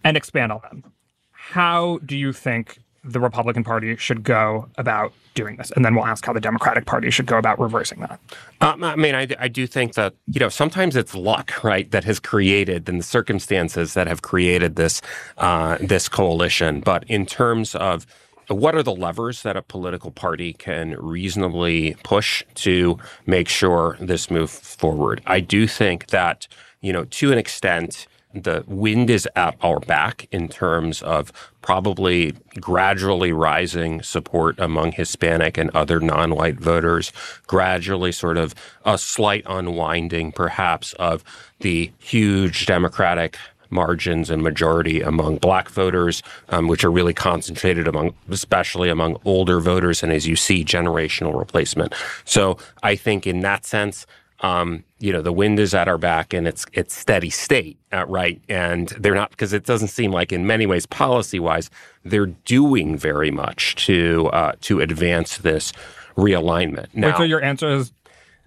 and 0.05 0.17
expand 0.17 0.53
on 0.53 0.61
them. 0.63 0.85
How 1.33 1.99
do 2.05 2.17
you 2.17 2.33
think 2.33 2.79
the 3.05 3.21
Republican 3.21 3.65
Party 3.65 3.97
should 3.97 4.23
go 4.23 4.69
about 4.77 5.13
doing 5.35 5.57
this? 5.57 5.71
And 5.71 5.85
then 5.85 5.95
we'll 5.95 6.07
ask 6.07 6.25
how 6.25 6.33
the 6.33 6.41
Democratic 6.41 6.85
Party 6.85 7.11
should 7.11 7.27
go 7.27 7.39
about 7.39 7.59
reversing 7.59 8.01
that. 8.01 8.21
Um, 8.61 8.83
I 8.83 8.97
mean, 8.97 9.15
I, 9.15 9.29
I 9.39 9.49
do 9.49 9.67
think 9.67 9.95
that, 9.95 10.15
you 10.27 10.41
know, 10.41 10.49
sometimes 10.49 10.97
it's 10.97 11.15
luck, 11.15 11.63
right, 11.63 11.91
that 11.91 12.05
has 12.05 12.19
created 12.19 12.89
and 12.89 12.99
the 13.01 13.05
circumstances 13.05 13.95
that 13.95 14.07
have 14.07 14.23
created 14.23 14.77
this, 14.77 15.01
uh, 15.39 15.79
this 15.81 16.09
coalition. 16.09 16.81
But 16.81 17.05
in 17.05 17.25
terms 17.25 17.75
of 17.75 18.07
what 18.49 18.75
are 18.75 18.83
the 18.83 18.95
levers 18.95 19.43
that 19.43 19.57
a 19.57 19.63
political 19.63 20.11
party 20.11 20.55
can 20.55 20.97
reasonably 20.99 21.97
push 22.03 22.43
to 22.55 22.99
make 23.27 23.49
sure 23.49 23.97
this 24.01 24.31
move 24.31 24.51
forward? 24.51 25.21
I 25.27 25.41
do 25.41 25.67
think 25.67 26.07
that, 26.07 26.49
you 26.81 26.93
know, 26.93 27.05
to 27.05 27.31
an 27.31 27.39
extent, 27.39 28.07
the 28.45 28.65
wind 28.67 29.11
is 29.11 29.29
at 29.37 29.57
our 29.63 29.81
back 29.81 30.29
in 30.31 30.49
terms 30.49 31.03
of 31.03 31.33
probably 31.63 32.35
gradually 32.61 33.33
rising 33.33 34.03
support 34.03 34.59
among 34.59 34.93
Hispanic 34.93 35.59
and 35.59 35.71
other 35.71 36.01
non 36.01 36.35
white 36.35 36.59
voters, 36.59 37.13
gradually 37.47 38.13
sort 38.13 38.39
of 38.39 38.55
a 38.85 38.99
slight 38.99 39.45
unwinding, 39.47 40.33
perhaps, 40.33 40.93
of 40.95 41.25
the 41.61 41.91
huge 41.99 42.67
Democratic 42.67 43.37
margins 43.71 44.31
and 44.31 44.43
majority 44.43 45.03
among 45.03 45.37
black 45.37 45.69
voters, 45.69 46.23
um, 46.49 46.69
which 46.69 46.85
are 46.85 46.91
really 46.91 47.15
concentrated 47.15 47.87
among, 47.87 48.15
especially 48.31 48.89
among 48.89 49.21
older 49.25 49.61
voters, 49.61 50.03
and 50.03 50.13
as 50.13 50.27
you 50.27 50.37
see, 50.37 50.65
generational 50.65 51.39
replacement. 51.39 51.95
So 52.25 52.59
I 52.83 52.97
think 52.97 53.27
in 53.27 53.41
that 53.41 53.67
sense, 53.67 54.07
um, 54.41 54.85
you 55.01 55.13
know, 55.13 55.23
the 55.23 55.33
wind 55.33 55.59
is 55.59 55.75
at 55.75 55.89
our 55.89 55.99
back 55.99 56.33
and 56.33 56.47
it's 56.47 56.65
it's 56.73 56.95
steady 56.95 57.31
state, 57.31 57.79
uh, 57.93 58.07
right? 58.07 58.41
And 58.49 58.89
they're 58.91 59.15
not 59.15 59.31
because 59.31 59.53
it 59.53 59.65
doesn't 59.65 59.89
seem 59.89 60.13
like 60.13 60.33
in 60.33 60.47
many 60.47 60.67
ways, 60.67 60.87
policy 60.87 61.41
wise, 61.41 61.71
they're 62.05 62.27
doing 62.27 62.97
very 62.97 63.31
much 63.31 63.75
to 63.87 64.29
uh, 64.33 64.53
to 64.63 64.81
advance 64.81 65.39
this 65.39 65.73
realignment. 66.17 66.89
Now, 66.95 67.09
Wait, 67.09 67.17
so 67.17 67.23
your 67.25 67.43
answer 67.43 67.69
is 67.69 67.93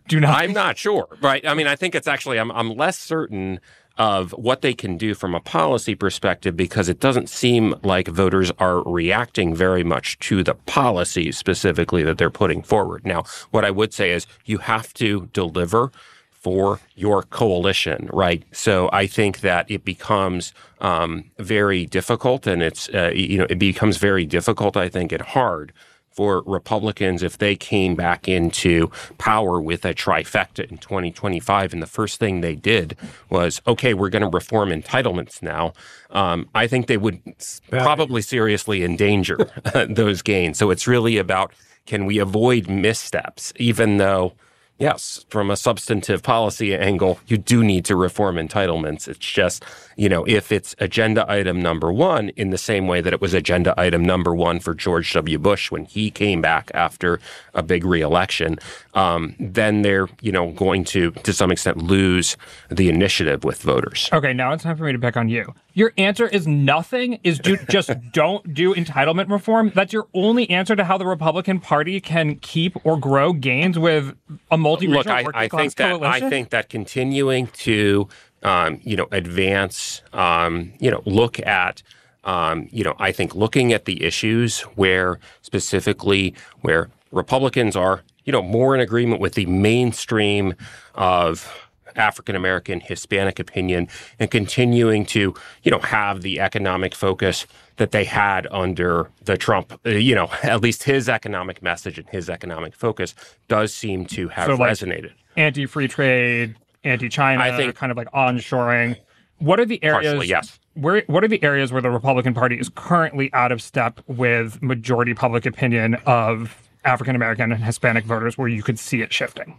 do 0.07 0.19
not. 0.19 0.41
I'm 0.41 0.53
not 0.53 0.77
sure, 0.77 1.07
right? 1.21 1.45
I 1.45 1.53
mean, 1.53 1.67
I 1.67 1.75
think 1.75 1.95
it's 1.95 2.07
actually 2.07 2.39
I'm 2.39 2.51
I'm 2.51 2.75
less 2.75 2.97
certain 2.97 3.59
of 4.01 4.31
what 4.31 4.63
they 4.63 4.73
can 4.73 4.97
do 4.97 5.13
from 5.13 5.35
a 5.35 5.39
policy 5.39 5.93
perspective 5.93 6.57
because 6.57 6.89
it 6.89 6.99
doesn't 6.99 7.29
seem 7.29 7.75
like 7.83 8.07
voters 8.07 8.51
are 8.57 8.81
reacting 8.81 9.53
very 9.53 9.83
much 9.83 10.17
to 10.17 10.43
the 10.43 10.55
policies 10.65 11.37
specifically 11.37 12.01
that 12.01 12.17
they're 12.17 12.31
putting 12.31 12.63
forward. 12.63 13.05
Now, 13.05 13.25
what 13.51 13.63
I 13.63 13.69
would 13.69 13.93
say 13.93 14.09
is 14.09 14.25
you 14.43 14.57
have 14.57 14.91
to 14.95 15.29
deliver 15.33 15.91
for 16.31 16.79
your 16.95 17.21
coalition, 17.21 18.09
right? 18.11 18.43
So 18.51 18.89
I 18.91 19.05
think 19.05 19.41
that 19.41 19.69
it 19.69 19.85
becomes 19.85 20.51
um, 20.79 21.25
very 21.37 21.85
difficult, 21.85 22.47
and 22.47 22.63
it's 22.63 22.89
uh, 22.89 23.11
you 23.13 23.37
know 23.37 23.45
it 23.51 23.59
becomes 23.59 23.97
very 23.97 24.25
difficult, 24.25 24.75
I 24.75 24.89
think, 24.89 25.11
and 25.11 25.21
hard 25.21 25.73
for 26.11 26.43
Republicans 26.45 27.23
if 27.23 27.37
they 27.37 27.55
came 27.55 27.95
back 27.95 28.27
into 28.27 28.91
power 29.17 29.61
with 29.61 29.85
a 29.85 29.93
trifecta 29.93 30.69
in 30.69 30.77
2025. 30.77 31.73
And 31.73 31.81
the 31.81 31.87
first 31.87 32.19
thing 32.19 32.41
they 32.41 32.55
did 32.55 32.97
was, 33.29 33.61
okay, 33.65 33.93
we're 33.93 34.09
going 34.09 34.21
to 34.21 34.29
reform 34.29 34.69
entitlements 34.69 35.41
now. 35.41 35.73
Um, 36.09 36.49
I 36.53 36.67
think 36.67 36.87
they 36.87 36.97
would 36.97 37.21
probably 37.69 38.21
seriously 38.21 38.83
endanger 38.83 39.37
those 39.89 40.21
gains. 40.21 40.57
So 40.57 40.69
it's 40.69 40.87
really 40.87 41.17
about 41.17 41.53
can 41.85 42.05
we 42.05 42.19
avoid 42.19 42.69
missteps, 42.69 43.53
even 43.55 43.97
though 43.97 44.33
yes, 44.81 45.25
from 45.29 45.51
a 45.51 45.55
substantive 45.55 46.23
policy 46.23 46.75
angle, 46.75 47.19
you 47.27 47.37
do 47.37 47.63
need 47.63 47.85
to 47.85 47.95
reform 47.95 48.35
entitlements. 48.35 49.07
It's 49.07 49.19
just, 49.19 49.63
you 49.95 50.09
know, 50.09 50.25
if 50.25 50.51
it's 50.51 50.75
agenda 50.79 51.29
item 51.31 51.61
number 51.61 51.93
one 51.93 52.29
in 52.29 52.49
the 52.49 52.57
same 52.57 52.87
way 52.87 52.99
that 53.01 53.13
it 53.13 53.21
was 53.21 53.33
agenda 53.33 53.73
item 53.79 54.03
number 54.03 54.33
one 54.33 54.59
for 54.59 54.73
George 54.73 55.13
W. 55.13 55.37
Bush 55.37 55.71
when 55.71 55.85
he 55.85 56.09
came 56.09 56.41
back 56.41 56.71
after 56.73 57.19
a 57.53 57.61
big 57.61 57.85
reelection, 57.85 58.57
um, 58.95 59.35
then 59.39 59.83
they're, 59.83 60.09
you 60.21 60.31
know, 60.31 60.51
going 60.51 60.83
to, 60.85 61.11
to 61.11 61.31
some 61.31 61.51
extent, 61.51 61.77
lose 61.77 62.35
the 62.69 62.89
initiative 62.89 63.43
with 63.43 63.61
voters. 63.61 64.09
Okay, 64.11 64.33
now 64.33 64.51
it's 64.51 64.63
time 64.63 64.77
for 64.77 64.83
me 64.83 64.91
to 64.91 64.99
pick 64.99 65.15
on 65.15 65.29
you. 65.29 65.53
Your 65.73 65.93
answer 65.97 66.27
is 66.27 66.47
nothing. 66.47 67.19
Is 67.23 67.39
do, 67.39 67.57
just 67.69 67.91
don't 68.11 68.53
do 68.53 68.73
entitlement 68.73 69.29
reform. 69.29 69.71
That's 69.73 69.93
your 69.93 70.07
only 70.13 70.49
answer 70.49 70.75
to 70.75 70.83
how 70.83 70.97
the 70.97 71.05
Republican 71.05 71.59
Party 71.59 72.01
can 72.01 72.35
keep 72.35 72.77
or 72.85 72.97
grow 72.99 73.31
gains 73.33 73.79
with 73.79 74.13
a 74.49 74.57
multiracial 74.77 75.25
Look, 75.25 75.35
I, 75.35 75.43
I 75.43 75.47
think 75.47 75.75
that 75.75 75.91
coalition? 75.91 76.23
I 76.23 76.29
think 76.29 76.49
that 76.49 76.69
continuing 76.69 77.47
to 77.47 78.07
um, 78.43 78.79
you 78.83 78.95
know 78.95 79.07
advance, 79.11 80.01
um, 80.13 80.73
you 80.79 80.91
know, 80.91 81.01
look 81.05 81.39
at. 81.39 81.83
Um, 82.23 82.69
you 82.71 82.83
know, 82.83 82.93
I 82.99 83.11
think 83.11 83.33
looking 83.33 83.73
at 83.73 83.85
the 83.85 84.03
issues 84.03 84.61
where 84.75 85.19
specifically 85.41 86.35
where 86.59 86.91
Republicans 87.11 87.75
are, 87.75 88.03
you 88.25 88.31
know, 88.31 88.43
more 88.43 88.75
in 88.75 88.81
agreement 88.81 89.21
with 89.21 89.33
the 89.33 89.47
mainstream 89.47 90.53
of 90.93 91.51
African 91.95 92.35
American, 92.35 92.79
Hispanic 92.79 93.39
opinion, 93.39 93.87
and 94.19 94.29
continuing 94.29 95.05
to, 95.07 95.33
you 95.63 95.71
know, 95.71 95.79
have 95.79 96.21
the 96.21 96.39
economic 96.39 96.95
focus 96.95 97.45
that 97.77 97.91
they 97.91 98.03
had 98.03 98.47
under 98.51 99.09
the 99.23 99.37
Trump, 99.37 99.79
uh, 99.85 99.89
you 99.89 100.15
know, 100.15 100.29
at 100.43 100.61
least 100.61 100.83
his 100.83 101.09
economic 101.09 101.61
message 101.61 101.97
and 101.97 102.07
his 102.09 102.29
economic 102.29 102.75
focus 102.75 103.15
does 103.47 103.73
seem 103.73 104.05
to 104.07 104.27
have 104.29 104.47
so 104.47 104.57
resonated. 104.57 105.11
Anti-free 105.37 105.87
trade, 105.87 106.55
anti-China, 106.83 107.41
I 107.41 107.55
think, 107.55 107.75
kind 107.75 107.91
of 107.91 107.97
like 107.97 108.11
onshoring. 108.11 108.97
What 109.39 109.59
are 109.59 109.65
the 109.65 109.83
areas? 109.83 110.13
Partially, 110.13 110.27
yes. 110.27 110.59
Where, 110.73 111.03
what 111.07 111.23
are 111.23 111.27
the 111.27 111.41
areas 111.43 111.71
where 111.71 111.81
the 111.81 111.89
Republican 111.89 112.33
Party 112.33 112.57
is 112.57 112.69
currently 112.69 113.33
out 113.33 113.51
of 113.51 113.61
step 113.61 113.99
with 114.07 114.61
majority 114.61 115.13
public 115.13 115.45
opinion 115.45 115.95
of 116.05 116.69
African 116.85 117.15
American 117.15 117.51
and 117.51 117.63
Hispanic 117.63 118.05
voters, 118.05 118.37
where 118.37 118.47
you 118.47 118.63
could 118.63 118.79
see 118.79 119.01
it 119.01 119.11
shifting? 119.11 119.57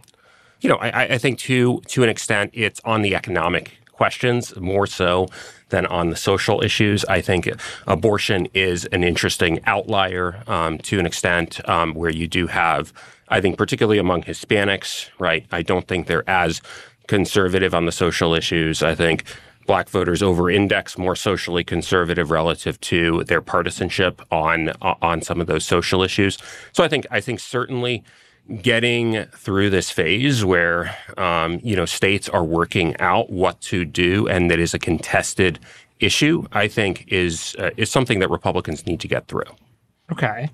you 0.63 0.69
know, 0.69 0.77
I, 0.77 1.03
I 1.03 1.17
think 1.17 1.39
to 1.39 1.81
to 1.87 2.03
an 2.03 2.09
extent, 2.09 2.51
it's 2.53 2.79
on 2.85 3.01
the 3.01 3.15
economic 3.15 3.77
questions 3.91 4.55
more 4.55 4.87
so 4.87 5.27
than 5.73 5.87
on 5.87 6.11
the 6.11 6.15
social 6.15 6.63
issues. 6.63 7.03
I 7.05 7.19
think 7.19 7.49
abortion 7.87 8.47
is 8.53 8.85
an 8.85 9.03
interesting 9.03 9.59
outlier 9.65 10.43
um, 10.45 10.77
to 10.89 10.99
an 10.99 11.05
extent 11.07 11.67
um, 11.67 11.95
where 11.95 12.11
you 12.11 12.27
do 12.27 12.45
have, 12.47 12.93
I 13.27 13.41
think, 13.41 13.57
particularly 13.57 13.97
among 13.97 14.21
Hispanics, 14.21 15.09
right? 15.17 15.45
I 15.51 15.63
don't 15.63 15.87
think 15.87 16.05
they're 16.05 16.29
as 16.29 16.61
conservative 17.07 17.73
on 17.73 17.85
the 17.85 17.91
social 17.91 18.35
issues. 18.35 18.83
I 18.83 18.93
think 18.93 19.23
black 19.65 19.89
voters 19.89 20.21
over-index 20.21 20.97
more 20.97 21.15
socially 21.15 21.63
conservative 21.63 22.29
relative 22.29 22.79
to 22.81 23.23
their 23.23 23.41
partisanship 23.41 24.21
on 24.31 24.69
on 25.01 25.21
some 25.21 25.41
of 25.41 25.47
those 25.47 25.65
social 25.65 26.03
issues. 26.03 26.37
So 26.71 26.83
I 26.83 26.87
think 26.87 27.07
I 27.09 27.19
think 27.19 27.39
certainly 27.39 28.03
getting 28.61 29.25
through 29.27 29.69
this 29.69 29.89
phase 29.89 30.43
where 30.43 30.95
um, 31.17 31.59
you 31.63 31.75
know 31.75 31.85
states 31.85 32.27
are 32.29 32.43
working 32.43 32.95
out 32.99 33.29
what 33.29 33.61
to 33.61 33.85
do 33.85 34.27
and 34.27 34.51
that 34.51 34.59
is 34.59 34.73
a 34.73 34.79
contested 34.79 35.59
issue, 35.99 36.45
I 36.51 36.67
think 36.67 37.05
is 37.07 37.55
uh, 37.57 37.71
is 37.77 37.89
something 37.89 38.19
that 38.19 38.29
Republicans 38.29 38.85
need 38.85 38.99
to 39.01 39.07
get 39.07 39.27
through. 39.27 39.43
Okay, 40.11 40.49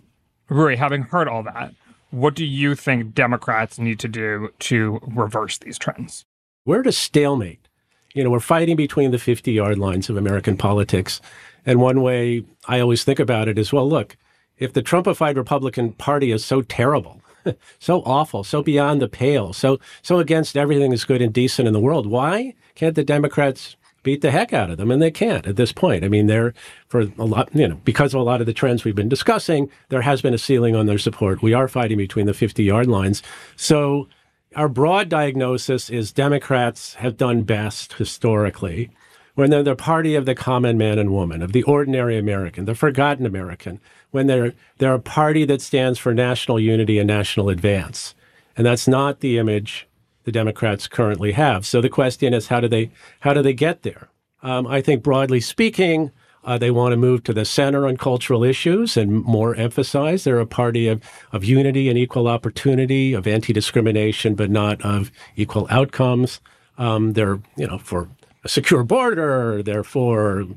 Ruy, 0.49 0.78
having 0.78 1.04
heard 1.04 1.28
all 1.28 1.43
that, 1.43 1.73
what 2.12 2.36
do 2.36 2.45
you 2.45 2.75
think 2.75 3.13
Democrats 3.13 3.80
need 3.80 3.99
to 3.99 4.08
do 4.08 4.49
to 4.60 4.99
reverse 5.06 5.58
these 5.58 5.78
trends? 5.78 6.25
We're 6.65 6.82
at 6.82 6.88
a 6.88 6.91
stalemate. 6.91 7.67
You 8.13 8.23
know, 8.23 8.32
we're 8.32 8.39
fighting 8.39 8.75
between 8.75 9.12
the 9.12 9.19
50 9.19 9.52
yard 9.52 9.78
lines 9.78 10.10
of 10.10 10.17
American 10.17 10.58
politics. 10.58 11.21
And 11.65 11.80
one 11.80 12.02
way 12.02 12.43
I 12.67 12.80
always 12.80 13.04
think 13.04 13.19
about 13.19 13.47
it 13.47 13.58
is 13.58 13.73
well, 13.73 13.88
look, 13.88 14.17
if 14.58 14.73
the 14.73 14.82
Trumpified 14.82 15.36
Republican 15.36 15.93
Party 15.93 16.32
is 16.32 16.43
so 16.43 16.62
terrible, 16.62 17.21
so 17.79 18.01
awful, 18.03 18.43
so 18.43 18.62
beyond 18.63 19.01
the 19.01 19.07
pale, 19.07 19.53
so 19.53 19.79
so 20.01 20.19
against 20.19 20.57
everything 20.57 20.91
that's 20.91 21.05
good 21.05 21.21
and 21.21 21.33
decent 21.33 21.67
in 21.67 21.73
the 21.73 21.79
world. 21.79 22.05
Why 22.07 22.53
can't 22.75 22.95
the 22.95 23.03
Democrats 23.03 23.75
beat 24.03 24.21
the 24.21 24.31
heck 24.31 24.53
out 24.53 24.69
of 24.69 24.77
them? 24.77 24.91
And 24.91 25.01
they 25.01 25.12
can't 25.12 25.45
at 25.45 25.55
this 25.55 25.71
point. 25.71 26.03
I 26.03 26.07
mean, 26.07 26.27
they're 26.27 26.53
for 26.88 27.01
a 27.01 27.25
lot, 27.25 27.53
you 27.53 27.67
know, 27.67 27.79
because 27.83 28.13
of 28.13 28.21
a 28.21 28.23
lot 28.23 28.41
of 28.41 28.47
the 28.47 28.53
trends 28.53 28.83
we've 28.83 28.95
been 28.95 29.09
discussing, 29.09 29.69
there 29.89 30.01
has 30.01 30.21
been 30.21 30.33
a 30.33 30.38
ceiling 30.38 30.75
on 30.75 30.85
their 30.85 30.97
support. 30.97 31.41
We 31.41 31.53
are 31.53 31.67
fighting 31.67 31.97
between 31.97 32.25
the 32.25 32.33
50 32.33 32.63
yard 32.63 32.88
lines. 32.88 33.21
So 33.55 34.07
our 34.55 34.69
broad 34.69 35.09
diagnosis 35.09 35.89
is 35.89 36.12
Democrats 36.12 36.95
have 36.95 37.17
done 37.17 37.43
best 37.43 37.93
historically 37.93 38.89
when 39.35 39.49
they're 39.49 39.63
the 39.63 39.75
party 39.75 40.15
of 40.15 40.25
the 40.25 40.35
common 40.35 40.77
man 40.77 40.99
and 40.99 41.12
woman, 41.12 41.41
of 41.41 41.53
the 41.53 41.63
ordinary 41.63 42.17
American, 42.17 42.65
the 42.65 42.75
forgotten 42.75 43.25
American, 43.25 43.79
when 44.12 44.28
they're, 44.28 44.54
they're 44.78 44.93
a 44.93 45.00
party 45.00 45.45
that 45.45 45.62
stands 45.62 46.00
for 46.00 46.13
national 46.13 46.60
unity 46.60 46.98
and 47.00 47.08
national 47.08 47.50
advance. 47.50 48.15
And 48.58 48.65
that's 48.65 48.88
not 48.88 49.19
the 49.19 49.38
image 49.38 49.88
the 50.23 50.31
Democrats 50.31 50.88
currently 50.88 51.31
have. 51.33 51.65
So 51.65 51.81
the 51.81 51.90
question 51.90 52.33
is, 52.33 52.48
how 52.48 52.60
do 52.60 52.67
they, 52.67 52.92
how 53.21 53.33
do 53.33 53.42
they 53.42 53.54
get 53.54 53.83
there? 53.83 54.10
Um, 54.42 54.67
I 54.67 54.81
think 54.81 55.04
broadly 55.04 55.40
speaking, 55.40 56.12
uh, 56.44 56.58
they 56.58 56.71
want 56.71 56.94
to 56.94 56.98
move 56.98 57.23
to 57.23 57.33
the 57.33 57.46
center 57.46 57.86
on 57.86 57.98
cultural 57.98 58.44
issues 58.44 58.96
and 58.96 59.12
more 59.23 59.56
emphasize. 59.56 60.23
They're 60.23 60.40
a 60.40 60.46
party 60.46 60.88
of, 60.88 61.02
of 61.31 61.44
unity 61.44 61.90
and 61.90 61.98
equal 61.98 62.27
opportunity, 62.27 63.13
of 63.13 63.27
anti 63.27 63.54
discrimination, 63.54 64.36
but 64.36 64.50
not 64.50 64.81
of 64.81 65.12
equal 65.36 65.67
outcomes. 65.69 66.40
Um, 66.77 67.13
they're, 67.13 67.40
you 67.58 67.67
know, 67.67 67.77
for 67.77 68.08
a 68.44 68.50
secure 68.50 68.83
border, 68.83 69.62
they're 69.62 69.83
for 69.83 70.48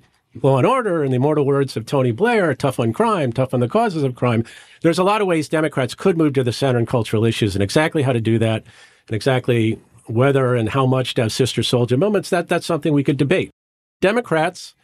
law 0.41 0.59
and 0.59 0.67
order, 0.67 1.05
in 1.05 1.11
the 1.11 1.17
immortal 1.17 1.45
words 1.45 1.77
of 1.77 1.87
Tony 1.87 2.13
Blair, 2.13 2.55
tough 2.55 2.81
on 2.81 2.93
crime, 2.93 3.33
tough 3.33 3.53
on 3.53 3.61
the 3.61 3.69
causes 3.69 4.03
of 4.03 4.15
crime. 4.15 4.45
There's 4.81 4.99
a 4.99 5.05
lot 5.05 5.21
of 5.21 5.27
ways 5.27 5.49
Democrats 5.49 5.95
could 5.95 6.17
move 6.17 6.33
to 6.35 6.45
the 6.45 6.53
center 6.53 6.79
in 6.79 6.87
cultural 6.87 7.25
issues, 7.25 7.55
and 7.55 7.63
exactly 7.63 8.03
how 8.03 8.13
to 8.13 8.21
do 8.21 8.39
that, 8.39 8.65
and 9.09 9.15
exactly 9.15 9.79
whether 10.07 10.55
and 10.55 10.71
how 10.71 10.87
much 10.87 11.15
to 11.15 11.23
have 11.23 11.33
Sister 11.33 11.63
Souljah 11.63 11.99
moments, 11.99 12.31
that, 12.31 12.49
that's 12.49 12.67
something 12.67 12.93
we 12.93 13.05
could 13.05 13.17
debate. 13.17 13.51
Democrats 14.01 14.75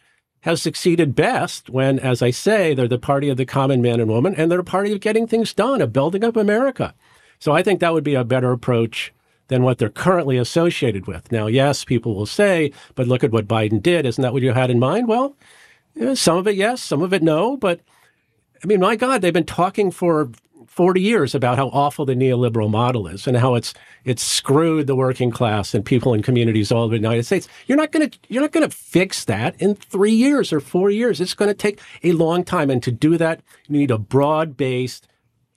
have 0.41 0.59
succeeded 0.59 1.15
best 1.15 1.69
when, 1.69 1.99
as 1.99 2.21
I 2.21 2.31
say, 2.31 2.73
they're 2.73 2.87
the 2.87 2.97
party 2.97 3.27
of 3.29 3.37
the 3.37 3.45
common 3.45 3.81
man 3.81 3.99
and 3.99 4.09
woman, 4.09 4.33
and 4.35 4.49
they're 4.49 4.59
a 4.59 4.63
party 4.63 4.93
of 4.93 5.01
getting 5.01 5.27
things 5.27 5.53
done, 5.53 5.81
of 5.81 5.91
building 5.91 6.23
up 6.23 6.37
America. 6.37 6.93
So 7.39 7.51
I 7.51 7.63
think 7.63 7.79
that 7.79 7.93
would 7.93 8.03
be 8.03 8.15
a 8.15 8.23
better 8.23 8.51
approach 8.51 9.13
than 9.49 9.63
what 9.63 9.77
they're 9.77 9.89
currently 9.89 10.37
associated 10.37 11.05
with. 11.05 11.31
Now, 11.31 11.47
yes, 11.47 11.83
people 11.83 12.15
will 12.15 12.25
say, 12.25 12.71
but 12.95 13.07
look 13.07 13.23
at 13.23 13.31
what 13.31 13.47
Biden 13.47 13.83
did. 13.83 14.05
Isn't 14.05 14.21
that 14.21 14.33
what 14.33 14.41
you 14.41 14.53
had 14.53 14.71
in 14.71 14.79
mind? 14.79 15.07
Well, 15.07 15.35
some 16.13 16.37
of 16.37 16.47
it, 16.47 16.55
yes, 16.55 16.81
some 16.81 17.01
of 17.01 17.13
it, 17.13 17.21
no. 17.21 17.57
But 17.57 17.81
I 18.63 18.67
mean, 18.67 18.79
my 18.79 18.95
God, 18.95 19.21
they've 19.21 19.33
been 19.33 19.43
talking 19.43 19.91
for 19.91 20.31
40 20.67 21.01
years 21.01 21.35
about 21.35 21.57
how 21.57 21.67
awful 21.69 22.05
the 22.05 22.13
neoliberal 22.13 22.69
model 22.69 23.07
is 23.07 23.27
and 23.27 23.35
how 23.35 23.55
it's 23.55 23.73
it's 24.05 24.23
screwed 24.23 24.87
the 24.87 24.95
working 24.95 25.31
class 25.31 25.73
and 25.73 25.83
people 25.83 26.13
in 26.13 26.21
communities 26.21 26.71
all 26.71 26.83
over 26.83 26.91
the 26.91 27.01
United 27.01 27.25
States. 27.25 27.49
You're 27.65 27.77
not 27.77 27.91
going 27.91 28.09
to 28.09 28.19
you're 28.29 28.43
not 28.43 28.51
going 28.51 28.69
to 28.69 28.73
fix 28.75 29.25
that 29.25 29.59
in 29.59 29.75
3 29.75 30.11
years 30.11 30.53
or 30.53 30.59
4 30.59 30.89
years. 30.91 31.19
It's 31.19 31.33
going 31.33 31.49
to 31.49 31.55
take 31.55 31.81
a 32.03 32.11
long 32.13 32.43
time 32.43 32.69
and 32.69 32.81
to 32.83 32.91
do 32.91 33.17
that 33.17 33.41
you 33.67 33.79
need 33.79 33.91
a 33.91 33.97
broad-based 33.97 35.07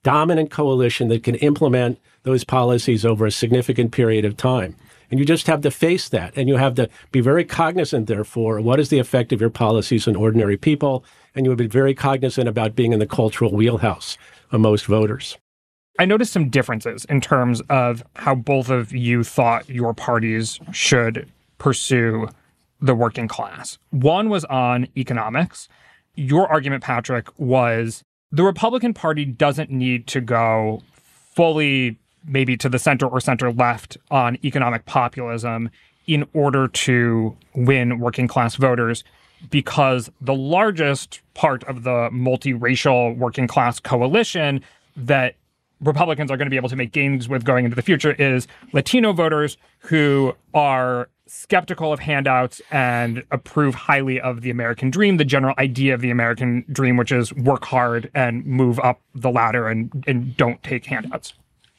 dominant 0.02 0.50
coalition 0.50 1.08
that 1.08 1.22
can 1.22 1.36
implement 1.36 2.00
those 2.22 2.44
policies 2.44 3.04
over 3.04 3.26
a 3.26 3.30
significant 3.30 3.92
period 3.92 4.24
of 4.24 4.36
time. 4.36 4.76
And 5.10 5.18
you 5.18 5.26
just 5.26 5.46
have 5.46 5.60
to 5.62 5.70
face 5.70 6.08
that. 6.08 6.32
And 6.36 6.48
you 6.48 6.56
have 6.56 6.74
to 6.76 6.88
be 7.10 7.20
very 7.20 7.44
cognizant, 7.44 8.06
therefore, 8.06 8.60
what 8.60 8.80
is 8.80 8.88
the 8.88 8.98
effect 8.98 9.32
of 9.32 9.40
your 9.40 9.50
policies 9.50 10.08
on 10.08 10.16
ordinary 10.16 10.56
people. 10.56 11.04
And 11.34 11.44
you 11.44 11.50
would 11.50 11.58
be 11.58 11.66
very 11.66 11.94
cognizant 11.94 12.48
about 12.48 12.74
being 12.74 12.92
in 12.92 12.98
the 12.98 13.06
cultural 13.06 13.52
wheelhouse 13.52 14.16
of 14.50 14.60
most 14.60 14.86
voters. 14.86 15.36
I 15.98 16.06
noticed 16.06 16.32
some 16.32 16.48
differences 16.48 17.04
in 17.06 17.20
terms 17.20 17.60
of 17.68 18.02
how 18.16 18.34
both 18.34 18.70
of 18.70 18.92
you 18.92 19.22
thought 19.22 19.68
your 19.68 19.92
parties 19.92 20.58
should 20.72 21.28
pursue 21.58 22.28
the 22.80 22.94
working 22.94 23.28
class. 23.28 23.78
One 23.90 24.30
was 24.30 24.44
on 24.46 24.88
economics. 24.96 25.68
Your 26.14 26.48
argument, 26.48 26.82
Patrick, 26.82 27.28
was 27.38 28.02
the 28.30 28.42
Republican 28.42 28.94
Party 28.94 29.26
doesn't 29.26 29.70
need 29.70 30.06
to 30.08 30.20
go 30.22 30.82
fully 31.34 31.98
maybe 32.24 32.56
to 32.56 32.68
the 32.68 32.78
center 32.78 33.06
or 33.06 33.20
center 33.20 33.52
left 33.52 33.96
on 34.10 34.38
economic 34.44 34.84
populism 34.86 35.70
in 36.06 36.26
order 36.34 36.68
to 36.68 37.36
win 37.54 37.98
working 37.98 38.28
class 38.28 38.56
voters 38.56 39.04
because 39.50 40.10
the 40.20 40.34
largest 40.34 41.20
part 41.34 41.64
of 41.64 41.82
the 41.82 42.08
multiracial 42.12 43.16
working 43.16 43.46
class 43.46 43.80
coalition 43.80 44.62
that 44.96 45.34
Republicans 45.80 46.30
are 46.30 46.36
going 46.36 46.46
to 46.46 46.50
be 46.50 46.56
able 46.56 46.68
to 46.68 46.76
make 46.76 46.92
gains 46.92 47.28
with 47.28 47.44
going 47.44 47.64
into 47.64 47.74
the 47.74 47.82
future 47.82 48.12
is 48.12 48.46
Latino 48.72 49.12
voters 49.12 49.56
who 49.80 50.34
are 50.54 51.08
skeptical 51.26 51.92
of 51.92 51.98
handouts 51.98 52.60
and 52.70 53.24
approve 53.30 53.74
highly 53.74 54.20
of 54.20 54.42
the 54.42 54.50
American 54.50 54.90
dream, 54.90 55.16
the 55.16 55.24
general 55.24 55.54
idea 55.58 55.94
of 55.94 56.00
the 56.00 56.10
American 56.10 56.64
dream, 56.70 56.96
which 56.96 57.10
is 57.10 57.32
work 57.34 57.64
hard 57.64 58.10
and 58.14 58.44
move 58.44 58.78
up 58.80 59.00
the 59.14 59.30
ladder 59.30 59.66
and, 59.66 60.04
and 60.06 60.36
don't 60.36 60.62
take 60.62 60.84
handouts. 60.84 61.34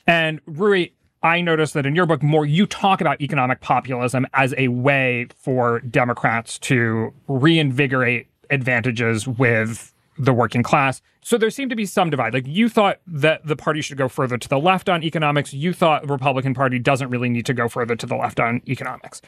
And 0.07 0.43
Ruy, 0.45 0.91
I 1.21 1.39
noticed 1.41 1.73
that 1.75 1.85
in 1.85 1.95
your 1.95 2.05
book, 2.05 2.21
more 2.21 2.45
you 2.45 2.65
talk 2.65 2.99
about 2.99 3.21
economic 3.21 3.61
populism 3.61 4.27
as 4.33 4.53
a 4.57 4.67
way 4.67 5.27
for 5.37 5.79
Democrats 5.79 6.59
to 6.59 7.13
reinvigorate 7.27 8.27
advantages 8.49 9.27
with 9.27 9.93
the 10.17 10.33
working 10.33 10.63
class. 10.63 11.01
So 11.21 11.37
there 11.37 11.49
seemed 11.49 11.69
to 11.69 11.75
be 11.75 11.85
some 11.85 12.09
divide. 12.09 12.33
Like 12.33 12.45
you 12.45 12.67
thought 12.67 12.99
that 13.07 13.45
the 13.47 13.55
party 13.55 13.81
should 13.81 13.97
go 13.97 14.09
further 14.09 14.37
to 14.37 14.49
the 14.49 14.59
left 14.59 14.89
on 14.89 15.01
economics. 15.01 15.53
You 15.53 15.73
thought 15.73 16.05
the 16.05 16.13
Republican 16.13 16.53
Party 16.53 16.77
doesn't 16.77 17.09
really 17.09 17.29
need 17.29 17.45
to 17.45 17.53
go 17.53 17.69
further 17.69 17.95
to 17.95 18.05
the 18.05 18.15
left 18.15 18.39
on 18.39 18.61
economics. 18.67 19.21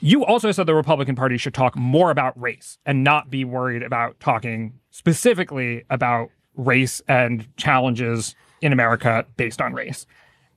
You 0.00 0.24
also 0.24 0.50
said 0.50 0.66
the 0.66 0.74
Republican 0.74 1.14
Party 1.14 1.36
should 1.36 1.54
talk 1.54 1.76
more 1.76 2.10
about 2.10 2.40
race 2.40 2.78
and 2.86 3.04
not 3.04 3.30
be 3.30 3.44
worried 3.44 3.82
about 3.82 4.18
talking 4.18 4.72
specifically 4.90 5.84
about 5.90 6.30
race 6.56 7.02
and 7.06 7.46
challenges 7.56 8.34
in 8.60 8.72
America 8.72 9.26
based 9.36 9.60
on 9.60 9.74
race. 9.74 10.06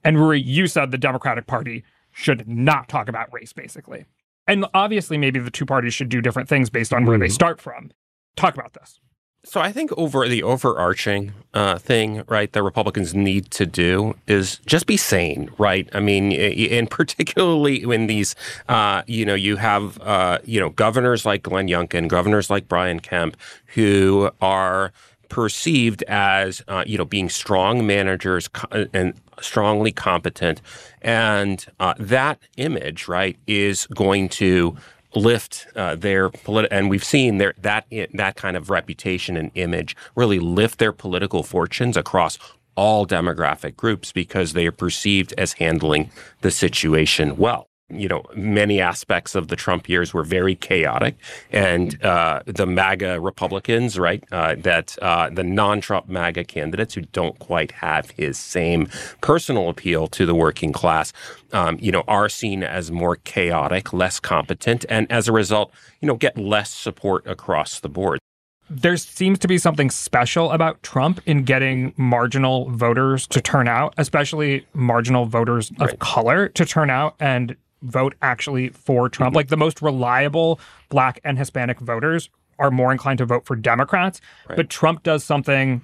And 0.05 0.17
Ruy, 0.17 0.41
you 0.43 0.67
said 0.67 0.91
the 0.91 0.97
Democratic 0.97 1.47
Party 1.47 1.83
should 2.11 2.47
not 2.47 2.87
talk 2.87 3.09
about 3.09 3.33
race, 3.33 3.51
basically. 3.51 4.05
And 4.47 4.65
obviously, 4.73 5.17
maybe 5.17 5.39
the 5.39 5.51
two 5.51 5.65
parties 5.65 5.93
should 5.93 6.09
do 6.09 6.21
different 6.21 6.47
things 6.47 6.69
based 6.69 6.93
on 6.93 7.05
where 7.05 7.15
mm-hmm. 7.15 7.23
they 7.23 7.29
start 7.29 7.59
from. 7.59 7.91
Talk 8.35 8.53
about 8.53 8.73
this. 8.73 8.99
So 9.43 9.61
I 9.61 9.71
think 9.71 9.91
over 9.95 10.27
the 10.27 10.41
overarching 10.41 11.33
uh, 11.53 11.77
thing, 11.77 12.23
right, 12.27 12.51
the 12.51 12.63
Republicans 12.63 13.13
need 13.13 13.51
to 13.51 13.65
do 13.67 14.15
is 14.27 14.57
just 14.65 14.87
be 14.87 14.97
sane, 14.97 15.51
right? 15.59 15.87
I 15.93 15.99
mean, 15.99 16.31
and 16.31 16.89
particularly 16.89 17.85
when 17.85 18.07
these, 18.07 18.35
uh, 18.67 19.03
you 19.05 19.23
know, 19.23 19.35
you 19.35 19.57
have, 19.57 19.99
uh, 20.01 20.39
you 20.45 20.59
know, 20.59 20.69
governors 20.69 21.25
like 21.25 21.43
Glenn 21.43 21.67
Youngkin, 21.67 22.07
governors 22.07 22.49
like 22.49 22.67
Brian 22.67 22.99
Kemp, 22.99 23.37
who 23.67 24.31
are 24.41 24.91
perceived 25.29 26.03
as 26.03 26.61
uh, 26.67 26.83
you 26.85 26.97
know 26.97 27.05
being 27.05 27.29
strong 27.29 27.85
managers 27.85 28.49
and 28.93 29.13
strongly 29.41 29.91
competent, 29.91 30.61
and 31.01 31.65
uh, 31.79 31.93
that 31.99 32.39
image 32.57 33.07
right 33.07 33.37
is 33.47 33.87
going 33.87 34.29
to 34.29 34.75
lift 35.15 35.67
uh, 35.75 35.95
their 35.95 36.29
political, 36.29 36.77
and 36.77 36.89
we've 36.89 37.03
seen 37.03 37.37
their 37.37 37.53
that 37.57 37.85
that 38.13 38.35
kind 38.35 38.57
of 38.57 38.69
reputation 38.69 39.37
and 39.37 39.51
image 39.55 39.95
really 40.15 40.39
lift 40.39 40.79
their 40.79 40.91
political 40.91 41.43
fortunes 41.43 41.97
across 41.97 42.37
all 42.75 43.07
demographic 43.07 43.75
groups 43.77 44.11
because 44.11 44.53
they 44.53 44.67
are 44.67 44.71
perceived 44.71 45.33
as 45.37 45.53
handling 45.53 46.11
the 46.41 46.51
situation 46.51 47.37
well 47.37 47.67
you 47.89 48.07
know, 48.07 48.23
many 48.35 48.81
aspects 48.81 49.35
of 49.35 49.47
the 49.47 49.55
Trump 49.55 49.87
years 49.87 50.13
were 50.13 50.23
very 50.23 50.55
chaotic, 50.55 51.15
and 51.51 52.03
uh, 52.03 52.41
the 52.45 52.65
MAGA 52.65 53.21
Republicans, 53.21 53.99
right, 53.99 54.23
uh, 54.31 54.55
that 54.57 54.97
uh, 55.03 55.29
the 55.29 55.43
non-Trump 55.43 56.09
MAGA 56.09 56.45
candidates 56.45 56.95
who 56.95 57.01
don't 57.01 57.37
quite 57.37 57.71
have 57.71 58.09
his 58.11 58.39
same 58.39 58.87
personal 59.21 59.69
appeal 59.69 60.07
to 60.07 60.25
the 60.25 60.33
working 60.33 60.73
class, 60.73 61.13
um, 61.53 61.77
you 61.79 61.91
know, 61.91 62.03
are 62.07 62.27
seen 62.27 62.63
as 62.63 62.91
more 62.91 63.17
chaotic, 63.17 63.93
less 63.93 64.19
competent, 64.19 64.83
and 64.89 65.11
as 65.11 65.27
a 65.27 65.31
result, 65.31 65.71
you 66.01 66.07
know, 66.07 66.15
get 66.15 66.37
less 66.37 66.73
support 66.73 67.25
across 67.27 67.79
the 67.79 67.89
board. 67.89 68.19
There 68.67 68.97
seems 68.97 69.37
to 69.39 69.47
be 69.47 69.59
something 69.59 69.91
special 69.91 70.51
about 70.51 70.81
Trump 70.81 71.21
in 71.27 71.43
getting 71.43 71.93
marginal 71.97 72.67
voters 72.71 73.27
to 73.27 73.39
turn 73.39 73.67
out, 73.67 73.93
especially 73.97 74.65
marginal 74.73 75.27
voters 75.27 75.69
of 75.79 75.89
right. 75.89 75.99
color 75.99 76.49
to 76.49 76.65
turn 76.65 76.89
out. 76.89 77.15
And 77.19 77.55
vote 77.85 78.15
actually 78.21 78.69
for 78.69 79.09
Trump. 79.09 79.31
Mm-hmm. 79.31 79.37
Like 79.37 79.47
the 79.47 79.57
most 79.57 79.81
reliable 79.81 80.59
black 80.89 81.19
and 81.23 81.37
Hispanic 81.37 81.79
voters 81.79 82.29
are 82.59 82.71
more 82.71 82.91
inclined 82.91 83.17
to 83.19 83.25
vote 83.25 83.45
for 83.45 83.55
Democrats. 83.55 84.21
Right. 84.49 84.55
But 84.55 84.69
Trump 84.69 85.03
does 85.03 85.23
something 85.23 85.83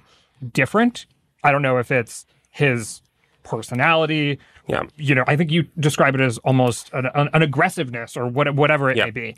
different. 0.52 1.06
I 1.44 1.52
don't 1.52 1.62
know 1.62 1.78
if 1.78 1.90
it's 1.90 2.26
his 2.50 3.02
personality. 3.42 4.38
Yeah. 4.68 4.84
You 4.96 5.14
know, 5.14 5.24
I 5.26 5.36
think 5.36 5.50
you 5.50 5.66
describe 5.78 6.14
it 6.14 6.20
as 6.20 6.38
almost 6.38 6.90
an, 6.92 7.08
an 7.14 7.42
aggressiveness 7.42 8.16
or 8.16 8.26
what, 8.26 8.54
whatever 8.54 8.90
it 8.90 8.96
yeah. 8.96 9.06
may 9.06 9.10
be. 9.10 9.36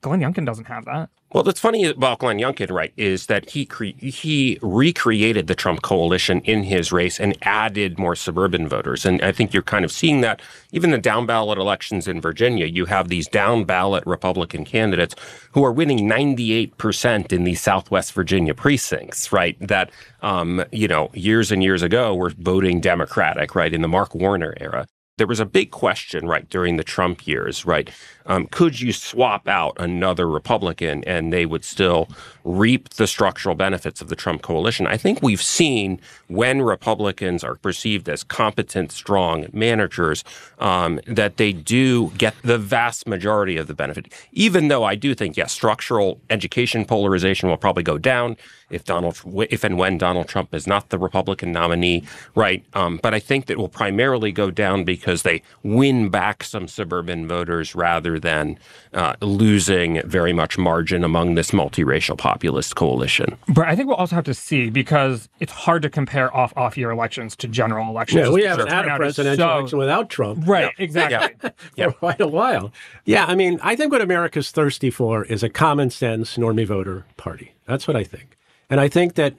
Glenn 0.00 0.20
Youngkin 0.20 0.46
doesn't 0.46 0.66
have 0.66 0.84
that. 0.84 1.10
Well, 1.32 1.42
that's 1.42 1.60
funny 1.60 1.84
about 1.84 2.20
Glenn 2.20 2.38
Youngkin, 2.38 2.70
right, 2.70 2.92
is 2.96 3.26
that 3.26 3.50
he 3.50 3.66
cre- 3.66 3.98
he 3.98 4.58
recreated 4.62 5.48
the 5.48 5.54
Trump 5.54 5.82
coalition 5.82 6.40
in 6.42 6.62
his 6.62 6.92
race 6.92 7.18
and 7.18 7.36
added 7.42 7.98
more 7.98 8.14
suburban 8.14 8.68
voters. 8.68 9.04
And 9.04 9.20
I 9.20 9.32
think 9.32 9.52
you're 9.52 9.62
kind 9.62 9.84
of 9.84 9.90
seeing 9.90 10.20
that 10.20 10.40
even 10.72 10.92
the 10.92 10.98
down 10.98 11.26
ballot 11.26 11.58
elections 11.58 12.06
in 12.06 12.20
Virginia. 12.20 12.66
You 12.66 12.86
have 12.86 13.08
these 13.08 13.26
down 13.26 13.64
ballot 13.64 14.04
Republican 14.06 14.64
candidates 14.64 15.16
who 15.50 15.64
are 15.64 15.72
winning 15.72 16.08
98% 16.08 17.32
in 17.32 17.44
these 17.44 17.60
Southwest 17.60 18.12
Virginia 18.12 18.54
precincts, 18.54 19.32
right? 19.32 19.56
That, 19.60 19.90
um, 20.22 20.64
you 20.70 20.86
know, 20.86 21.10
years 21.12 21.50
and 21.50 21.62
years 21.62 21.82
ago 21.82 22.14
were 22.14 22.30
voting 22.38 22.80
Democratic, 22.80 23.54
right, 23.54 23.74
in 23.74 23.82
the 23.82 23.88
Mark 23.88 24.14
Warner 24.14 24.54
era 24.58 24.86
there 25.18 25.26
was 25.26 25.40
a 25.40 25.46
big 25.46 25.70
question, 25.70 26.26
right, 26.26 26.48
during 26.50 26.76
the 26.76 26.84
Trump 26.84 27.26
years, 27.26 27.64
right? 27.64 27.90
Um, 28.26 28.46
could 28.46 28.80
you 28.80 28.92
swap 28.92 29.48
out 29.48 29.76
another 29.78 30.28
Republican 30.28 31.04
and 31.04 31.32
they 31.32 31.46
would 31.46 31.64
still 31.64 32.08
reap 32.44 32.90
the 32.90 33.06
structural 33.06 33.54
benefits 33.54 34.00
of 34.00 34.08
the 34.08 34.16
Trump 34.16 34.42
coalition? 34.42 34.86
I 34.86 34.96
think 34.96 35.22
we've 35.22 35.42
seen 35.42 36.00
when 36.28 36.62
Republicans 36.62 37.44
are 37.44 37.56
perceived 37.56 38.08
as 38.08 38.22
competent, 38.24 38.92
strong 38.92 39.46
managers, 39.52 40.24
um, 40.58 41.00
that 41.06 41.36
they 41.36 41.52
do 41.52 42.10
get 42.18 42.34
the 42.42 42.58
vast 42.58 43.06
majority 43.06 43.56
of 43.56 43.66
the 43.66 43.74
benefit. 43.74 44.12
Even 44.32 44.68
though 44.68 44.84
I 44.84 44.94
do 44.94 45.14
think, 45.14 45.36
yes, 45.36 45.52
structural 45.52 46.20
education 46.30 46.84
polarization 46.84 47.48
will 47.48 47.56
probably 47.56 47.82
go 47.82 47.98
down 47.98 48.36
if 48.70 48.84
Donald, 48.84 49.20
if 49.48 49.62
and 49.62 49.78
when 49.78 49.96
Donald 49.96 50.28
Trump 50.28 50.52
is 50.52 50.66
not 50.66 50.88
the 50.88 50.98
Republican 50.98 51.52
nominee, 51.52 52.02
right? 52.34 52.64
Um, 52.74 52.98
but 53.00 53.14
I 53.14 53.20
think 53.20 53.46
that 53.46 53.58
will 53.58 53.68
primarily 53.68 54.32
go 54.32 54.50
down 54.50 54.84
because 54.84 55.22
they 55.22 55.42
win 55.62 56.08
back 56.08 56.42
some 56.42 56.66
suburban 56.66 57.28
voters 57.28 57.74
rather 57.74 58.15
rather 58.16 58.20
than 58.20 58.58
uh, 58.92 59.14
losing 59.20 60.00
very 60.08 60.32
much 60.32 60.58
margin 60.58 61.04
among 61.04 61.34
this 61.34 61.50
multiracial 61.50 62.16
populist 62.16 62.76
coalition. 62.76 63.36
But 63.48 63.68
I 63.68 63.76
think 63.76 63.88
we'll 63.88 63.96
also 63.96 64.16
have 64.16 64.24
to 64.24 64.34
see 64.34 64.70
because 64.70 65.28
it's 65.40 65.52
hard 65.52 65.82
to 65.82 65.90
compare 65.90 66.34
off 66.34 66.52
off 66.56 66.76
year 66.76 66.90
elections 66.90 67.36
to 67.36 67.48
general 67.48 67.88
elections. 67.88 68.26
Yeah, 68.26 68.32
we 68.32 68.44
haven't 68.44 68.68
had 68.68 68.86
a 68.86 68.96
presidential 68.96 69.46
so, 69.46 69.58
election 69.58 69.78
without 69.78 70.10
Trump. 70.10 70.46
Right, 70.46 70.72
yeah. 70.78 70.84
exactly. 70.84 71.50
yeah. 71.76 71.86
For 71.90 71.92
quite 71.92 72.20
a 72.20 72.28
while. 72.28 72.72
Yeah, 73.04 73.26
I 73.26 73.34
mean, 73.34 73.58
I 73.62 73.76
think 73.76 73.92
what 73.92 74.00
America's 74.00 74.50
thirsty 74.50 74.90
for 74.90 75.24
is 75.24 75.42
a 75.42 75.48
common 75.48 75.90
sense 75.90 76.36
normie 76.36 76.66
voter 76.66 77.04
party. 77.16 77.52
That's 77.66 77.86
what 77.86 77.96
I 77.96 78.04
think. 78.04 78.36
And 78.70 78.80
I 78.80 78.88
think 78.88 79.14
that, 79.14 79.34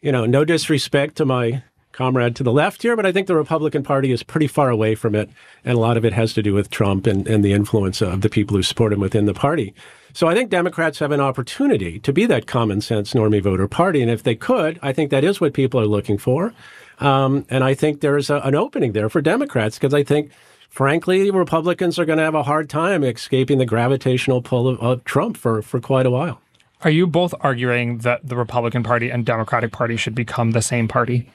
you 0.00 0.12
know, 0.12 0.24
no 0.24 0.44
disrespect 0.44 1.16
to 1.16 1.24
my 1.26 1.62
comrade 1.92 2.36
to 2.36 2.42
the 2.42 2.52
left 2.52 2.82
here, 2.82 2.96
but 2.96 3.06
I 3.06 3.12
think 3.12 3.26
the 3.26 3.36
Republican 3.36 3.82
Party 3.82 4.12
is 4.12 4.22
pretty 4.22 4.46
far 4.46 4.70
away 4.70 4.94
from 4.94 5.14
it. 5.14 5.30
And 5.64 5.76
a 5.76 5.80
lot 5.80 5.96
of 5.96 6.04
it 6.04 6.12
has 6.12 6.32
to 6.34 6.42
do 6.42 6.54
with 6.54 6.70
Trump 6.70 7.06
and, 7.06 7.26
and 7.26 7.44
the 7.44 7.52
influence 7.52 8.00
of 8.00 8.20
the 8.20 8.28
people 8.28 8.56
who 8.56 8.62
support 8.62 8.92
him 8.92 9.00
within 9.00 9.26
the 9.26 9.34
party. 9.34 9.74
So 10.12 10.26
I 10.26 10.34
think 10.34 10.50
Democrats 10.50 10.98
have 10.98 11.12
an 11.12 11.20
opportunity 11.20 11.98
to 12.00 12.12
be 12.12 12.26
that 12.26 12.46
common 12.46 12.80
sense 12.80 13.12
normie 13.14 13.42
voter 13.42 13.68
party. 13.68 14.02
And 14.02 14.10
if 14.10 14.22
they 14.22 14.34
could, 14.34 14.78
I 14.82 14.92
think 14.92 15.10
that 15.10 15.24
is 15.24 15.40
what 15.40 15.54
people 15.54 15.80
are 15.80 15.86
looking 15.86 16.18
for. 16.18 16.52
Um, 16.98 17.46
and 17.48 17.64
I 17.64 17.74
think 17.74 18.00
there's 18.00 18.30
a, 18.30 18.36
an 18.40 18.54
opening 18.54 18.92
there 18.92 19.08
for 19.08 19.20
Democrats 19.20 19.78
because 19.78 19.94
I 19.94 20.02
think, 20.02 20.30
frankly, 20.68 21.30
Republicans 21.30 21.98
are 21.98 22.04
going 22.04 22.18
to 22.18 22.24
have 22.24 22.34
a 22.34 22.42
hard 22.42 22.68
time 22.68 23.04
escaping 23.04 23.58
the 23.58 23.66
gravitational 23.66 24.42
pull 24.42 24.68
of, 24.68 24.80
of 24.80 25.04
Trump 25.04 25.36
for, 25.36 25.62
for 25.62 25.80
quite 25.80 26.06
a 26.06 26.10
while. 26.10 26.40
Are 26.82 26.90
you 26.90 27.06
both 27.06 27.34
arguing 27.40 27.98
that 27.98 28.26
the 28.26 28.36
Republican 28.36 28.82
Party 28.82 29.10
and 29.10 29.24
Democratic 29.24 29.70
Party 29.70 29.96
should 29.96 30.14
become 30.14 30.52
the 30.52 30.62
same 30.62 30.88
party? 30.88 31.30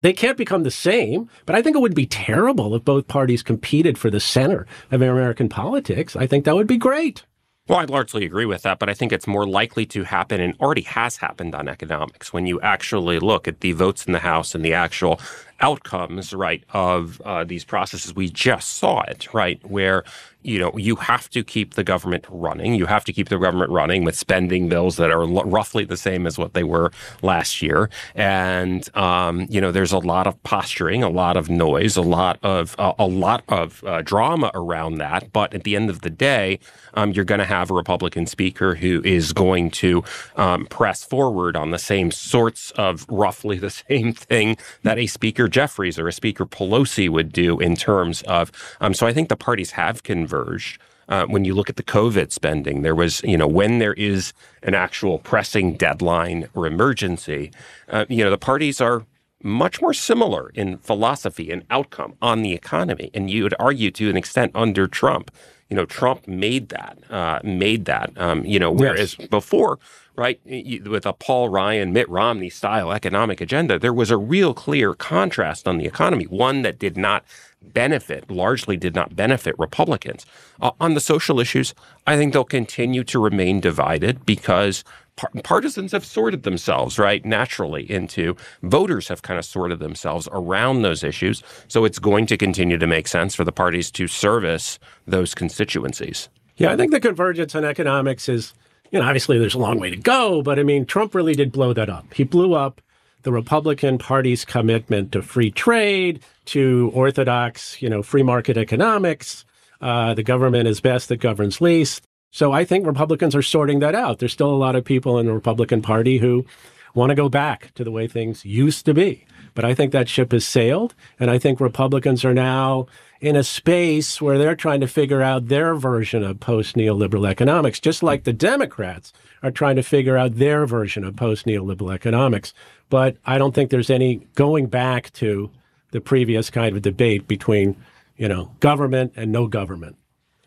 They 0.00 0.12
can't 0.12 0.36
become 0.36 0.62
the 0.62 0.70
same, 0.70 1.28
but 1.44 1.56
I 1.56 1.62
think 1.62 1.74
it 1.74 1.80
would 1.80 1.94
be 1.94 2.06
terrible 2.06 2.74
if 2.76 2.84
both 2.84 3.08
parties 3.08 3.42
competed 3.42 3.98
for 3.98 4.10
the 4.10 4.20
center 4.20 4.66
of 4.92 5.02
American 5.02 5.48
politics. 5.48 6.14
I 6.14 6.26
think 6.26 6.44
that 6.44 6.54
would 6.54 6.68
be 6.68 6.76
great. 6.76 7.24
Well, 7.66 7.80
I 7.80 7.84
largely 7.84 8.24
agree 8.24 8.46
with 8.46 8.62
that, 8.62 8.78
but 8.78 8.88
I 8.88 8.94
think 8.94 9.12
it's 9.12 9.26
more 9.26 9.46
likely 9.46 9.84
to 9.86 10.04
happen 10.04 10.40
and 10.40 10.54
already 10.60 10.82
has 10.82 11.16
happened 11.16 11.54
on 11.54 11.68
economics 11.68 12.32
when 12.32 12.46
you 12.46 12.60
actually 12.60 13.18
look 13.18 13.46
at 13.48 13.60
the 13.60 13.72
votes 13.72 14.06
in 14.06 14.12
the 14.12 14.20
House 14.20 14.54
and 14.54 14.64
the 14.64 14.72
actual 14.72 15.20
outcomes, 15.60 16.32
right, 16.32 16.62
of 16.72 17.20
uh, 17.24 17.44
these 17.44 17.64
processes. 17.64 18.14
We 18.14 18.28
just 18.28 18.74
saw 18.74 19.02
it, 19.02 19.32
right, 19.32 19.60
where 19.68 20.04
you 20.42 20.58
know 20.58 20.72
you 20.76 20.94
have 20.96 21.28
to 21.30 21.42
keep 21.42 21.74
the 21.74 21.84
government 21.84 22.24
running. 22.28 22.74
You 22.74 22.86
have 22.86 23.04
to 23.06 23.12
keep 23.12 23.28
the 23.28 23.38
government 23.38 23.70
running 23.70 24.04
with 24.04 24.16
spending 24.16 24.68
bills 24.68 24.96
that 24.96 25.10
are 25.10 25.26
roughly 25.26 25.84
the 25.84 25.96
same 25.96 26.26
as 26.26 26.38
what 26.38 26.54
they 26.54 26.62
were 26.62 26.92
last 27.22 27.60
year. 27.60 27.90
And 28.14 28.88
um, 28.96 29.46
you 29.50 29.60
know, 29.60 29.72
there's 29.72 29.92
a 29.92 29.98
lot 29.98 30.26
of 30.26 30.40
posturing, 30.44 31.02
a 31.02 31.08
lot 31.08 31.36
of 31.36 31.50
noise, 31.50 31.96
a 31.96 32.02
lot 32.02 32.38
of 32.42 32.76
uh, 32.78 32.94
a 32.98 33.06
lot 33.06 33.42
of 33.48 33.82
uh, 33.84 34.02
drama 34.02 34.50
around 34.54 34.98
that. 34.98 35.32
But 35.32 35.54
at 35.54 35.64
the 35.64 35.74
end 35.74 35.90
of 35.90 36.02
the 36.02 36.10
day, 36.10 36.60
um, 36.94 37.12
you're 37.12 37.24
going 37.24 37.40
to 37.40 37.44
have 37.44 37.70
a 37.70 37.74
Republican 37.74 38.26
speaker 38.26 38.76
who 38.76 39.02
is 39.04 39.32
going 39.32 39.70
to 39.70 40.04
um, 40.36 40.66
press 40.66 41.04
forward 41.04 41.56
on 41.56 41.70
the 41.70 41.78
same 41.78 42.10
sorts 42.10 42.70
of 42.72 43.04
roughly 43.08 43.58
the 43.58 43.70
same 43.88 44.12
thing 44.12 44.56
that 44.82 44.98
a 44.98 45.06
speaker 45.06 45.47
Jeffries 45.48 45.98
or 45.98 46.08
a 46.08 46.12
Speaker 46.12 46.46
Pelosi 46.46 47.08
would 47.08 47.32
do 47.32 47.58
in 47.58 47.76
terms 47.76 48.22
of. 48.22 48.52
Um, 48.80 48.94
so 48.94 49.06
I 49.06 49.12
think 49.12 49.28
the 49.28 49.36
parties 49.36 49.72
have 49.72 50.02
converged. 50.02 50.80
Uh, 51.08 51.24
when 51.24 51.42
you 51.42 51.54
look 51.54 51.70
at 51.70 51.76
the 51.76 51.82
COVID 51.82 52.30
spending, 52.32 52.82
there 52.82 52.94
was, 52.94 53.22
you 53.22 53.38
know, 53.38 53.46
when 53.46 53.78
there 53.78 53.94
is 53.94 54.34
an 54.62 54.74
actual 54.74 55.18
pressing 55.18 55.74
deadline 55.74 56.48
or 56.52 56.66
emergency, 56.66 57.50
uh, 57.88 58.04
you 58.10 58.22
know, 58.22 58.30
the 58.30 58.36
parties 58.36 58.78
are 58.78 59.06
much 59.42 59.80
more 59.80 59.94
similar 59.94 60.50
in 60.50 60.76
philosophy 60.78 61.50
and 61.50 61.64
outcome 61.70 62.14
on 62.20 62.42
the 62.42 62.52
economy. 62.52 63.10
And 63.14 63.30
you 63.30 63.42
would 63.44 63.54
argue 63.58 63.90
to 63.92 64.10
an 64.10 64.16
extent 64.16 64.52
under 64.54 64.86
Trump, 64.86 65.30
you 65.70 65.76
know, 65.76 65.86
Trump 65.86 66.26
made 66.26 66.70
that, 66.70 66.98
uh, 67.10 67.40
made 67.44 67.84
that, 67.86 68.10
um, 68.16 68.44
you 68.44 68.58
know, 68.58 68.70
whereas 68.70 69.16
yes. 69.18 69.28
before 69.28 69.78
right? 70.18 70.40
With 70.44 71.06
a 71.06 71.12
Paul 71.12 71.48
Ryan, 71.48 71.92
Mitt 71.92 72.08
Romney 72.08 72.50
style 72.50 72.92
economic 72.92 73.40
agenda, 73.40 73.78
there 73.78 73.94
was 73.94 74.10
a 74.10 74.16
real 74.16 74.52
clear 74.52 74.92
contrast 74.92 75.68
on 75.68 75.78
the 75.78 75.86
economy, 75.86 76.24
one 76.24 76.62
that 76.62 76.78
did 76.78 76.96
not 76.96 77.24
benefit, 77.62 78.30
largely 78.30 78.76
did 78.76 78.94
not 78.94 79.14
benefit 79.14 79.54
Republicans. 79.58 80.26
Uh, 80.60 80.72
on 80.80 80.94
the 80.94 81.00
social 81.00 81.40
issues, 81.40 81.74
I 82.06 82.16
think 82.16 82.32
they'll 82.32 82.44
continue 82.44 83.04
to 83.04 83.18
remain 83.18 83.60
divided 83.60 84.26
because 84.26 84.84
par- 85.16 85.30
partisans 85.44 85.92
have 85.92 86.04
sorted 86.04 86.42
themselves, 86.42 86.98
right, 86.98 87.24
naturally 87.24 87.90
into 87.90 88.36
voters 88.62 89.08
have 89.08 89.22
kind 89.22 89.38
of 89.38 89.44
sorted 89.44 89.78
themselves 89.78 90.28
around 90.32 90.82
those 90.82 91.04
issues. 91.04 91.42
So 91.68 91.84
it's 91.84 91.98
going 91.98 92.26
to 92.26 92.36
continue 92.36 92.78
to 92.78 92.86
make 92.86 93.06
sense 93.06 93.34
for 93.34 93.44
the 93.44 93.52
parties 93.52 93.90
to 93.92 94.08
service 94.08 94.78
those 95.06 95.34
constituencies. 95.34 96.28
Yeah, 96.56 96.72
I 96.72 96.76
think 96.76 96.90
the 96.90 97.00
convergence 97.00 97.54
on 97.54 97.64
economics 97.64 98.28
is 98.28 98.52
you 98.90 98.98
know, 98.98 99.04
obviously 99.04 99.38
there's 99.38 99.54
a 99.54 99.58
long 99.58 99.78
way 99.78 99.90
to 99.90 99.96
go, 99.96 100.42
but 100.42 100.58
I 100.58 100.62
mean, 100.62 100.86
Trump 100.86 101.14
really 101.14 101.34
did 101.34 101.52
blow 101.52 101.72
that 101.72 101.90
up. 101.90 102.12
He 102.14 102.24
blew 102.24 102.54
up 102.54 102.80
the 103.22 103.32
Republican 103.32 103.98
Party's 103.98 104.44
commitment 104.44 105.12
to 105.12 105.22
free 105.22 105.50
trade, 105.50 106.22
to 106.46 106.90
orthodox, 106.94 107.80
you 107.82 107.88
know, 107.88 108.02
free 108.02 108.22
market 108.22 108.56
economics. 108.56 109.44
Uh, 109.80 110.14
the 110.14 110.22
government 110.22 110.66
is 110.66 110.80
best 110.80 111.08
that 111.08 111.18
governs 111.18 111.60
least. 111.60 112.02
So 112.30 112.52
I 112.52 112.64
think 112.64 112.86
Republicans 112.86 113.34
are 113.34 113.42
sorting 113.42 113.80
that 113.80 113.94
out. 113.94 114.18
There's 114.18 114.32
still 114.32 114.50
a 114.50 114.56
lot 114.56 114.76
of 114.76 114.84
people 114.84 115.18
in 115.18 115.26
the 115.26 115.32
Republican 115.32 115.82
Party 115.82 116.18
who 116.18 116.46
want 116.94 117.10
to 117.10 117.14
go 117.14 117.28
back 117.28 117.72
to 117.74 117.84
the 117.84 117.90
way 117.90 118.06
things 118.06 118.44
used 118.44 118.84
to 118.86 118.94
be. 118.94 119.26
But 119.54 119.64
I 119.64 119.74
think 119.74 119.92
that 119.92 120.08
ship 120.08 120.32
has 120.32 120.46
sailed. 120.46 120.94
And 121.18 121.30
I 121.30 121.38
think 121.38 121.60
Republicans 121.60 122.24
are 122.24 122.34
now 122.34 122.86
in 123.20 123.34
a 123.34 123.42
space 123.42 124.20
where 124.20 124.38
they're 124.38 124.54
trying 124.54 124.80
to 124.80 124.86
figure 124.86 125.22
out 125.22 125.48
their 125.48 125.74
version 125.74 126.22
of 126.22 126.38
post 126.38 126.76
neoliberal 126.76 127.28
economics, 127.28 127.80
just 127.80 128.02
like 128.02 128.24
the 128.24 128.32
Democrats 128.32 129.12
are 129.42 129.50
trying 129.50 129.76
to 129.76 129.82
figure 129.82 130.16
out 130.16 130.36
their 130.36 130.66
version 130.66 131.04
of 131.04 131.16
post 131.16 131.46
neoliberal 131.46 131.92
economics. 131.92 132.54
But 132.88 133.16
I 133.26 133.38
don't 133.38 133.54
think 133.54 133.70
there's 133.70 133.90
any 133.90 134.26
going 134.34 134.66
back 134.66 135.12
to 135.14 135.50
the 135.90 136.00
previous 136.00 136.50
kind 136.50 136.76
of 136.76 136.82
debate 136.82 137.26
between, 137.26 137.76
you 138.16 138.28
know, 138.28 138.52
government 138.60 139.12
and 139.16 139.32
no 139.32 139.46
government. 139.46 139.96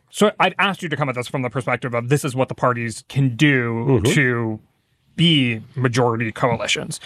So 0.10 0.32
I'd 0.40 0.56
asked 0.60 0.84
you 0.84 0.90
to 0.90 0.98
come 0.98 1.10
at 1.10 1.16
this 1.16 1.28
from 1.28 1.42
the 1.42 1.50
perspective 1.50 1.94
of 1.94 2.10
this 2.10 2.26
is 2.26 2.36
what 2.36 2.50
the 2.50 2.56
parties 2.56 3.04
can 3.08 3.36
do 3.36 3.74
mm-hmm. 3.74 4.14
to 4.14 4.60
be 5.16 5.62
majority 5.76 6.32
coalitions. 6.32 7.00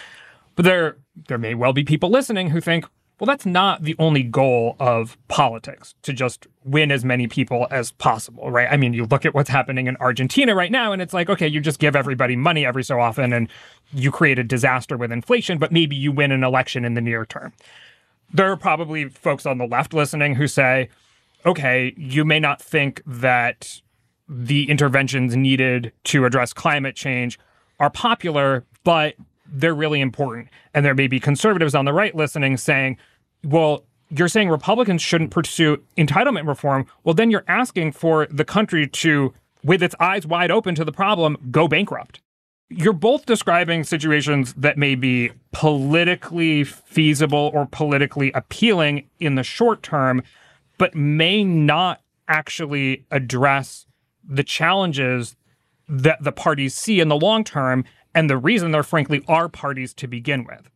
But 0.56 0.66
there 0.66 0.98
there 1.28 1.38
may 1.38 1.54
well 1.54 1.74
be 1.74 1.84
people 1.84 2.10
listening 2.10 2.50
who 2.50 2.62
think, 2.62 2.86
well, 3.20 3.26
that's 3.26 3.46
not 3.46 3.84
the 3.84 3.96
only 3.98 4.24
goal 4.24 4.76
of 4.80 5.18
politics 5.30 5.96
to 6.02 6.12
just 6.12 6.48
win 6.66 6.92
as 6.92 7.06
many 7.06 7.28
people 7.28 7.66
as 7.72 7.92
possible, 7.94 8.52
right? 8.52 8.68
I 8.70 8.76
mean, 8.76 8.94
you 8.94 9.06
look 9.06 9.26
at 9.26 9.34
what's 9.34 9.50
happening 9.50 9.88
in 9.88 9.96
Argentina 9.98 10.54
right 10.54 10.72
now, 10.72 10.92
and 10.92 11.02
it's 11.02 11.14
like, 11.14 11.30
okay, 11.30 11.48
you 11.48 11.62
just 11.62 11.80
give 11.80 11.96
everybody 11.96 12.36
money 12.36 12.66
every 12.66 12.84
so 12.84 13.00
often 13.00 13.32
and 13.32 13.48
you 13.94 14.12
create 14.12 14.38
a 14.38 14.44
disaster 14.44 14.98
with 14.98 15.14
inflation, 15.14 15.58
but 15.58 15.72
maybe 15.72 15.96
you 15.96 16.12
win 16.12 16.32
an 16.32 16.44
election 16.44 16.84
in 16.84 16.94
the 16.94 17.02
near 17.02 17.26
term. 17.26 17.54
There 18.34 18.52
are 18.52 18.58
probably 18.58 19.08
folks 19.08 19.46
on 19.46 19.60
the 19.60 19.68
left 19.68 19.94
listening 19.94 20.36
who 20.36 20.48
say, 20.48 20.90
okay, 21.46 21.94
you 21.96 22.26
may 22.26 22.40
not 22.40 22.62
think 22.62 23.02
that 23.06 23.82
the 24.28 24.70
interventions 24.70 25.38
needed 25.38 25.94
to 26.06 26.26
address 26.26 26.52
climate 26.52 26.96
change 26.96 27.40
are 27.80 27.90
popular, 27.90 28.66
but 28.84 29.16
they're 29.48 29.76
really 29.76 30.02
important. 30.02 30.50
And 30.74 30.86
there 30.86 30.96
may 30.96 31.08
be 31.08 31.20
conservatives 31.20 31.76
on 31.76 31.86
the 31.86 31.94
right 31.94 32.16
listening 32.16 32.58
saying, 32.58 32.98
well, 33.44 33.86
you're 34.10 34.28
saying 34.28 34.50
Republicans 34.50 35.02
shouldn't 35.02 35.32
pursue 35.32 35.82
entitlement 35.98 36.48
reform. 36.48 36.86
Well, 37.04 37.16
then 37.16 37.32
you're 37.32 37.46
asking 37.48 37.94
for 37.94 38.28
the 38.28 38.46
country 38.46 38.88
to, 38.88 39.34
with 39.64 39.82
its 39.82 39.96
eyes 40.00 40.28
wide 40.28 40.52
open 40.52 40.76
to 40.76 40.86
the 40.86 40.92
problem, 40.92 41.38
go 41.52 41.68
bankrupt. 41.68 42.22
You're 42.70 42.94
both 42.94 43.26
describing 43.26 43.84
situations 43.84 44.54
that 44.56 44.78
may 44.78 44.96
be 44.96 45.32
politically 45.52 46.64
feasible 46.64 47.52
or 47.54 47.68
politically 47.68 48.32
appealing 48.34 49.08
in 49.20 49.36
the 49.36 49.44
short 49.44 49.84
term, 49.84 50.24
but 50.78 50.96
may 50.96 51.44
not 51.44 52.02
actually 52.28 53.06
address 53.12 53.86
the 54.28 54.44
challenges 54.44 55.36
that 55.88 56.24
the 56.24 56.32
parties 56.32 56.74
see 56.74 57.00
in 57.00 57.08
the 57.08 57.16
long 57.16 57.44
term 57.44 57.86
and 58.16 58.30
the 58.30 58.38
reason 58.38 58.72
there 58.72 58.82
frankly 58.82 59.24
are 59.28 59.50
parties 59.50 59.94
to 59.96 60.08
begin 60.08 60.46
with. 60.46 60.72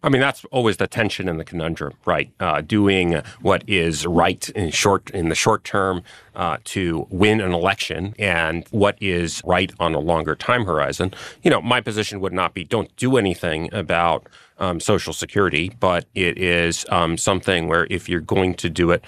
I 0.00 0.10
mean, 0.10 0.20
that's 0.20 0.44
always 0.52 0.76
the 0.76 0.86
tension 0.86 1.28
and 1.28 1.40
the 1.40 1.44
conundrum, 1.44 1.94
right? 2.06 2.30
Uh, 2.38 2.60
doing 2.60 3.20
what 3.42 3.64
is 3.66 4.06
right 4.06 4.48
in 4.50 4.70
short 4.70 5.10
in 5.10 5.28
the 5.28 5.34
short 5.34 5.64
term 5.64 6.04
uh, 6.36 6.58
to 6.64 7.08
win 7.10 7.40
an 7.40 7.52
election, 7.52 8.14
and 8.16 8.64
what 8.70 8.96
is 9.00 9.42
right 9.44 9.72
on 9.80 9.94
a 9.94 9.98
longer 9.98 10.36
time 10.36 10.66
horizon. 10.66 11.12
You 11.42 11.50
know, 11.50 11.60
my 11.60 11.80
position 11.80 12.20
would 12.20 12.32
not 12.32 12.54
be 12.54 12.62
don't 12.62 12.94
do 12.94 13.16
anything 13.16 13.74
about 13.74 14.28
um, 14.58 14.78
Social 14.78 15.12
Security, 15.12 15.72
but 15.80 16.04
it 16.14 16.38
is 16.38 16.86
um, 16.90 17.16
something 17.16 17.66
where 17.66 17.88
if 17.90 18.08
you're 18.08 18.20
going 18.20 18.54
to 18.54 18.70
do 18.70 18.92
it 18.92 19.04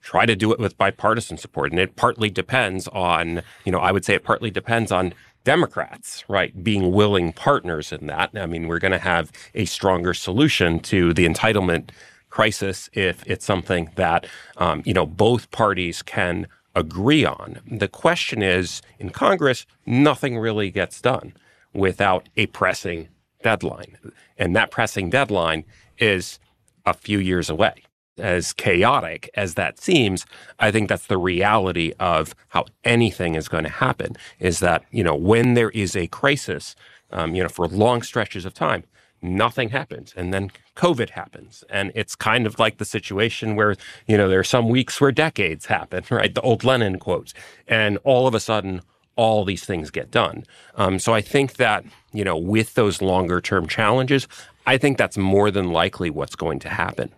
try 0.00 0.24
to 0.24 0.34
do 0.34 0.52
it 0.52 0.58
with 0.58 0.78
bipartisan 0.78 1.36
support. 1.36 1.70
And 1.70 1.78
it 1.78 1.94
partly 1.94 2.30
depends 2.30 2.88
on, 2.88 3.42
you 3.66 3.72
know, 3.72 3.78
I 3.78 3.92
would 3.92 4.06
say 4.06 4.14
it 4.14 4.24
partly 4.24 4.50
depends 4.50 4.90
on 4.90 5.12
Democrats, 5.44 6.24
right, 6.28 6.62
being 6.62 6.92
willing 6.92 7.32
partners 7.32 7.92
in 7.92 8.06
that. 8.06 8.30
I 8.34 8.46
mean, 8.46 8.68
we're 8.68 8.78
going 8.78 8.92
to 8.92 8.98
have 8.98 9.32
a 9.54 9.64
stronger 9.64 10.14
solution 10.14 10.80
to 10.80 11.14
the 11.14 11.26
entitlement 11.26 11.90
crisis 12.28 12.90
if 12.92 13.26
it's 13.26 13.44
something 13.44 13.90
that, 13.96 14.26
um, 14.58 14.82
you 14.84 14.92
know, 14.92 15.06
both 15.06 15.50
parties 15.50 16.02
can 16.02 16.46
agree 16.74 17.24
on. 17.24 17.60
The 17.66 17.88
question 17.88 18.42
is 18.42 18.82
in 18.98 19.10
Congress, 19.10 19.66
nothing 19.86 20.38
really 20.38 20.70
gets 20.70 21.00
done 21.00 21.32
without 21.72 22.28
a 22.36 22.46
pressing 22.46 23.08
deadline. 23.42 23.98
And 24.36 24.54
that 24.54 24.70
pressing 24.70 25.10
deadline 25.10 25.64
is 25.98 26.38
a 26.84 26.94
few 26.94 27.18
years 27.18 27.50
away. 27.50 27.84
As 28.18 28.52
chaotic 28.52 29.30
as 29.34 29.54
that 29.54 29.78
seems, 29.78 30.26
I 30.58 30.70
think 30.70 30.88
that's 30.88 31.06
the 31.06 31.18
reality 31.18 31.92
of 31.98 32.34
how 32.48 32.66
anything 32.84 33.34
is 33.34 33.48
going 33.48 33.64
to 33.64 33.70
happen 33.70 34.16
is 34.38 34.60
that, 34.60 34.84
you 34.90 35.04
know, 35.04 35.14
when 35.14 35.54
there 35.54 35.70
is 35.70 35.96
a 35.96 36.06
crisis, 36.08 36.76
um, 37.10 37.34
you 37.34 37.42
know, 37.42 37.48
for 37.48 37.66
long 37.66 38.02
stretches 38.02 38.44
of 38.44 38.54
time, 38.54 38.84
nothing 39.22 39.70
happens. 39.70 40.14
And 40.16 40.32
then 40.32 40.50
COVID 40.76 41.10
happens. 41.10 41.64
And 41.70 41.92
it's 41.94 42.14
kind 42.14 42.46
of 42.46 42.58
like 42.58 42.78
the 42.78 42.84
situation 42.84 43.56
where, 43.56 43.76
you 44.06 44.16
know, 44.16 44.28
there 44.28 44.40
are 44.40 44.44
some 44.44 44.68
weeks 44.68 45.00
where 45.00 45.12
decades 45.12 45.66
happen, 45.66 46.04
right? 46.10 46.34
The 46.34 46.40
old 46.42 46.64
Lenin 46.64 46.98
quotes. 46.98 47.34
And 47.66 47.98
all 48.04 48.26
of 48.26 48.34
a 48.34 48.40
sudden, 48.40 48.82
all 49.16 49.44
these 49.44 49.64
things 49.64 49.90
get 49.90 50.10
done. 50.10 50.44
Um, 50.76 50.98
so 51.00 51.12
I 51.12 51.20
think 51.20 51.54
that, 51.54 51.84
you 52.12 52.22
know, 52.22 52.36
with 52.36 52.74
those 52.74 53.02
longer 53.02 53.40
term 53.40 53.66
challenges, 53.66 54.28
I 54.64 54.78
think 54.78 54.96
that's 54.96 55.18
more 55.18 55.50
than 55.50 55.72
likely 55.72 56.08
what's 56.08 56.36
going 56.36 56.60
to 56.60 56.68
happen. 56.68 57.12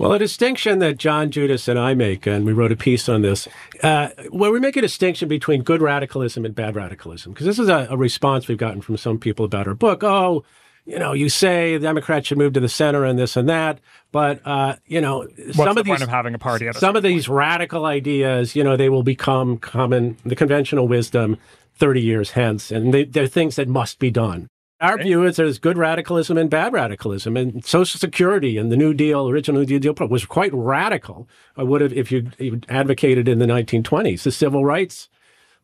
Well, 0.00 0.14
a 0.14 0.18
distinction 0.18 0.78
that 0.78 0.96
John 0.96 1.30
Judis 1.30 1.68
and 1.68 1.78
I 1.78 1.92
make, 1.92 2.26
and 2.26 2.46
we 2.46 2.54
wrote 2.54 2.72
a 2.72 2.76
piece 2.76 3.06
on 3.06 3.20
this, 3.20 3.46
uh, 3.82 4.08
where 4.30 4.50
we 4.50 4.58
make 4.58 4.74
a 4.78 4.80
distinction 4.80 5.28
between 5.28 5.62
good 5.62 5.82
radicalism 5.82 6.46
and 6.46 6.54
bad 6.54 6.74
radicalism, 6.74 7.34
because 7.34 7.44
this 7.44 7.58
is 7.58 7.68
a, 7.68 7.86
a, 7.90 7.98
response 7.98 8.48
we've 8.48 8.56
gotten 8.56 8.80
from 8.80 8.96
some 8.96 9.18
people 9.18 9.44
about 9.44 9.68
our 9.68 9.74
book. 9.74 10.02
Oh, 10.02 10.42
you 10.86 10.98
know, 10.98 11.12
you 11.12 11.28
say 11.28 11.76
the 11.76 11.82
Democrats 11.82 12.28
should 12.28 12.38
move 12.38 12.54
to 12.54 12.60
the 12.60 12.68
center 12.70 13.04
and 13.04 13.18
this 13.18 13.36
and 13.36 13.46
that, 13.50 13.78
but 14.10 14.40
uh, 14.46 14.76
you 14.86 15.02
know, 15.02 15.28
What's 15.36 15.58
some 15.58 15.76
of 15.76 15.84
these 15.84 16.00
of 16.00 16.08
having 16.08 16.34
a 16.34 16.38
party. 16.38 16.72
some 16.72 16.96
of 16.96 17.02
these 17.02 17.28
radical 17.28 17.84
ideas, 17.84 18.56
you 18.56 18.64
know, 18.64 18.78
they 18.78 18.88
will 18.88 19.02
become 19.02 19.58
common, 19.58 20.16
the 20.24 20.34
conventional 20.34 20.88
wisdom 20.88 21.36
30 21.74 22.00
years 22.00 22.30
hence, 22.30 22.70
and 22.70 22.94
they, 22.94 23.04
they're 23.04 23.26
things 23.26 23.56
that 23.56 23.68
must 23.68 23.98
be 23.98 24.10
done. 24.10 24.48
Our 24.80 24.94
okay. 24.94 25.02
view 25.02 25.24
is 25.24 25.36
there's 25.36 25.58
good 25.58 25.76
radicalism 25.76 26.38
and 26.38 26.48
bad 26.48 26.72
radicalism, 26.72 27.36
and 27.36 27.62
Social 27.64 27.98
Security 27.98 28.56
and 28.56 28.72
the 28.72 28.76
New 28.76 28.94
Deal, 28.94 29.28
original 29.28 29.62
New 29.62 29.78
Deal, 29.78 29.94
was 30.08 30.24
quite 30.24 30.52
radical. 30.54 31.28
I 31.56 31.64
would 31.64 31.82
have 31.82 31.92
if 31.92 32.10
you 32.10 32.30
advocated 32.68 33.28
in 33.28 33.40
the 33.40 33.46
1920s. 33.46 34.22
The 34.22 34.32
civil 34.32 34.64
rights 34.64 35.10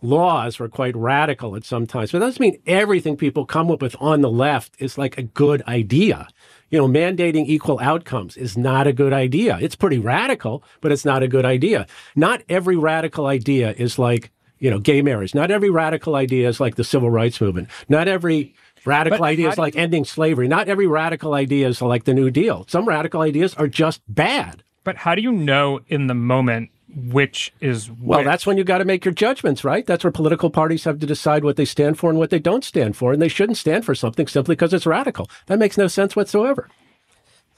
laws 0.03 0.59
were 0.59 0.69
quite 0.69 0.95
radical 0.95 1.57
at 1.57 1.65
some 1.65 1.87
times, 1.87 2.13
but 2.13 2.19
that 2.19 2.27
doesn't 2.27 2.41
mean 2.41 2.61
everything 2.67 3.17
people 3.17 3.47
come 3.47 3.71
up 3.71 3.81
with 3.81 3.97
on 4.01 4.21
the 4.21 4.31
left 4.31 4.75
is 4.79 4.99
like 4.99 5.17
a 5.17 5.23
good 5.23 5.63
idea. 5.63 6.29
You 6.69 6.79
know, 6.79 6.87
mandating 6.89 7.47
equal 7.47 7.81
outcomes 7.81 8.37
is 8.37 8.59
not 8.59 8.87
a 8.87 8.93
good 8.93 9.15
idea. 9.15 9.57
It's 9.63 9.77
pretty 9.77 9.99
radical, 9.99 10.63
but 10.83 10.93
it's 10.93 11.07
not 11.07 11.23
a 11.23 11.29
good 11.29 11.47
idea. 11.47 11.87
Not 12.17 12.43
every 12.51 12.77
radical 12.77 13.27
idea 13.27 13.73
is 13.79 13.99
like 13.99 14.31
you 14.59 14.71
know, 14.71 14.79
gay 14.79 15.03
marriage. 15.03 15.35
Not 15.35 15.51
every 15.51 15.71
radical 15.71 16.15
idea 16.15 16.49
is 16.49 16.61
like 16.61 16.77
the 16.77 16.85
civil 16.85 17.11
rights 17.11 17.41
movement. 17.41 17.69
Not 17.89 18.09
every 18.09 18.55
Radical 18.87 19.19
but 19.19 19.25
ideas 19.25 19.59
like 19.59 19.77
ending 19.77 20.05
slavery. 20.05 20.49
Not 20.49 20.69
every 20.69 20.87
radical 20.87 21.35
idea 21.35 21.69
is 21.69 21.83
like 21.83 22.05
the 22.05 22.15
New 22.15 22.31
Deal. 22.31 22.65
Some 22.69 22.87
radical 22.87 23.21
ideas 23.21 23.55
are 23.55 23.69
just 23.69 24.01
bad. 24.09 24.63
But 24.85 24.97
how 24.97 25.15
do 25.15 25.23
you 25.23 25.33
know 25.33 25.81
in 25.89 26.07
the 26.07 26.15
moment 26.15 26.71
which 26.95 27.53
is 27.61 27.91
which? 27.91 27.99
Well, 28.01 28.25
that's 28.25 28.47
when 28.47 28.57
you 28.57 28.65
got 28.65 28.79
to 28.79 28.85
make 28.85 29.05
your 29.05 29.13
judgments, 29.13 29.65
right? 29.65 29.85
That's 29.85 30.05
where 30.05 30.13
political 30.13 30.49
parties 30.49 30.85
have 30.85 31.01
to 31.01 31.07
decide 31.07 31.45
what 31.45 31.57
they 31.57 31.65
stand 31.65 31.99
for 31.99 32.09
and 32.09 32.19
what 32.19 32.31
they 32.31 32.39
don't 32.39 32.65
stand 32.65 32.97
for. 32.97 33.13
And 33.13 33.21
they 33.21 33.29
shouldn't 33.29 33.59
stand 33.59 33.85
for 33.85 33.95
something 33.95 34.27
simply 34.27 34.55
because 34.55 34.73
it's 34.73 34.87
radical. 34.87 35.29
That 35.47 35.59
makes 35.59 35.77
no 35.77 35.89
sense 35.89 36.15
whatsoever. 36.15 36.69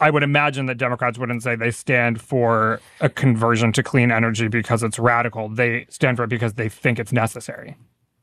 I 0.01 0.11
would 0.11 0.23
imagine 0.23 0.67
that 0.67 0.79
Democrats 0.79 1.19
wouldn't 1.19 1.43
say 1.43 1.57
they 1.57 1.73
stand 1.73 2.21
for 2.21 2.81
a 3.01 3.09
conversion 3.09 3.73
to 3.73 3.83
clean 3.83 4.13
energy 4.13 4.49
because 4.49 4.83
it's 4.83 4.99
radical. 4.99 5.49
They 5.49 5.87
stand 5.89 6.17
for 6.17 6.25
it 6.25 6.29
because 6.29 6.55
they 6.55 6.69
think 6.69 6.99
it's 6.99 7.13
necessary. 7.13 7.77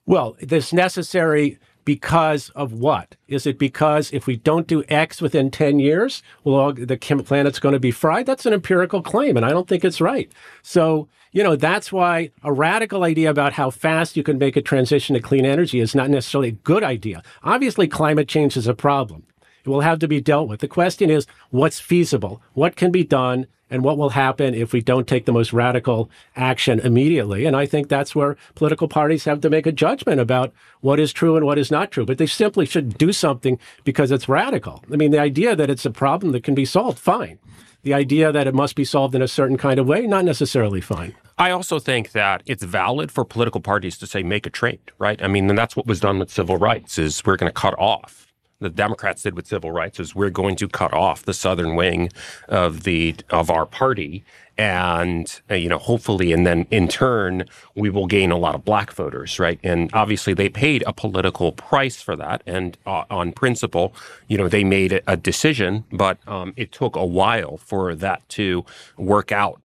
Well, 0.06 0.38
this 0.40 0.72
necessary 0.72 1.60
because 1.86 2.50
of 2.50 2.74
what? 2.74 3.16
Is 3.28 3.46
it 3.46 3.58
because 3.58 4.12
if 4.12 4.28
we 4.28 4.36
don't 4.36 4.68
do 4.68 4.84
X 4.90 5.22
within 5.22 5.52
10 5.52 5.80
years, 5.80 6.24
well, 6.44 6.56
all, 6.56 6.74
the 6.74 6.98
planet's 6.98 7.60
going 7.60 7.74
to 7.74 7.80
be 7.80 7.92
fried? 7.92 8.26
That's 8.26 8.46
an 8.46 8.54
empirical 8.54 9.02
claim, 9.02 9.38
and 9.38 9.46
I 9.46 9.50
don't 9.50 9.68
think 9.68 9.86
it's 9.86 10.02
right. 10.02 10.32
So, 10.64 11.08
you 11.32 11.44
know, 11.44 11.56
that's 11.56 11.92
why 11.92 12.32
a 12.44 12.52
radical 12.52 13.04
idea 13.04 13.30
about 13.30 13.54
how 13.54 13.70
fast 13.70 14.18
you 14.18 14.24
can 14.24 14.38
make 14.38 14.58
a 14.58 14.62
transition 14.62 15.14
to 15.14 15.22
clean 15.22 15.46
energy 15.46 15.80
is 15.80 15.96
not 15.96 16.10
necessarily 16.10 16.50
a 16.50 16.52
good 16.52 16.84
idea. 16.84 17.22
Obviously, 17.44 17.88
climate 17.88 18.28
change 18.28 18.58
is 18.58 18.68
a 18.68 18.74
problem. 18.74 19.24
It 19.64 19.70
will 19.70 19.82
have 19.82 20.00
to 20.00 20.08
be 20.08 20.22
dealt 20.22 20.48
with. 20.48 20.60
The 20.60 20.68
question 20.68 21.10
is, 21.10 21.26
what's 21.50 21.80
feasible? 21.80 22.42
What 22.54 22.76
can 22.76 22.92
be 22.92 23.04
done? 23.04 23.48
And 23.76 23.84
what 23.84 23.98
will 23.98 24.12
happen 24.12 24.56
if 24.56 24.72
we 24.72 24.82
don't 24.82 25.06
take 25.06 25.26
the 25.26 25.34
most 25.34 25.52
radical 25.52 26.10
action 26.38 26.80
immediately. 26.80 27.46
And 27.46 27.58
I 27.58 27.66
think 27.66 27.90
that's 27.90 28.16
where 28.16 28.38
political 28.56 28.88
parties 28.88 29.26
have 29.26 29.42
to 29.42 29.50
make 29.50 29.68
a 29.68 29.72
judgment 29.74 30.22
about 30.22 30.54
what 30.80 30.98
is 30.98 31.12
true 31.12 31.36
and 31.36 31.46
what 31.46 31.60
is 31.60 31.70
not 31.70 31.92
true. 31.92 32.06
But 32.06 32.18
they 32.18 32.26
simply 32.26 32.66
should 32.66 32.98
do 32.98 33.12
something 33.12 33.60
because 33.84 34.12
it's 34.12 34.30
radical. 34.30 34.82
I 34.92 34.96
mean, 34.96 35.12
the 35.12 35.20
idea 35.20 35.58
that 35.58 35.70
it's 35.70 35.86
a 35.86 35.92
problem 35.92 36.32
that 36.32 36.46
can 36.46 36.56
be 36.56 36.64
solved, 36.64 36.98
fine. 36.98 37.38
The 37.84 37.94
idea 37.94 38.32
that 38.32 38.48
it 38.48 38.56
must 38.56 38.78
be 38.78 38.86
solved 38.86 39.14
in 39.14 39.22
a 39.22 39.28
certain 39.28 39.58
kind 39.58 39.78
of 39.78 39.88
way, 39.88 40.08
not 40.08 40.24
necessarily 40.24 40.80
fine. 40.80 41.14
I 41.38 41.52
also 41.52 41.78
think 41.78 42.14
that 42.14 42.44
it's 42.46 42.64
valid 42.64 43.12
for 43.12 43.26
political 43.26 43.60
parties 43.60 43.98
to 43.98 44.08
say 44.08 44.24
make 44.24 44.46
a 44.46 44.50
trade, 44.50 44.80
right? 45.00 45.22
I 45.22 45.28
mean, 45.28 45.50
and 45.50 45.58
that's 45.58 45.76
what 45.76 45.86
was 45.86 46.00
done 46.00 46.18
with 46.18 46.32
civil 46.32 46.56
rights 46.56 46.98
is 46.98 47.24
we're 47.26 47.36
going 47.36 47.52
to 47.52 47.54
cut 47.54 47.78
off 47.78 48.25
the 48.60 48.70
Democrats 48.70 49.24
did 49.24 49.36
with 49.36 49.48
civil 49.48 49.72
rights 49.72 50.00
is 50.00 50.16
we're 50.16 50.30
going 50.30 50.56
to 50.56 50.68
cut 50.68 50.94
off 50.94 51.24
the 51.24 51.34
southern 51.34 51.76
wing 51.76 52.10
of 52.48 52.84
the 52.84 53.16
of 53.30 53.50
our 53.50 53.66
party. 53.66 54.24
And 54.58 55.42
uh, 55.52 55.56
you 55.56 55.68
know 55.68 55.78
hopefully 55.78 56.32
and 56.32 56.48
then 56.48 56.66
in 56.72 56.88
turn 56.88 57.44
we 57.76 57.90
will 57.90 58.08
gain 58.08 58.32
a 58.32 58.38
lot 58.38 58.56
of 58.56 58.64
black 58.64 58.94
voters 58.94 59.38
right? 59.38 59.60
And 59.64 59.90
obviously 59.94 60.34
they 60.34 60.48
paid 60.48 60.84
a 60.88 60.94
political 60.94 61.52
price 61.52 62.02
for 62.02 62.16
that. 62.16 62.42
And 62.46 62.78
uh, 62.86 63.04
on 63.10 63.34
principle 63.34 63.94
you 64.28 64.38
know 64.38 64.48
they 64.48 64.64
made 64.64 65.02
a 65.06 65.18
decision 65.18 65.84
but 65.92 66.18
um, 66.28 66.54
it 66.56 66.72
took 66.72 66.96
a 66.96 67.06
while 67.06 67.58
for 67.58 67.96
that 67.96 68.28
to 68.30 68.64
work 68.98 69.32
out. 69.34 69.62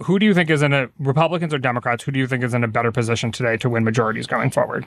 Who 0.00 0.18
do 0.18 0.26
you 0.26 0.34
think 0.34 0.50
is 0.50 0.60
in 0.60 0.74
a 0.74 0.90
republicans 0.98 1.54
or 1.54 1.58
democrats 1.58 2.04
who 2.04 2.12
do 2.12 2.18
you 2.18 2.26
think 2.26 2.44
is 2.44 2.52
in 2.52 2.62
a 2.62 2.68
better 2.68 2.92
position 2.92 3.32
today 3.32 3.56
to 3.56 3.70
win 3.70 3.84
majorities 3.84 4.26
going 4.26 4.50
forward 4.50 4.86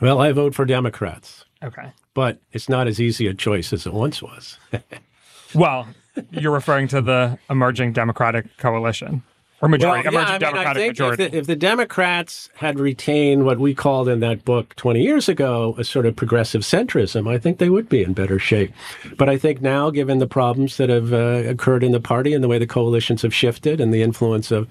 well 0.00 0.20
i 0.20 0.32
vote 0.32 0.54
for 0.54 0.64
democrats 0.64 1.44
Okay. 1.62 1.92
But 2.14 2.38
it's 2.52 2.68
not 2.68 2.86
as 2.86 3.00
easy 3.00 3.26
a 3.26 3.34
choice 3.34 3.72
as 3.72 3.86
it 3.86 3.92
once 3.92 4.22
was. 4.22 4.58
well, 5.54 5.88
you're 6.30 6.52
referring 6.52 6.88
to 6.88 7.00
the 7.00 7.38
emerging 7.48 7.92
Democratic 7.92 8.56
coalition 8.56 9.22
or 9.62 9.68
majority, 9.68 10.08
well, 10.08 10.14
yeah, 10.14 10.20
emerging 10.20 10.28
I 10.28 10.32
mean, 10.32 10.54
Democratic 10.54 10.88
majority. 10.88 11.22
If 11.24 11.30
the, 11.30 11.38
if 11.38 11.46
the, 11.46 11.56
Democrats 11.56 12.48
had 12.54 12.80
retained 12.80 13.44
what 13.44 13.58
we 13.58 13.74
called 13.74 14.08
in 14.08 14.20
that 14.20 14.42
book 14.44 14.74
20 14.76 15.02
years 15.02 15.28
ago 15.28 15.74
a 15.76 15.84
sort 15.84 16.06
of 16.06 16.16
progressive 16.16 16.62
centrism, 16.62 17.30
I 17.30 17.36
think 17.36 17.58
they 17.58 17.68
would 17.68 17.88
be 17.88 18.02
in 18.02 18.14
better 18.14 18.38
shape. 18.38 18.72
But 19.18 19.28
I 19.28 19.36
think 19.36 19.60
now, 19.60 19.90
given 19.90 20.18
the 20.18 20.26
problems 20.26 20.78
that 20.78 20.88
have 20.88 21.12
uh, 21.12 21.42
occurred 21.46 21.84
in 21.84 21.92
the 21.92 22.00
party 22.00 22.32
and 22.32 22.42
the 22.42 22.48
way 22.48 22.58
the 22.58 22.66
coalitions 22.66 23.20
have 23.20 23.34
shifted 23.34 23.82
and 23.82 23.92
the 23.92 24.02
influence 24.02 24.50
of 24.50 24.66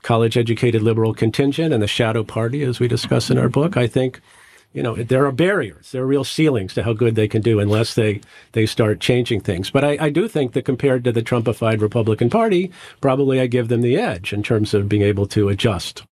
college 0.00 0.36
educated 0.38 0.82
liberal 0.82 1.12
contingent 1.12 1.74
and 1.74 1.82
the 1.82 1.86
shadow 1.86 2.24
party, 2.24 2.62
as 2.62 2.80
we 2.80 2.88
discuss 2.88 3.30
in 3.30 3.36
our 3.36 3.50
book, 3.50 3.76
I 3.76 3.86
think 3.86 4.20
you 4.72 4.82
know, 4.82 4.94
there 4.94 5.26
are 5.26 5.32
barriers. 5.32 5.92
There 5.92 6.02
are 6.02 6.06
real 6.06 6.24
ceilings 6.24 6.74
to 6.74 6.82
how 6.82 6.92
good 6.92 7.14
they 7.14 7.28
can 7.28 7.42
do 7.42 7.60
unless 7.60 7.94
they, 7.94 8.20
they 8.52 8.66
start 8.66 9.00
changing 9.00 9.40
things. 9.40 9.70
But 9.70 9.84
I, 9.84 9.96
I 10.00 10.10
do 10.10 10.28
think 10.28 10.52
that 10.52 10.64
compared 10.64 11.04
to 11.04 11.12
the 11.12 11.22
Trumpified 11.22 11.80
Republican 11.80 12.30
Party, 12.30 12.70
probably 13.00 13.40
I 13.40 13.46
give 13.46 13.68
them 13.68 13.82
the 13.82 13.96
edge 13.96 14.32
in 14.32 14.42
terms 14.42 14.74
of 14.74 14.88
being 14.88 15.02
able 15.02 15.26
to 15.28 15.48
adjust. 15.48 16.04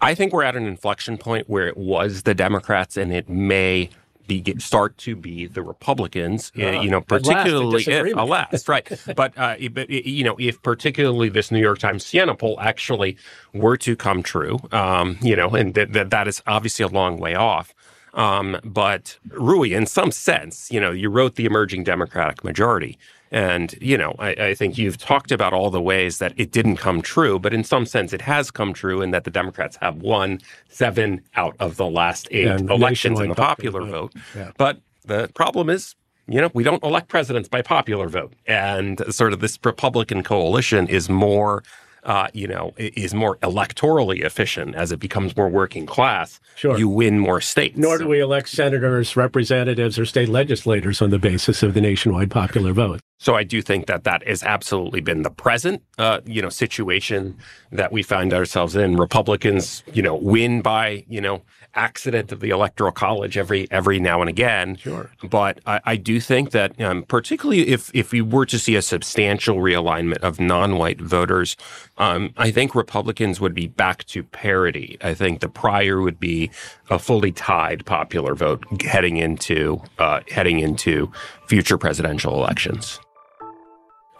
I 0.00 0.14
think 0.14 0.32
we're 0.32 0.42
at 0.42 0.56
an 0.56 0.66
inflection 0.66 1.16
point 1.16 1.48
where 1.48 1.68
it 1.68 1.76
was 1.76 2.24
the 2.24 2.34
Democrats 2.34 2.96
and 2.96 3.12
it 3.12 3.28
may 3.28 3.90
be, 4.26 4.54
start 4.58 4.96
to 4.98 5.16
be 5.16 5.46
the 5.46 5.62
Republicans, 5.62 6.52
uh, 6.58 6.70
you 6.70 6.90
know, 6.90 7.00
particularly 7.00 7.84
if, 7.86 8.16
last 8.16 8.68
right. 8.68 8.88
but, 9.16 9.36
uh, 9.36 9.56
but, 9.72 9.90
you 9.90 10.24
know, 10.24 10.36
if 10.38 10.60
particularly 10.62 11.28
this 11.28 11.50
New 11.50 11.60
York 11.60 11.78
Times 11.78 12.04
Siena 12.04 12.34
poll 12.34 12.58
actually 12.60 13.16
were 13.52 13.76
to 13.78 13.96
come 13.96 14.22
true, 14.22 14.58
um, 14.72 15.18
you 15.22 15.36
know, 15.36 15.50
and 15.50 15.74
that, 15.74 15.92
that, 15.92 16.10
that 16.10 16.28
is 16.28 16.42
obviously 16.46 16.84
a 16.84 16.88
long 16.88 17.18
way 17.18 17.34
off. 17.34 17.74
Um, 18.14 18.60
but 18.64 19.18
Ruy, 19.28 19.76
in 19.76 19.86
some 19.86 20.10
sense, 20.10 20.70
you 20.70 20.80
know, 20.80 20.90
you 20.90 21.08
wrote 21.08 21.36
the 21.36 21.46
emerging 21.46 21.84
Democratic 21.84 22.44
majority. 22.44 22.98
And, 23.30 23.74
you 23.80 23.96
know, 23.96 24.14
I, 24.18 24.28
I, 24.28 24.54
think 24.54 24.76
you've 24.76 24.98
talked 24.98 25.32
about 25.32 25.54
all 25.54 25.70
the 25.70 25.80
ways 25.80 26.18
that 26.18 26.34
it 26.36 26.52
didn't 26.52 26.76
come 26.76 27.00
true, 27.00 27.38
but 27.38 27.54
in 27.54 27.64
some 27.64 27.86
sense 27.86 28.12
it 28.12 28.20
has 28.20 28.50
come 28.50 28.74
true 28.74 29.00
in 29.00 29.10
that 29.12 29.24
the 29.24 29.30
Democrats 29.30 29.78
have 29.80 30.02
won 30.02 30.38
seven 30.68 31.22
out 31.34 31.56
of 31.58 31.78
the 31.78 31.86
last 31.86 32.28
eight 32.30 32.44
yeah, 32.44 32.58
elections 32.58 33.18
in 33.18 33.30
the 33.30 33.34
popular, 33.34 33.80
popular 33.80 34.00
vote. 34.00 34.12
vote. 34.12 34.22
Yeah. 34.36 34.50
But 34.58 34.82
the 35.06 35.30
problem 35.34 35.70
is, 35.70 35.94
you 36.28 36.42
know, 36.42 36.50
we 36.52 36.62
don't 36.62 36.82
elect 36.84 37.08
presidents 37.08 37.48
by 37.48 37.62
popular 37.62 38.08
vote. 38.08 38.34
And 38.46 39.02
sort 39.12 39.32
of 39.32 39.40
this 39.40 39.58
Republican 39.64 40.22
coalition 40.22 40.86
is 40.86 41.08
more 41.08 41.62
uh, 42.04 42.28
you 42.32 42.48
know, 42.48 42.72
is 42.76 43.14
more 43.14 43.36
electorally 43.38 44.22
efficient 44.22 44.74
as 44.74 44.90
it 44.92 44.98
becomes 44.98 45.36
more 45.36 45.48
working 45.48 45.86
class, 45.86 46.40
sure. 46.56 46.76
you 46.76 46.88
win 46.88 47.18
more 47.18 47.40
states. 47.40 47.78
Nor 47.78 47.98
do 47.98 48.08
we 48.08 48.20
elect 48.20 48.48
senators, 48.48 49.16
representatives, 49.16 49.98
or 49.98 50.04
state 50.04 50.28
legislators 50.28 51.00
on 51.00 51.10
the 51.10 51.18
basis 51.18 51.62
of 51.62 51.74
the 51.74 51.80
nationwide 51.80 52.30
popular 52.30 52.72
vote. 52.72 53.00
So 53.18 53.36
I 53.36 53.44
do 53.44 53.62
think 53.62 53.86
that 53.86 54.02
that 54.02 54.26
has 54.26 54.42
absolutely 54.42 55.00
been 55.00 55.22
the 55.22 55.30
present, 55.30 55.80
uh, 55.96 56.22
you 56.24 56.42
know, 56.42 56.48
situation 56.48 57.38
that 57.70 57.92
we 57.92 58.02
find 58.02 58.34
ourselves 58.34 58.74
in. 58.74 58.96
Republicans, 58.96 59.84
you 59.92 60.02
know, 60.02 60.16
win 60.16 60.60
by, 60.60 61.04
you 61.08 61.20
know, 61.20 61.42
accident 61.74 62.32
of 62.32 62.40
the 62.40 62.50
electoral 62.50 62.92
college 62.92 63.36
every 63.36 63.70
every 63.70 63.98
now 63.98 64.20
and 64.20 64.28
again. 64.28 64.76
Sure. 64.76 65.10
But 65.22 65.60
I, 65.66 65.80
I 65.84 65.96
do 65.96 66.20
think 66.20 66.50
that, 66.50 66.80
um, 66.80 67.04
particularly 67.04 67.68
if 67.68 67.90
if 67.94 68.12
we 68.12 68.20
were 68.20 68.46
to 68.46 68.58
see 68.58 68.76
a 68.76 68.82
substantial 68.82 69.56
realignment 69.56 70.18
of 70.18 70.40
non-white 70.40 71.00
voters, 71.00 71.56
um, 71.98 72.32
I 72.36 72.50
think 72.50 72.74
Republicans 72.74 73.40
would 73.40 73.54
be 73.54 73.66
back 73.66 74.04
to 74.04 74.22
parity. 74.22 74.98
I 75.02 75.14
think 75.14 75.40
the 75.40 75.48
prior 75.48 76.00
would 76.00 76.20
be 76.20 76.50
a 76.90 76.98
fully 76.98 77.32
tied 77.32 77.84
popular 77.86 78.34
vote 78.34 78.64
heading 78.82 79.16
into 79.16 79.82
uh, 79.98 80.20
heading 80.30 80.60
into 80.60 81.10
future 81.46 81.78
presidential 81.78 82.34
elections. 82.34 83.00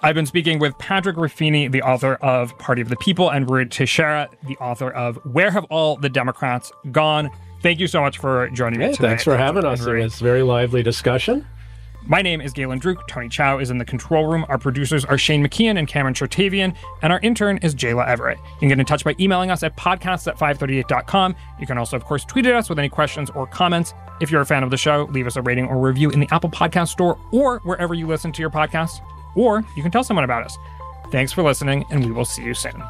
I've 0.05 0.15
been 0.17 0.27
speaking 0.27 0.59
with 0.59 0.77
Patrick 0.79 1.17
Ruffini, 1.17 1.71
the 1.71 1.83
author 1.83 2.15
of 2.15 2.57
Party 2.59 2.83
of 2.83 2.89
the 2.89 2.97
People, 2.97 3.31
and 3.31 3.47
Ruy 3.47 3.71
Teixeira, 3.71 4.29
the 4.49 4.57
author 4.57 4.91
of 4.91 5.17
Where 5.25 5.51
Have 5.53 5.65
All 5.65 5.97
the 5.97 6.09
Democrats 6.09 6.73
Gone? 6.91 7.31
Thank 7.61 7.79
you 7.79 7.87
so 7.87 8.01
much 8.01 8.19
for 8.19 8.49
joining 8.51 8.81
me 8.81 8.87
today. 8.87 9.09
thanks 9.09 9.23
for 9.23 9.37
having 9.37 9.65
us. 9.65 9.81
It 9.81 9.85
Ruy. 9.85 10.03
was 10.03 10.21
a 10.21 10.25
very 10.25 10.43
lively 10.43 10.83
discussion. 10.83 11.47
My 12.05 12.21
name 12.21 12.41
is 12.41 12.53
Galen 12.53 12.81
Druk. 12.81 13.07
Tony 13.07 13.29
Chow 13.29 13.59
is 13.59 13.71
in 13.71 13.79
the 13.79 13.85
control 13.85 14.27
room. 14.27 14.45
Our 14.49 14.59
producers 14.59 15.05
are 15.05 15.17
Shane 15.17 15.47
McKeon 15.47 15.79
and 15.79 15.87
Cameron 15.87 16.15
Chertavian, 16.15 16.75
and 17.01 17.13
our 17.13 17.21
intern 17.21 17.59
is 17.59 17.77
Jayla 17.77 18.05
Everett. 18.09 18.39
You 18.39 18.59
can 18.59 18.69
get 18.71 18.81
in 18.81 18.87
touch 18.87 19.05
by 19.05 19.15
emailing 19.21 19.53
us 19.53 19.63
at 19.63 19.77
podcasts 19.77 20.27
at 20.27 20.37
538.com. 20.37 21.37
You 21.61 21.67
can 21.69 21.79
also, 21.79 21.97
of 21.97 22.05
course, 22.05 22.25
tweet 22.25 22.45
at 22.47 22.57
us 22.57 22.69
with 22.69 22.81
any 22.81 22.89
questions 22.89 23.31
or 23.31 23.47
comments. 23.47 23.95
If 24.21 24.33
you're 24.33 24.41
a 24.41 24.47
fan 24.47 24.65
of 24.65 24.71
the 24.71 24.77
show, 24.77 25.09
leave 25.13 25.29
us 25.29 25.37
a 25.37 25.43
rating 25.43 25.67
or 25.69 25.79
review 25.79 26.11
in 26.11 26.19
the 26.19 26.27
Apple 26.33 26.51
Podcast 26.51 26.89
Store 26.89 27.21
or 27.31 27.61
wherever 27.61 27.95
you 27.95 28.09
listen 28.09 28.33
to 28.33 28.41
your 28.43 28.51
podcasts, 28.51 29.01
or 29.35 29.65
you 29.75 29.83
can 29.83 29.91
tell 29.91 30.05
someone 30.05 30.25
about 30.25 30.45
us. 30.45 30.59
Thanks 31.11 31.33
for 31.33 31.43
listening, 31.43 31.85
and 31.91 32.05
we 32.05 32.13
will 32.13 32.25
see 32.25 32.43
you 32.43 32.55
soon. 32.55 32.83